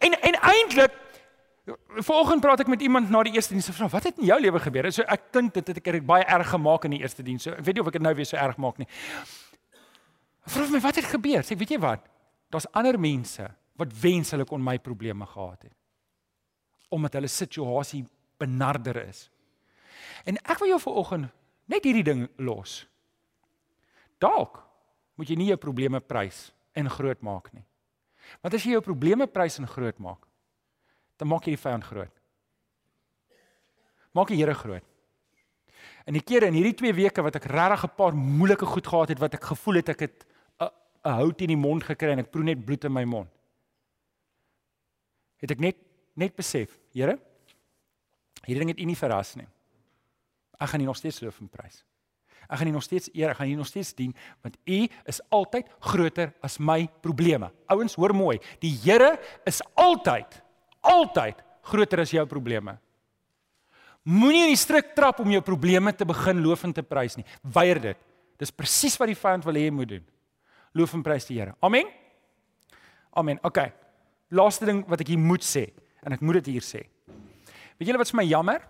En 0.00 0.12
en 0.12 0.34
eintlik 0.34 0.90
Vanoggend 1.76 2.40
praat 2.44 2.62
ek 2.64 2.70
met 2.70 2.82
iemand 2.82 3.10
na 3.12 3.22
die 3.26 3.34
eerste 3.36 3.52
diens 3.52 3.68
en 3.68 3.76
vra 3.76 3.88
wat 3.92 4.08
het 4.08 4.20
in 4.20 4.28
jou 4.30 4.38
lewe 4.40 4.60
gebeur? 4.62 4.88
So 4.94 5.04
ek 5.04 5.28
dink 5.34 5.54
dit 5.58 5.68
het 5.68 5.80
ek 5.82 6.06
baie 6.06 6.24
erg 6.24 6.50
gemaak 6.54 6.86
in 6.88 6.96
die 6.96 7.00
eerste 7.02 7.24
diens. 7.26 7.44
So 7.44 7.52
ek 7.52 7.64
weet 7.66 7.78
nie 7.78 7.84
of 7.84 7.90
ek 7.90 7.98
dit 7.98 8.04
nou 8.06 8.14
weer 8.16 8.28
so 8.28 8.38
erg 8.40 8.56
maak 8.56 8.78
nie. 8.80 8.88
Vra 10.48 10.68
my 10.72 10.80
wat 10.80 11.00
het 11.00 11.08
gebeur? 11.10 11.44
Sê 11.44 11.58
weet 11.58 11.74
jy 11.76 11.80
wat? 11.82 12.04
Daar's 12.48 12.68
ander 12.72 12.96
mense 13.00 13.50
wat 13.78 13.92
wens 14.00 14.32
hulle 14.34 14.46
kon 14.48 14.62
my 14.64 14.78
probleme 14.82 15.26
gehad 15.28 15.68
het. 15.68 15.74
Omdat 16.94 17.18
hulle 17.18 17.28
situasie 17.30 18.04
benarder 18.40 19.02
is. 19.04 19.26
En 20.24 20.38
ek 20.44 20.62
wil 20.62 20.72
jou 20.72 20.80
vanoggend 20.88 21.28
net 21.68 21.84
hierdie 21.84 22.06
ding 22.06 22.24
los. 22.40 22.80
Dalk 24.22 24.62
moet 25.18 25.30
jy 25.30 25.36
nie 25.38 25.50
jou 25.50 25.58
probleme 25.60 26.00
prys 26.00 26.48
en 26.78 26.88
groot 26.90 27.20
maak 27.26 27.52
nie. 27.52 27.64
Want 28.42 28.54
as 28.54 28.64
jy 28.64 28.76
jou 28.76 28.84
probleme 28.84 29.26
prys 29.30 29.58
en 29.60 29.68
groot 29.68 29.98
maak, 30.02 30.27
dan 31.18 31.28
maak 31.28 31.46
jy 31.46 31.56
die 31.56 31.62
vyand 31.62 31.84
groot. 31.84 32.14
Maak 34.16 34.30
die 34.32 34.38
Here 34.40 34.54
groot. 34.54 34.84
En 36.08 36.16
die 36.16 36.24
kere 36.24 36.48
in 36.48 36.56
hierdie 36.56 36.76
2 36.78 36.94
weke 36.96 37.22
wat 37.22 37.36
ek 37.36 37.50
regtig 37.50 37.84
'n 37.84 37.96
paar 37.96 38.14
moeilike 38.14 38.66
goed 38.66 38.86
gehad 38.86 39.08
het 39.08 39.18
wat 39.18 39.34
ek 39.34 39.44
gevoel 39.44 39.74
het 39.74 39.88
ek 39.88 40.00
het 40.00 40.26
'n 41.04 41.16
hout 41.20 41.40
in 41.40 41.48
die 41.48 41.56
mond 41.56 41.84
gekry 41.84 42.10
en 42.12 42.18
ek 42.18 42.30
proe 42.30 42.44
net 42.44 42.64
bloed 42.64 42.84
in 42.84 42.92
my 42.92 43.04
mond. 43.04 43.28
Het 45.40 45.50
ek 45.50 45.60
net 45.60 45.76
net 46.14 46.34
besef, 46.34 46.78
Here, 46.92 47.18
hierdie 48.44 48.58
ding 48.58 48.70
het 48.70 48.80
U 48.80 48.84
nie 48.84 48.96
verras 48.96 49.36
nie. 49.36 49.46
Ek 50.58 50.68
gaan 50.68 50.80
U 50.80 50.84
nog 50.84 50.96
steeds 50.96 51.20
loof 51.20 51.38
en 51.40 51.48
prys. 51.48 51.84
Ek 52.48 52.58
gaan 52.58 52.68
U 52.68 52.70
nog 52.70 52.82
steeds 52.82 53.10
eer, 53.14 53.30
ek 53.30 53.36
gaan 53.36 53.50
U 53.52 53.54
nog 53.54 53.66
steeds 53.66 53.94
dien 53.94 54.14
want 54.42 54.56
U 54.64 54.88
is 55.04 55.20
altyd 55.30 55.68
groter 55.78 56.34
as 56.42 56.58
my 56.58 56.88
probleme. 57.00 57.52
Ouens, 57.66 57.94
hoor 57.94 58.14
mooi. 58.14 58.38
Die 58.60 58.72
Here 58.82 59.18
is 59.44 59.60
altyd 59.74 60.42
altyd 60.80 61.40
groter 61.68 62.00
as 62.00 62.12
jou 62.14 62.24
probleme. 62.26 62.78
Moenie 64.08 64.46
in 64.46 64.54
die 64.54 64.60
struik 64.60 64.94
trap 64.96 65.20
om 65.20 65.30
jou 65.30 65.40
probleme 65.44 65.92
te 65.92 66.06
begin 66.08 66.40
loof 66.40 66.64
en 66.64 66.72
te 66.72 66.84
prys 66.86 67.18
nie. 67.18 67.26
Weier 67.42 67.80
dit. 67.82 67.98
Dis 68.40 68.54
presies 68.54 68.96
wat 69.00 69.10
die 69.10 69.18
vyand 69.18 69.44
wil 69.44 69.58
hê 69.58 69.66
jy 69.66 69.74
moet 69.74 69.90
doen. 69.90 70.04
Loof 70.78 70.94
en 70.96 71.02
prys 71.04 71.26
die 71.28 71.40
Here. 71.40 71.54
Amen. 71.64 71.90
Amen. 73.18 73.40
OK. 73.44 73.60
Laaste 74.30 74.68
ding 74.68 74.84
wat 74.88 75.02
ek 75.02 75.12
hier 75.12 75.20
moet 75.20 75.44
sê 75.44 75.68
en 76.06 76.14
ek 76.14 76.22
moet 76.24 76.40
dit 76.40 76.54
hier 76.54 76.64
sê. 76.64 76.84
Weet 77.78 77.90
julle 77.90 78.00
wat 78.00 78.10
vir 78.12 78.20
my 78.20 78.26
jammer? 78.28 78.64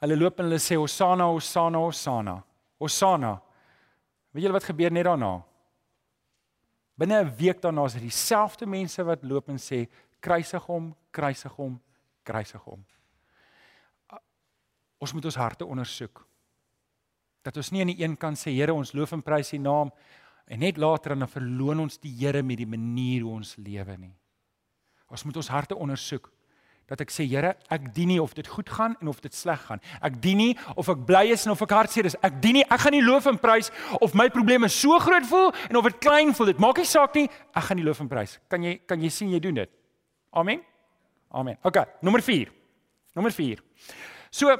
Hulle 0.00 0.16
loop 0.16 0.38
en 0.40 0.48
hulle 0.48 0.60
sê 0.62 0.78
Hosanna, 0.80 1.26
Hosanna, 1.28 1.82
Hosanna. 1.84 2.36
Hosanna. 2.80 3.34
Weet 4.32 4.46
julle 4.46 4.56
wat 4.56 4.68
gebeur 4.68 4.94
net 4.94 5.08
daarna? 5.08 5.40
Binne 7.00 7.24
'n 7.24 7.34
week 7.36 7.60
daarna 7.62 7.84
is 7.86 7.94
dit 7.94 8.02
dieselfde 8.02 8.66
mense 8.66 9.02
wat 9.04 9.24
loop 9.24 9.48
en 9.48 9.58
sê 9.58 9.88
kruisig 10.20 10.64
hom, 10.68 10.90
kruisig 11.10 11.52
hom, 11.58 11.76
kruisig 12.26 12.62
hom. 12.64 12.82
Ons 15.00 15.14
moet 15.16 15.24
ons 15.24 15.40
harte 15.40 15.66
ondersoek. 15.66 16.22
Dat 17.46 17.56
ons 17.56 17.70
nie 17.72 17.80
aan 17.80 17.92
die 17.94 18.02
een 18.02 18.16
kant 18.20 18.38
sê 18.38 18.52
Here, 18.52 18.74
ons 18.76 18.92
loof 18.92 19.14
en 19.16 19.22
prys 19.24 19.54
U 19.56 19.60
naam 19.62 19.92
en 20.50 20.58
net 20.60 20.76
later 20.82 21.14
dan 21.14 21.30
verloon 21.30 21.86
ons 21.86 21.96
die 22.02 22.12
Here 22.18 22.42
met 22.42 22.60
die 22.60 22.68
manier 22.68 23.24
hoe 23.24 23.38
ons 23.38 23.54
lewe 23.56 23.96
nie. 23.96 24.12
Ons 25.10 25.24
moet 25.24 25.40
ons 25.40 25.50
harte 25.50 25.78
ondersoek 25.78 26.28
dat 26.90 27.00
ek 27.04 27.12
sê 27.14 27.24
Here, 27.30 27.54
ek 27.70 27.88
dien 27.94 28.10
nie 28.10 28.20
of 28.20 28.34
dit 28.36 28.46
goed 28.50 28.68
gaan 28.68 28.96
en 29.00 29.08
of 29.08 29.22
dit 29.24 29.34
sleg 29.34 29.60
gaan. 29.62 29.80
Ek 30.04 30.20
dien 30.20 30.40
nie 30.42 30.52
of 30.74 30.90
ek 30.90 31.04
bly 31.06 31.28
is 31.32 31.46
en 31.46 31.54
of 31.54 31.64
ek 31.64 31.72
hartseer 31.78 32.10
is. 32.10 32.18
Ek 32.26 32.40
dien 32.42 32.58
nie, 32.58 32.66
ek 32.66 32.82
gaan 32.82 32.96
nie 32.98 33.04
loof 33.06 33.30
en 33.30 33.40
prys 33.40 33.70
of 34.02 34.12
my 34.18 34.28
probleme 34.28 34.68
so 34.68 34.98
groot 35.00 35.24
voel 35.30 35.54
en 35.70 35.80
of 35.80 35.86
dit 35.86 36.00
klein 36.02 36.34
voel. 36.34 36.50
Dit 36.52 36.60
maak 36.60 36.82
nie 36.82 36.90
saak 36.90 37.14
nie. 37.16 37.28
Ek 37.54 37.70
gaan 37.70 37.80
nie 37.80 37.86
loof 37.86 38.02
en 38.04 38.10
prys. 38.10 38.40
Kan 38.50 38.66
jy 38.66 38.80
kan 38.90 39.00
jy 39.00 39.12
sien 39.14 39.30
jy 39.32 39.40
doen 39.40 39.62
dit? 39.62 39.79
Amen. 40.30 40.62
Amen. 41.30 41.58
OK, 41.62 41.84
nommer 42.00 42.22
4. 42.22 42.52
Nommer 43.14 43.32
4. 43.32 43.62
So 44.30 44.56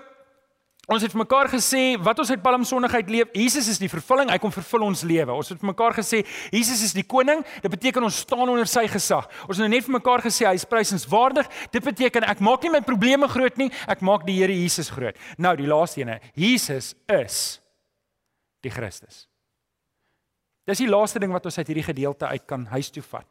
Ons 0.91 1.05
het 1.05 1.13
vir 1.15 1.21
mekaar 1.23 1.47
gesê 1.53 1.81
wat 2.03 2.19
ons 2.19 2.31
uit 2.33 2.41
Palm 2.43 2.65
Sondigheid 2.67 3.11
leef. 3.13 3.29
Jesus 3.37 3.69
is 3.71 3.79
die 3.79 3.89
vervulling, 3.91 4.33
hy 4.33 4.41
kom 4.43 4.51
vervul 4.51 4.89
ons 4.89 5.05
lewe. 5.07 5.31
Ons 5.31 5.53
het 5.53 5.61
vir 5.61 5.71
mekaar 5.71 5.95
gesê 5.95 6.25
Jesus 6.51 6.83
is 6.89 6.95
die 6.97 7.05
koning. 7.07 7.45
Dit 7.63 7.71
beteken 7.71 8.09
ons 8.09 8.19
staan 8.25 8.43
onder 8.49 8.67
sy 8.67 8.89
gesag. 8.91 9.29
Ons 9.47 9.61
het 9.61 9.63
nou 9.63 9.71
net 9.71 9.87
vir 9.87 9.95
mekaar 10.01 10.25
gesê 10.25 10.49
hy 10.49 10.57
is 10.59 10.67
prysenswaardig. 10.67 11.47
Dit 11.71 11.87
beteken 11.87 12.27
ek 12.27 12.43
maak 12.43 12.67
nie 12.67 12.75
my 12.75 12.83
probleme 12.83 13.31
groot 13.31 13.63
nie, 13.63 13.71
ek 13.87 14.03
maak 14.03 14.27
die 14.27 14.41
Here 14.41 14.57
Jesus 14.57 14.91
groot. 14.91 15.19
Nou 15.39 15.55
die 15.61 15.71
laaste 15.71 16.03
ene. 16.03 16.19
Jesus 16.35 16.97
is 17.07 17.61
die 18.67 18.75
Christus. 18.75 19.29
Dis 20.67 20.83
die 20.83 20.91
laaste 20.91 21.23
ding 21.23 21.31
wat 21.31 21.47
ons 21.47 21.61
uit 21.61 21.71
hierdie 21.71 21.87
gedeelte 21.87 22.27
uit 22.35 22.51
kan 22.51 22.67
huis 22.75 22.91
toe 22.91 23.05
vat. 23.13 23.30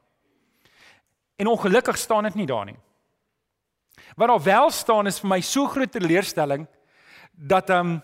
En 1.40 1.48
ongelukkig 1.48 1.98
staan 1.98 2.28
dit 2.28 2.36
nie 2.36 2.46
daar 2.46 2.66
nie. 2.68 2.78
Wat 4.16 4.28
daar 4.28 4.44
wel 4.44 4.72
staan 4.76 5.08
is 5.08 5.20
vir 5.22 5.30
my 5.32 5.40
so 5.42 5.68
groot 5.72 5.92
teleurstelling 5.92 6.68
dat 7.32 7.70
ehm 7.70 7.96
um, 7.96 8.02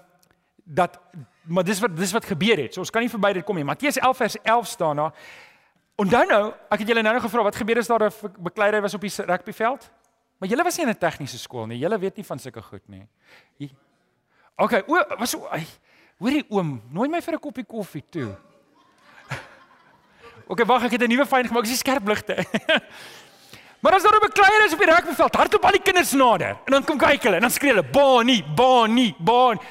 dat 0.66 1.00
maar 1.46 1.64
dis 1.64 1.80
wat 1.80 1.98
dis 1.98 2.12
wat 2.12 2.26
gebeur 2.26 2.58
het. 2.58 2.74
So 2.74 2.82
ons 2.82 2.90
kan 2.90 3.04
nie 3.04 3.10
verby 3.10 3.34
dit 3.38 3.46
kom 3.46 3.56
nie. 3.56 3.66
Matteus 3.68 4.00
11 4.02 4.18
vers 4.18 4.38
11 4.42 4.68
staan 4.68 4.96
daar. 4.96 5.14
Onthou 5.96 6.24
nou, 6.28 6.54
ek 6.74 6.82
het 6.82 6.88
julle 6.88 7.04
nou 7.06 7.14
nog 7.14 7.24
gevra 7.24 7.44
wat 7.44 7.56
gebeur 7.56 7.78
as 7.78 7.88
daar 7.88 8.08
'n 8.08 8.32
bekleier 8.40 8.82
was 8.82 8.94
op 8.94 9.02
die 9.02 9.12
rugbyveld? 9.16 9.92
Maar 10.38 10.50
julle 10.50 10.64
was 10.64 10.78
nie 10.78 10.86
in 10.86 10.92
'n 10.92 10.98
tegniese 10.98 11.38
skool 11.38 11.66
nie. 11.66 11.78
Julle 11.78 12.00
weet 12.00 12.16
nie 12.16 12.26
van 12.26 12.40
sulke 12.40 12.62
goed 12.62 12.88
nie. 12.88 13.08
Okay, 14.56 14.84
o, 14.88 14.96
was 15.18 15.36
hoorie 16.18 16.46
oom, 16.50 16.82
nooi 16.90 17.10
my 17.10 17.22
vir 17.22 17.34
'n 17.34 17.40
koppie 17.40 17.66
koffie 17.66 18.04
toe. 18.10 18.36
Okay, 20.48 20.66
wag, 20.66 20.84
ek 20.84 20.92
het 20.92 21.02
'n 21.02 21.10
nuwe 21.10 21.26
fyn 21.26 21.48
gemaak. 21.48 21.64
Dis 21.66 21.80
skerp 21.80 22.08
ligte. 22.08 22.36
Maar 23.86 23.94
as 23.94 24.04
daar 24.04 24.16
'n 24.16 24.20
bekleier 24.20 24.66
is 24.66 24.74
op 24.74 24.80
die 24.80 24.90
rugbyveld, 24.90 25.36
hardop 25.36 25.66
al 25.66 25.72
die 25.72 25.82
kinders 25.82 26.12
nader 26.12 26.58
en 26.66 26.72
dan 26.72 26.84
kom 26.84 26.98
kyk 26.98 27.24
hulle 27.24 27.36
en 27.36 27.42
dan 27.42 27.52
skree 27.52 27.70
hulle 27.70 27.84
Bonnie, 27.84 28.44
Bonnie, 28.56 29.16
Bonnie. 29.20 29.62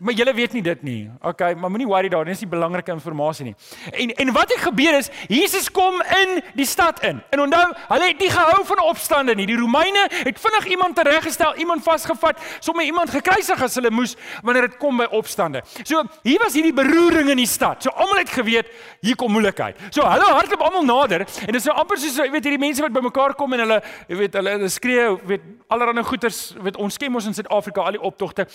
Maar 0.00 0.14
julle 0.16 0.32
weet 0.34 0.52
nie 0.56 0.62
dit 0.64 0.82
nie. 0.82 1.10
Okay, 1.20 1.54
maar 1.54 1.70
moenie 1.70 1.86
worry 1.86 2.08
daar, 2.08 2.24
dit 2.24 2.34
is 2.34 2.40
nie 2.40 2.48
belangrike 2.48 2.92
inligting 2.92 3.50
nie. 3.50 3.54
En 3.92 4.14
en 4.24 4.32
wat 4.32 4.52
het 4.52 4.62
gebeur 4.64 4.96
is, 4.96 5.10
Jesus 5.28 5.70
kom 5.70 6.00
in 6.00 6.40
die 6.56 6.66
stad 6.66 7.02
in. 7.04 7.20
En 7.30 7.40
onthou, 7.40 7.66
hulle 7.88 8.06
het 8.06 8.18
nie 8.18 8.30
gehou 8.30 8.64
van 8.64 8.80
opstande 8.80 9.34
nie. 9.34 9.46
Die 9.46 9.58
Romeine 9.58 10.06
het 10.10 10.40
vinnig 10.40 10.66
iemand 10.72 10.96
tereggestel, 10.96 11.54
iemand 11.56 11.82
vasgevat, 11.82 12.40
sommer 12.60 12.84
iemand 12.84 13.10
gekruisig 13.10 13.62
as 13.62 13.74
hulle 13.74 13.90
moes 13.90 14.16
wanneer 14.42 14.68
dit 14.70 14.78
kom 14.80 14.96
by 14.96 15.08
opstande. 15.16 15.62
So, 15.82 16.02
hier 16.22 16.40
was 16.40 16.56
hierdie 16.56 16.72
beroering 16.72 17.30
in 17.30 17.36
die 17.36 17.46
stad. 17.46 17.82
So 17.82 17.90
almal 17.90 18.22
het 18.22 18.32
geweet 18.32 18.70
hier 19.00 19.16
kom 19.16 19.32
moeilikheid. 19.32 19.78
So 19.90 20.04
hulle 20.08 20.28
hardloop 20.32 20.64
almal 20.64 20.84
nader 20.88 21.24
en 21.26 21.52
dit 21.52 21.60
is 21.60 21.68
nou 21.68 21.76
amper 21.80 22.00
soos 22.00 22.16
jy 22.20 22.28
weet 22.32 22.48
hierdie 22.48 22.60
mense 22.60 22.84
wat 22.84 22.94
bymekaar 22.94 23.34
kom 23.38 23.52
en 23.56 23.64
hulle 23.64 23.80
jy 24.08 24.18
weet 24.20 24.38
hulle, 24.38 24.56
hulle 24.56 24.70
skree, 24.72 25.06
weet 25.28 25.46
allerlei 25.72 26.04
goeters, 26.06 26.40
weet 26.60 26.78
ons 26.80 26.98
ken 27.00 27.14
ons 27.20 27.28
in 27.30 27.36
Suid-Afrika 27.36 27.84
al 27.84 27.98
die 27.98 28.04
optogte 28.10 28.46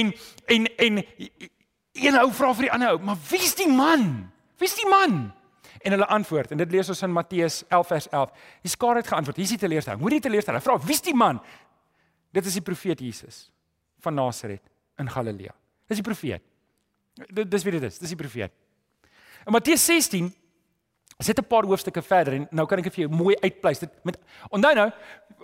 en 0.00 0.12
en 0.52 0.68
en 0.86 0.93
en 0.98 1.04
een 1.92 2.18
ou 2.18 2.28
vra 2.32 2.52
vir 2.54 2.68
die 2.68 2.72
ander 2.72 2.94
ou, 2.94 2.98
"Maar 2.98 3.16
wie's 3.30 3.54
die 3.54 3.68
man? 3.68 4.30
Wie's 4.58 4.74
die 4.74 4.88
man?" 4.88 5.32
En 5.80 5.90
hulle 5.90 6.06
antwoord 6.06 6.50
en 6.50 6.56
dit 6.56 6.70
lees 6.70 6.88
ons 6.88 7.02
in 7.02 7.12
Matteus 7.12 7.64
11 7.68 7.86
vers 7.86 8.08
11. 8.08 8.30
Die 8.62 8.70
skare 8.70 8.96
het 8.96 9.06
geantwoord: 9.06 9.36
"Hier 9.36 9.44
is 9.44 9.50
die 9.50 9.58
teleurstelling. 9.58 10.00
Hoe 10.00 10.10
die 10.10 10.20
teleurstelling? 10.20 10.62
Vra: 10.62 10.78
"Wie's 10.78 11.02
die 11.02 11.14
man?" 11.14 11.40
Dit 12.30 12.46
is 12.46 12.52
die 12.52 12.62
profeet 12.62 13.00
Jesus 13.00 13.50
van 13.98 14.14
Nasaret 14.14 14.62
in 14.96 15.10
Galilea. 15.10 15.54
Dis 15.86 15.96
die 15.96 16.06
profeet. 16.06 16.42
Dit 17.14 17.50
dis 17.50 17.62
wie 17.62 17.72
dit 17.72 17.82
is. 17.82 17.98
Dis 17.98 18.08
die 18.08 18.18
profeet. 18.18 18.52
In 19.46 19.52
Matteus 19.52 19.84
16 19.84 20.34
sit 21.18 21.38
'n 21.38 21.46
paar 21.46 21.64
hoofstukke 21.64 22.02
verder 22.02 22.32
en 22.32 22.46
nou 22.50 22.66
kan 22.66 22.78
ek 22.78 22.92
vir 22.92 23.06
jou 23.06 23.16
mooi 23.16 23.36
uitpleis 23.40 23.78
dit 23.78 23.90
met 24.04 24.18
onthou 24.50 24.74
nou 24.74 24.90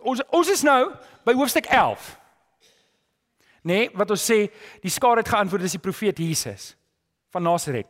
ons 0.03 0.23
ons 0.31 0.51
is 0.51 0.63
nou 0.63 0.95
by 1.25 1.33
hoofstuk 1.33 1.67
11 1.67 2.19
nê, 3.64 3.87
nee, 3.87 3.90
wat 3.96 4.11
ons 4.11 4.25
sê, 4.25 4.46
die 4.83 4.92
skare 4.92 5.23
het 5.23 5.31
geantwoord 5.31 5.66
dis 5.66 5.77
die 5.77 5.83
profeet 5.83 6.18
Jesus 6.18 6.75
van 7.31 7.44
Nasaret. 7.44 7.88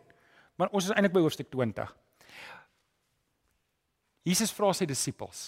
Maar 0.59 0.73
ons 0.77 0.85
is 0.89 0.95
eintlik 0.95 1.15
by 1.15 1.23
hoofstuk 1.25 1.49
20. 1.53 1.89
Jesus 4.29 4.53
vra 4.53 4.73
sy 4.77 4.87
disippels: 4.89 5.45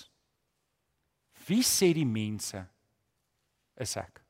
Wie 1.46 1.62
sê 1.66 1.90
die 1.96 2.08
mense 2.08 2.62
is 3.82 3.96
ek? 4.00 4.22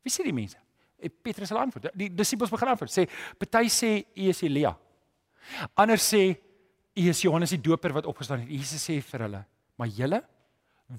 Wie 0.00 0.12
sê 0.12 0.24
die 0.24 0.34
mense? 0.36 0.56
En 1.00 1.12
Petrus 1.24 1.52
het 1.52 1.58
antwoord. 1.58 1.90
Die 1.96 2.08
disippels 2.12 2.52
begin 2.52 2.72
antwoord. 2.72 2.92
Sê, 2.92 3.06
party 3.40 3.68
sê 3.72 3.90
u 4.16 4.30
is 4.30 4.42
Elia. 4.46 4.72
Ander 5.80 6.00
sê 6.00 6.22
u 6.96 7.04
is 7.08 7.22
Johannes 7.24 7.52
die 7.54 7.60
Doper 7.60 7.94
wat 7.96 8.08
opgestaan 8.08 8.44
het. 8.44 8.52
Jesus 8.52 8.84
sê 8.84 9.00
vir 9.04 9.26
hulle: 9.26 9.44
"Maar 9.76 9.88
julle, 9.88 10.22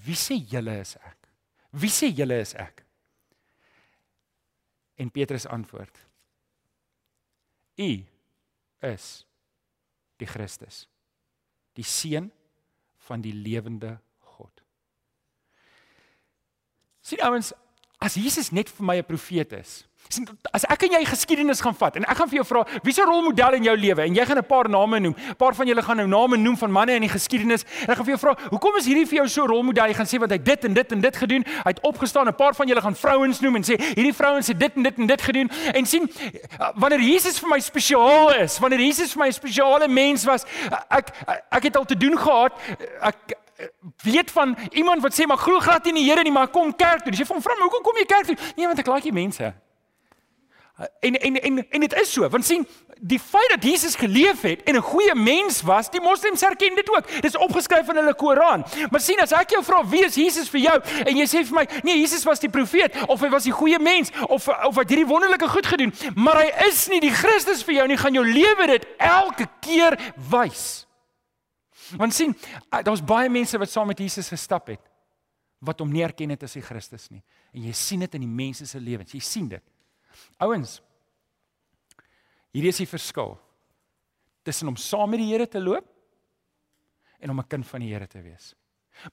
wie 0.05 0.17
sê 0.17 0.37
julle 0.53 0.79
is 0.81 0.95
ek? 0.97 1.29
Wie 1.71 1.89
sê 1.89 2.13
julle 2.13 2.41
is 2.41 2.53
ek?" 2.55 2.85
En 4.95 5.11
Petrus 5.11 5.47
antwoord: 5.47 5.97
U 7.77 8.05
is 8.79 9.25
die 10.17 10.27
Christus, 10.27 10.87
die 11.73 11.85
seun 11.85 12.31
van 13.07 13.21
die 13.21 13.33
lewende 13.33 13.97
God. 14.35 14.61
Sien 17.01 17.23
ouens, 17.25 17.53
as 18.01 18.17
Jesus 18.17 18.51
net 18.51 18.69
vir 18.69 18.85
my 18.85 18.97
'n 18.97 19.05
profeet 19.05 19.53
is, 19.53 19.87
as 20.51 20.65
ek 20.67 20.83
en 20.87 20.95
jy 20.97 21.05
geskiedenis 21.07 21.61
gaan 21.63 21.75
vat 21.77 21.95
en 21.95 22.05
ek 22.09 22.17
gaan 22.19 22.29
vir 22.31 22.41
jou 22.41 22.45
vra 22.49 22.63
wie 22.83 22.93
se 22.93 23.03
rolmodel 23.07 23.57
in 23.59 23.67
jou 23.69 23.75
lewe 23.79 24.03
en 24.07 24.15
jy 24.15 24.25
gaan 24.25 24.37
'n 24.37 24.47
paar 24.47 24.69
name 24.69 24.99
noem. 24.99 25.15
'n 25.15 25.35
Paar 25.35 25.55
van 25.55 25.67
julle 25.67 25.81
gaan 25.81 25.97
nou 25.97 26.07
name 26.07 26.37
noem 26.37 26.57
van 26.57 26.71
manne 26.71 26.93
in 26.95 27.01
die 27.01 27.09
geskiedenis. 27.09 27.63
En 27.83 27.89
ek 27.89 27.97
gaan 27.97 28.05
vir 28.05 28.17
jou 28.17 28.19
vra, 28.19 28.35
hoekom 28.49 28.75
is 28.77 28.85
hierdie 28.85 29.07
vir 29.07 29.17
jou 29.17 29.27
so 29.27 29.45
rolmodel? 29.45 29.87
Jy 29.87 29.93
gaan 29.93 30.05
sê 30.05 30.19
wat 30.19 30.31
hy 30.31 30.37
dit 30.37 30.65
en 30.65 30.73
dit 30.73 30.91
en 30.91 31.01
dit 31.01 31.15
gedoen. 31.17 31.43
Hy 31.45 31.69
het 31.69 31.79
opgestaan. 31.81 32.27
'n 32.27 32.35
Paar 32.35 32.55
van 32.55 32.67
julle 32.67 32.81
gaan 32.81 32.95
vrouens 32.95 33.39
noem 33.39 33.55
en 33.55 33.63
sê 33.63 33.75
hierdie 33.77 34.13
vrouens 34.13 34.47
het 34.47 34.59
dit 34.59 34.75
en 34.75 34.83
dit 34.83 34.97
en 34.97 35.07
dit 35.07 35.21
gedoen. 35.21 35.49
En 35.73 35.85
sien 35.85 36.09
wanneer 36.75 36.99
Jesus 36.99 37.39
vir 37.39 37.49
my 37.49 37.59
spesiaal 37.59 38.33
is, 38.41 38.59
wanneer 38.59 38.79
Jesus 38.79 39.13
vir 39.13 39.23
my 39.23 39.27
'n 39.27 39.33
spesiale 39.33 39.87
mens 39.87 40.23
was, 40.25 40.45
ek 40.89 41.09
ek 41.51 41.63
het 41.63 41.77
al 41.77 41.85
te 41.85 41.97
doen 41.97 42.17
gehad. 42.17 42.51
Ek 43.01 43.37
weet 44.03 44.31
van 44.31 44.57
iemand 44.71 45.01
wat 45.01 45.13
sê 45.13 45.25
maar 45.25 45.37
glo 45.37 45.59
glad 45.59 45.87
in 45.87 45.95
die 45.95 46.09
Here 46.09 46.23
nie, 46.23 46.31
maar 46.31 46.47
kom 46.47 46.75
kerk 46.75 47.03
toe. 47.03 47.11
Dis 47.11 47.19
jy 47.19 47.25
van 47.25 47.41
vra, 47.41 47.53
hoekom 47.59 47.83
kom 47.83 47.97
jy 47.97 48.05
kerk 48.05 48.25
toe? 48.25 48.37
Nee, 48.55 48.65
want 48.65 48.79
ek 48.79 48.87
like 48.87 49.01
die 49.01 49.13
mense. 49.13 49.53
En 50.99 51.19
en 51.19 51.41
en 51.41 51.69
en 51.69 51.79
dit 51.79 51.93
is 51.93 52.13
so, 52.13 52.29
want 52.29 52.45
sien, 52.45 52.67
die 53.01 53.19
feit 53.19 53.49
dat 53.49 53.63
Jesus 53.63 53.95
geleef 53.95 54.41
het 54.41 54.63
en 54.63 54.75
'n 54.75 54.81
goeie 54.81 55.15
mens 55.15 55.61
was, 55.61 55.89
die 55.89 56.01
moslems 56.01 56.41
erken 56.41 56.75
dit 56.75 56.89
ook. 56.89 57.07
Dit 57.07 57.25
is 57.25 57.37
opgeskryf 57.37 57.89
in 57.89 57.95
hulle 57.95 58.15
Koran. 58.15 58.65
Maar 58.89 58.99
sien, 58.99 59.19
as 59.19 59.31
ek 59.31 59.49
jou 59.49 59.63
vra 59.63 59.87
wie 59.87 60.05
is 60.05 60.15
Jesus 60.15 60.49
vir 60.49 60.59
jou 60.59 60.81
en 61.05 61.17
jy 61.17 61.25
sê 61.25 61.45
vir 61.45 61.53
my, 61.53 61.67
nee, 61.83 61.99
Jesus 61.99 62.23
was 62.23 62.39
die 62.39 62.49
profeet 62.49 62.95
of 63.07 63.21
hy 63.21 63.29
was 63.29 63.43
die 63.43 63.51
goeie 63.51 63.79
mens 63.79 64.11
of 64.27 64.47
of 64.47 64.75
wat 64.75 64.89
hierdie 64.89 65.07
wonderlike 65.07 65.47
goed 65.47 65.65
gedoen, 65.65 65.93
maar 66.15 66.37
hy 66.37 66.67
is 66.67 66.87
nie 66.87 66.99
die 66.99 67.13
Christus 67.13 67.63
vir 67.63 67.73
jou 67.73 67.87
nie, 67.87 67.97
gaan 67.97 68.13
jou 68.13 68.25
lewe 68.25 68.67
dit 68.67 68.87
elke 68.97 69.47
keer 69.59 70.13
wys. 70.29 70.87
Want 71.97 72.13
sien, 72.13 72.37
daar's 72.69 73.03
baie 73.03 73.29
mense 73.29 73.57
wat 73.57 73.69
saam 73.69 73.87
met 73.87 73.99
Jesus 73.99 74.29
gestap 74.29 74.67
het 74.67 74.79
wat 75.59 75.79
hom 75.79 75.91
nie 75.91 76.01
erken 76.03 76.29
het 76.33 76.43
as 76.43 76.53
die 76.57 76.65
Christus 76.65 77.09
nie. 77.11 77.21
En 77.53 77.61
jy 77.61 77.73
sien 77.77 77.99
dit 77.99 78.13
in 78.17 78.21
die 78.21 78.35
mense 78.35 78.65
se 78.65 78.79
lewens. 78.79 79.13
Jy 79.13 79.19
sien 79.21 79.47
dit. 79.47 79.63
Ouens, 80.39 80.79
hierdie 82.51 82.71
is 82.73 82.81
die 82.83 82.89
verskil 82.89 83.37
tussen 84.43 84.67
om 84.67 84.75
saam 84.75 85.09
met 85.13 85.21
die 85.21 85.29
Here 85.29 85.47
te 85.47 85.61
loop 85.61 85.85
en 87.21 87.29
om 87.29 87.39
'n 87.39 87.47
kind 87.47 87.67
van 87.67 87.79
die 87.79 87.93
Here 87.93 88.07
te 88.07 88.21
wees. 88.21 88.55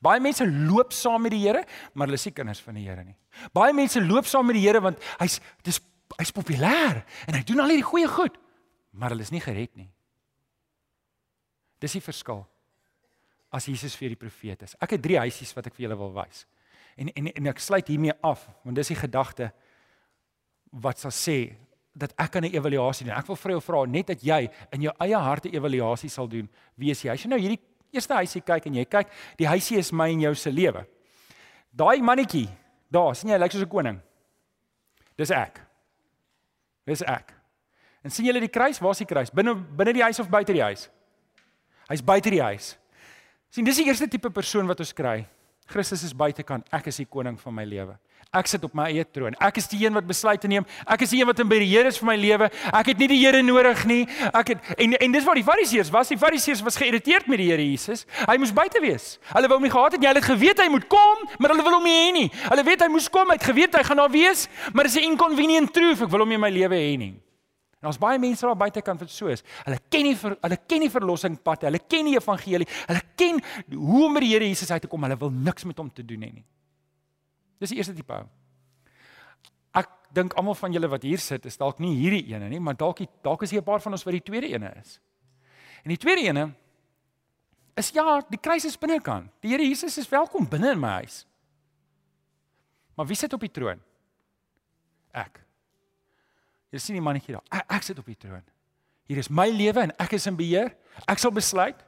Baie 0.00 0.20
mense 0.20 0.44
loop 0.44 0.92
saam 0.92 1.22
met 1.22 1.32
die 1.32 1.44
Here, 1.46 1.64
maar 1.94 2.06
hulle 2.08 2.18
is 2.18 2.26
nie 2.26 2.34
kinders 2.34 2.60
van 2.60 2.74
die 2.74 2.84
Here 2.88 3.04
nie. 3.04 3.16
Baie 3.52 3.72
mense 3.72 4.00
loop 4.04 4.26
saam 4.26 4.46
met 4.46 4.58
die 4.58 4.66
Here 4.66 4.80
want 4.80 4.98
hy's 5.20 5.40
dis 5.62 5.80
hy's 6.18 6.32
populêr 6.32 7.04
en 7.28 7.34
hy 7.34 7.42
doen 7.44 7.60
al 7.60 7.68
hierdie 7.68 7.86
goeie 7.86 8.08
goed, 8.08 8.36
maar 8.92 9.10
hulle 9.10 9.22
is 9.22 9.32
nie 9.34 9.42
gered 9.44 9.76
nie. 9.76 9.90
Dis 11.80 11.92
die 11.92 12.02
verskil. 12.02 12.46
As 13.54 13.68
Jesus 13.70 13.96
vir 13.96 14.12
die 14.12 14.20
profeet 14.20 14.62
is. 14.66 14.74
Ek 14.82 14.96
het 14.96 15.02
drie 15.02 15.18
huisies 15.18 15.54
wat 15.56 15.66
ek 15.70 15.76
vir 15.76 15.86
julle 15.86 15.98
wil 16.00 16.12
wys. 16.16 16.44
En 16.98 17.08
en 17.14 17.30
en 17.30 17.46
ek 17.52 17.62
sluit 17.62 17.88
hiermee 17.88 18.16
af, 18.26 18.48
want 18.64 18.76
dis 18.76 18.90
die 18.92 18.98
gedagte 18.98 19.52
wat 20.72 20.98
sal 20.98 21.14
sê 21.14 21.56
dat 21.98 22.12
ek 22.16 22.30
kan 22.30 22.44
'n 22.44 22.54
evaluasie 22.54 23.06
doen. 23.06 23.16
Ek 23.16 23.26
wil 23.26 23.36
vir 23.36 23.50
jou 23.50 23.60
vra 23.60 23.84
net 23.86 24.06
dat 24.06 24.20
jy 24.22 24.50
in 24.72 24.82
jou 24.82 24.92
eie 25.00 25.16
hart 25.16 25.46
'n 25.46 25.54
evaluasie 25.54 26.08
sal 26.08 26.28
doen. 26.28 26.48
Wie 26.76 26.90
is 26.90 27.02
jy? 27.02 27.10
As 27.10 27.22
jy 27.22 27.28
nou 27.28 27.38
hierdie 27.38 27.60
eerste 27.92 28.14
huisie 28.14 28.40
kyk 28.40 28.66
en 28.66 28.74
jy 28.74 28.84
kyk, 28.84 29.08
die 29.36 29.46
huisie 29.46 29.78
is 29.78 29.92
my 29.92 30.10
en 30.10 30.20
jou 30.20 30.34
se 30.34 30.50
lewe. 30.50 30.86
Daai 31.72 32.00
mannetjie, 32.00 32.48
daar, 32.90 33.14
sien 33.14 33.30
jy, 33.30 33.36
hy 33.36 33.42
lyk 33.42 33.52
soos 33.52 33.62
'n 33.62 33.68
koning. 33.68 34.00
Dis 35.16 35.30
ek. 35.30 35.60
Dis 36.86 37.02
ek. 37.02 37.34
En 38.04 38.10
sien 38.10 38.24
julle 38.24 38.40
die 38.40 38.48
kruis? 38.48 38.78
Waar 38.78 38.90
is 38.90 38.98
die 38.98 39.06
kruis? 39.06 39.30
Binne 39.30 39.54
binne 39.54 39.92
die 39.92 40.02
huis 40.02 40.20
of 40.20 40.30
buite 40.30 40.52
die 40.52 40.62
huis? 40.62 40.88
Hy's 41.88 42.02
buite 42.04 42.30
die 42.30 42.42
huis. 42.42 42.76
Sien, 43.50 43.64
dis 43.64 43.76
die 43.76 43.86
eerste 43.88 44.08
tipe 44.08 44.30
persoon 44.30 44.66
wat 44.66 44.80
ons 44.80 44.92
kry. 44.92 45.26
Christus 45.68 46.04
is 46.04 46.14
buitekant, 46.16 46.68
ek 46.72 46.86
is 46.86 46.96
die 46.96 47.08
koning 47.08 47.36
van 47.40 47.54
my 47.54 47.64
lewe. 47.68 47.98
Ek 48.28 48.44
sit 48.50 48.64
op 48.66 48.74
my 48.76 48.90
eie 48.92 49.06
troon. 49.08 49.32
Ek 49.40 49.56
is 49.56 49.70
die 49.72 49.78
een 49.86 49.94
wat 49.96 50.04
besluite 50.04 50.48
neem. 50.50 50.66
Ek 50.84 51.00
is 51.06 51.14
die 51.14 51.22
een 51.22 51.28
wat 51.30 51.38
in 51.40 51.48
beheer 51.48 51.86
is 51.88 51.96
vir 51.96 52.10
my 52.10 52.16
lewe. 52.20 52.50
Ek 52.76 52.90
het 52.90 52.98
nie 53.00 53.06
die 53.08 53.20
Here 53.22 53.40
nodig 53.42 53.84
nie. 53.88 54.02
Ek 54.36 54.52
het 54.52 54.66
en 54.76 54.98
en 54.98 55.14
dis 55.16 55.24
wat 55.24 55.38
die 55.40 55.44
Fariseërs 55.46 55.88
was. 55.94 56.10
Die 56.12 56.18
Fariseërs 56.20 56.60
was 56.66 56.76
geïrriteerd 56.76 57.30
met 57.32 57.40
die 57.40 57.46
Here 57.48 57.64
Jesus. 57.64 58.04
Hy 58.28 58.36
moes 58.36 58.52
buite 58.52 58.82
wees. 58.84 59.14
Hulle 59.32 59.48
wou 59.48 59.56
hom 59.56 59.64
nie 59.64 59.72
gehad 59.72 59.96
het 59.96 60.04
nie. 60.04 60.10
Hulle 60.10 60.20
het 60.20 60.28
geweet 60.28 60.60
hy 60.60 60.68
moet 60.74 60.84
kom, 60.92 61.24
maar 61.38 61.54
hulle 61.54 61.64
wil 61.64 61.78
hom 61.78 61.88
nie 61.88 61.96
hê 61.96 62.10
nie. 62.18 62.26
Hulle 62.50 62.66
weet 62.68 62.84
hy 62.84 62.90
moes 62.92 63.08
kom. 63.08 63.32
Hy 63.32 63.38
het 63.40 63.48
geweet 63.48 63.80
hy 63.80 63.86
gaan 63.88 64.02
daar 64.04 64.12
wees, 64.12 64.44
maar 64.74 64.84
dis 64.84 64.98
'n 65.00 65.08
inconvenient 65.08 65.72
truth. 65.72 66.02
Ek 66.02 66.12
wil 66.12 66.20
hom 66.20 66.28
nie 66.28 66.36
in 66.36 66.44
my 66.44 66.50
lewe 66.50 66.76
hê 66.76 66.98
nie. 66.98 67.14
En 67.80 67.88
ons 67.88 67.98
baie 67.98 68.18
mense 68.18 68.44
daar 68.44 68.56
buite 68.56 68.82
kan 68.82 68.98
vir 68.98 69.08
so 69.08 69.28
is. 69.28 69.42
Hulle 69.64 69.78
ken 69.88 70.02
nie 70.02 70.14
vir 70.14 70.36
hulle 70.42 70.58
ken 70.68 70.80
nie 70.80 70.90
verlossing 70.90 71.38
pad. 71.42 71.62
Hulle 71.62 71.80
ken 71.88 72.04
nie 72.04 72.16
evangelie. 72.16 72.68
Hulle 72.86 73.02
ken 73.16 73.40
hoe 73.72 74.04
om 74.04 74.14
by 74.14 74.20
die 74.20 74.32
Here 74.34 74.44
Jesus 74.44 74.70
uit 74.70 74.82
te 74.82 74.88
kom. 74.88 75.02
Hulle 75.02 75.16
wil 75.16 75.30
niks 75.30 75.64
met 75.64 75.78
hom 75.78 75.90
te 75.90 76.02
doen 76.02 76.20
hê 76.20 76.32
nie. 76.34 76.44
Dis 77.58 77.70
die 77.70 77.78
eerste 77.80 77.94
tipe 77.94 78.14
ou. 78.14 78.28
Ek 79.78 79.90
dink 80.14 80.34
almal 80.38 80.56
van 80.58 80.72
julle 80.72 80.88
wat 80.88 81.02
hier 81.02 81.20
sit 81.22 81.46
is 81.46 81.58
dalk 81.60 81.78
nie 81.82 81.94
hierdie 81.98 82.34
ene 82.34 82.48
nie, 82.48 82.60
maar 82.60 82.76
dalk 82.78 83.02
dalk 83.22 83.42
is 83.42 83.50
hier 83.50 83.60
'n 83.60 83.64
paar 83.64 83.80
van 83.80 83.92
ons 83.92 84.04
wat 84.04 84.12
die 84.12 84.24
tweede 84.24 84.48
ene 84.48 84.72
is. 84.80 85.00
En 85.84 85.90
die 85.90 85.98
tweede 85.98 86.22
ene 86.22 86.54
is 87.76 87.90
ja, 87.90 88.20
die 88.28 88.40
kruis 88.40 88.64
is 88.64 88.76
binnekant. 88.76 89.30
Die 89.40 89.50
Here 89.50 89.62
Jesus 89.62 89.98
is 89.98 90.08
welkom 90.08 90.48
binne 90.48 90.72
in 90.72 90.80
my 90.80 90.88
huis. 90.88 91.26
Maar 92.96 93.06
wie 93.06 93.16
sit 93.16 93.32
op 93.32 93.40
die 93.40 93.50
troon? 93.50 93.80
Ek. 95.14 95.38
Jy 96.70 96.78
sien 96.78 96.98
die 96.98 97.02
mannetjie 97.04 97.36
daar. 97.36 97.44
Ek, 97.60 97.64
ek 97.78 97.82
sit 97.82 97.98
op 97.98 98.06
die 98.06 98.18
troon. 98.18 98.42
Hier 99.08 99.18
is 99.22 99.30
my 99.30 99.46
lewe 99.48 99.86
en 99.86 99.94
ek 100.02 100.12
is 100.18 100.26
in 100.26 100.36
beheer. 100.36 100.74
Ek 101.06 101.18
sal 101.18 101.30
besluit. 101.30 101.78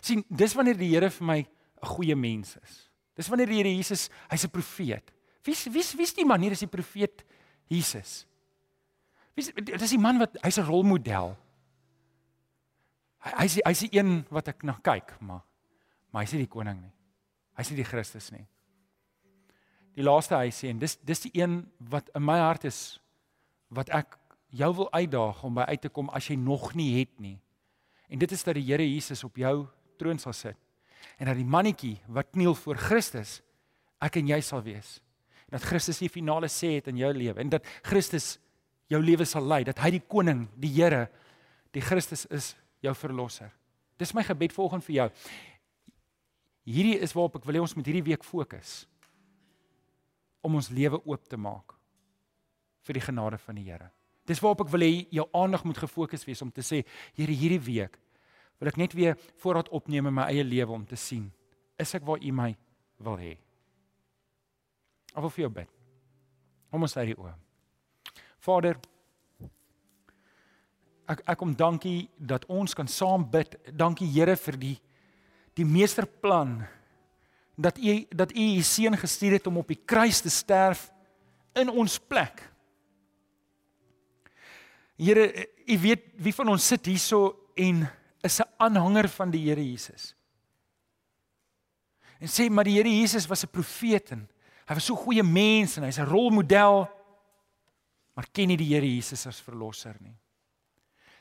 sien, 0.00 0.24
dis 0.28 0.54
wanneer 0.54 0.76
die 0.76 0.90
Here 0.90 1.10
vir 1.10 1.26
my 1.26 1.38
'n 1.40 1.86
goeie 1.86 2.16
mens 2.16 2.56
is. 2.56 2.89
Dis 3.20 3.28
wanneer 3.28 3.50
die 3.50 3.58
Here 3.60 3.68
Jesus, 3.68 4.08
hy's 4.30 4.46
'n 4.46 4.50
profeet. 4.50 5.12
Wie 5.44 5.52
wie 5.52 5.84
wie's 5.98 6.14
die 6.14 6.24
man 6.24 6.40
hier 6.40 6.52
is 6.52 6.64
die 6.64 6.72
profeet 6.72 7.24
Jesus? 7.68 8.26
Wie 9.34 9.44
dis 9.52 9.90
die 9.90 10.00
man 10.00 10.18
wat 10.18 10.38
hy's 10.42 10.58
'n 10.58 10.64
rolmodel. 10.64 11.36
Hy 13.20 13.30
hy's 13.44 13.60
hy's 13.60 13.84
die 13.84 13.98
een 13.98 14.24
wat 14.30 14.48
ek 14.48 14.64
na 14.64 14.78
kyk, 14.80 15.20
maar 15.20 15.44
maar 16.10 16.24
hy's 16.24 16.32
nie 16.32 16.46
die 16.46 16.54
koning 16.54 16.80
nie. 16.80 16.92
Hy's 17.56 17.70
nie 17.70 17.76
die 17.76 17.90
Christus 17.90 18.30
nie. 18.32 18.46
Die 19.94 20.02
laaste 20.02 20.36
hy 20.36 20.48
sê 20.48 20.70
en 20.70 20.78
dis 20.78 20.96
dis 20.96 21.20
die 21.20 21.42
een 21.42 21.70
wat 21.78 22.08
in 22.14 22.24
my 22.24 22.38
hart 22.38 22.64
is 22.64 23.00
wat 23.68 23.90
ek 23.90 24.16
jou 24.48 24.72
wil 24.74 24.92
uitdaag 24.92 25.44
om 25.44 25.54
by 25.54 25.68
uit 25.68 25.82
te 25.82 25.88
kom 25.88 26.08
as 26.08 26.26
jy 26.26 26.36
nog 26.36 26.74
nie 26.74 26.98
het 26.98 27.20
nie. 27.20 27.38
En 28.08 28.18
dit 28.18 28.32
is 28.32 28.44
dat 28.44 28.54
die 28.54 28.64
Here 28.64 28.82
Jesus 28.82 29.24
op 29.24 29.36
jou 29.36 29.68
troon 29.98 30.18
sal 30.18 30.32
sit 30.32 30.69
en 31.20 31.28
dat 31.28 31.36
die 31.36 31.46
mannetjie 31.46 31.98
wat 32.08 32.32
kniel 32.32 32.56
voor 32.56 32.80
Christus 32.80 33.38
ek 34.00 34.16
en 34.22 34.30
jy 34.32 34.40
sal 34.44 34.62
wees. 34.64 34.98
En 35.48 35.58
dat 35.58 35.66
Christus 35.68 36.00
die 36.00 36.08
finale 36.08 36.48
sê 36.48 36.78
het 36.78 36.88
in 36.88 37.00
jou 37.00 37.10
lewe 37.12 37.42
en 37.42 37.52
dat 37.52 37.66
Christus 37.84 38.38
jou 38.90 39.00
lewe 39.02 39.26
sal 39.28 39.44
lei, 39.46 39.62
dat 39.66 39.78
hy 39.84 39.92
die 39.98 40.02
koning, 40.02 40.46
die 40.58 40.72
Here, 40.72 41.04
die 41.76 41.84
Christus 41.84 42.24
is 42.32 42.54
jou 42.82 42.94
verlosser. 42.96 43.52
Dis 44.00 44.14
my 44.16 44.24
gebed 44.24 44.54
volgens 44.56 44.86
vir 44.88 44.96
jou. 44.96 45.08
Hierdie 46.70 46.96
is 47.04 47.12
waarop 47.14 47.38
ek 47.38 47.46
wil 47.46 47.58
hê 47.58 47.62
ons 47.62 47.76
moet 47.76 47.86
hierdie 47.86 48.08
week 48.08 48.24
fokus 48.26 48.84
om 50.40 50.56
ons 50.56 50.70
lewe 50.72 50.98
oop 51.04 51.28
te 51.28 51.36
maak 51.36 51.76
vir 52.88 52.96
die 52.96 53.04
genade 53.04 53.38
van 53.42 53.60
die 53.60 53.66
Here. 53.68 53.90
Dis 54.26 54.40
waarop 54.40 54.64
ek 54.64 54.72
wil 54.72 54.86
hê 54.86 54.92
jou 55.12 55.26
aandag 55.36 55.66
moet 55.68 55.82
gefokus 55.84 56.24
wees 56.24 56.40
om 56.42 56.50
te 56.54 56.64
sê, 56.64 56.80
Here, 57.18 57.34
hierdie 57.34 57.60
week 57.60 58.00
wil 58.60 58.68
ek 58.68 58.78
net 58.80 58.94
weer 58.96 59.16
voorraad 59.40 59.70
opneem 59.72 60.10
in 60.10 60.14
my 60.14 60.28
eie 60.30 60.44
lewe 60.44 60.76
om 60.76 60.86
te 60.86 60.98
sien 61.00 61.30
is 61.80 61.94
ek 61.96 62.04
waar 62.04 62.20
U 62.20 62.32
my 62.36 62.50
wil 63.00 63.16
hê. 63.16 63.34
Ek 65.14 65.22
wil 65.24 65.32
vir 65.32 65.46
jou 65.46 65.52
bid. 65.60 65.70
Kom 66.70 66.84
ons 66.84 66.96
uit 66.98 67.08
die 67.10 67.16
oë. 67.18 67.32
Vader, 68.44 68.76
ek 71.10 71.22
ek 71.24 71.40
kom 71.40 71.54
dankie 71.56 72.10
dat 72.16 72.44
ons 72.52 72.76
kan 72.76 72.88
saam 72.88 73.24
bid. 73.32 73.56
Dankie 73.72 74.08
Here 74.12 74.36
vir 74.36 74.60
die 74.60 74.76
die 75.58 75.66
meesterplan 75.66 76.60
dat 77.56 77.80
U 77.80 77.96
dat 78.12 78.36
U 78.36 78.44
U 78.60 78.62
seun 78.62 78.96
gestuur 78.96 79.38
het 79.38 79.48
om 79.50 79.58
op 79.60 79.72
die 79.72 79.80
kruis 79.80 80.20
te 80.20 80.30
sterf 80.30 80.90
in 81.58 81.72
ons 81.72 81.98
plek. 81.98 82.44
Here, 85.00 85.48
U 85.66 85.78
weet 85.80 86.04
wie 86.20 86.34
van 86.36 86.52
ons 86.52 86.66
sit 86.66 86.86
hierso 86.86 87.34
en 87.56 87.88
aanhanger 88.60 89.08
van 89.08 89.32
die 89.32 89.42
Here 89.48 89.62
Jesus. 89.64 90.14
En 92.20 92.28
sê 92.28 92.50
maar 92.52 92.68
die 92.68 92.76
Here 92.76 92.88
Jesus 92.88 93.26
was 93.26 93.44
'n 93.44 93.50
profeet 93.50 94.12
en 94.12 94.28
hy 94.66 94.74
was 94.74 94.84
so 94.84 94.94
'n 94.94 95.04
goeie 95.04 95.22
mens 95.22 95.76
en 95.76 95.84
hy's 95.84 95.98
'n 95.98 96.06
rolmodel. 96.06 96.88
Maar 98.14 98.26
ken 98.32 98.48
nie 98.48 98.56
die 98.56 98.74
Here 98.74 98.86
Jesus 98.86 99.26
as 99.26 99.40
verlosser 99.40 99.96
nie. 100.00 100.16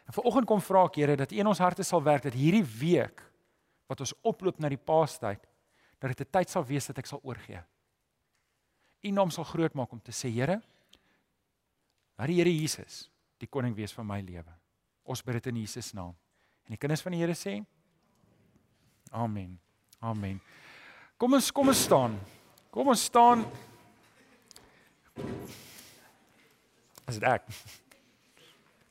En 0.06 0.14
vanoggend 0.14 0.48
kom 0.48 0.62
vra 0.62 0.86
ek 0.86 0.96
Here 0.96 1.16
dat 1.16 1.32
U 1.32 1.36
in 1.38 1.48
ons 1.48 1.60
harte 1.60 1.84
sal 1.84 2.04
werk 2.04 2.24
dat 2.24 2.34
hierdie 2.34 2.66
week 2.66 3.24
wat 3.88 4.00
ons 4.00 4.14
oploop 4.22 4.60
na 4.60 4.70
die 4.70 4.78
Paastyd 4.78 5.48
dat 6.00 6.18
dit 6.18 6.28
'n 6.28 6.32
tyd 6.32 6.50
sal 6.50 6.66
wees 6.66 6.88
dat 6.88 6.98
ek 6.98 7.06
sal 7.06 7.20
oorgee. 7.24 7.62
U 9.04 9.12
naam 9.12 9.30
sal 9.30 9.44
groot 9.44 9.74
maak 9.74 9.92
om 9.92 10.02
te 10.02 10.12
sê 10.12 10.30
Here, 10.30 10.62
laat 12.18 12.28
die 12.28 12.36
Here 12.36 12.52
Jesus 12.52 13.10
die 13.38 13.48
koning 13.48 13.76
wees 13.76 13.94
van 13.94 14.06
my 14.06 14.22
lewe. 14.22 14.54
Ons 15.04 15.24
bid 15.24 15.34
dit 15.34 15.48
in 15.48 15.62
Jesus 15.62 15.94
naam. 15.94 16.16
En 16.70 16.76
die 16.76 16.78
kinders 16.78 17.02
van 17.02 17.16
die 17.16 17.20
Here 17.24 17.34
sê 17.34 17.56
Amen. 19.10 19.56
Amen. 20.06 20.36
Kom 21.18 21.34
ons 21.34 21.48
kom 21.52 21.72
ons 21.74 21.80
staan. 21.82 22.14
Kom 22.70 22.92
ons 22.94 23.04
staan. 23.10 23.42
As 27.10 27.18
dit 27.18 27.26
ek. 27.26 27.50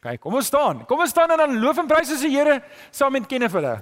Kyk, 0.02 0.18
kom 0.24 0.34
ons 0.34 0.50
staan. 0.50 0.82
Kom 0.90 1.04
ons 1.06 1.14
staan 1.14 1.30
en 1.30 1.38
dan 1.38 1.54
loof 1.62 1.78
en 1.78 1.86
prys 1.86 2.10
ons 2.16 2.26
die 2.26 2.34
Here 2.34 2.58
saam 2.90 3.14
met 3.14 3.30
Kenneth 3.30 3.54
hulle. 3.54 3.76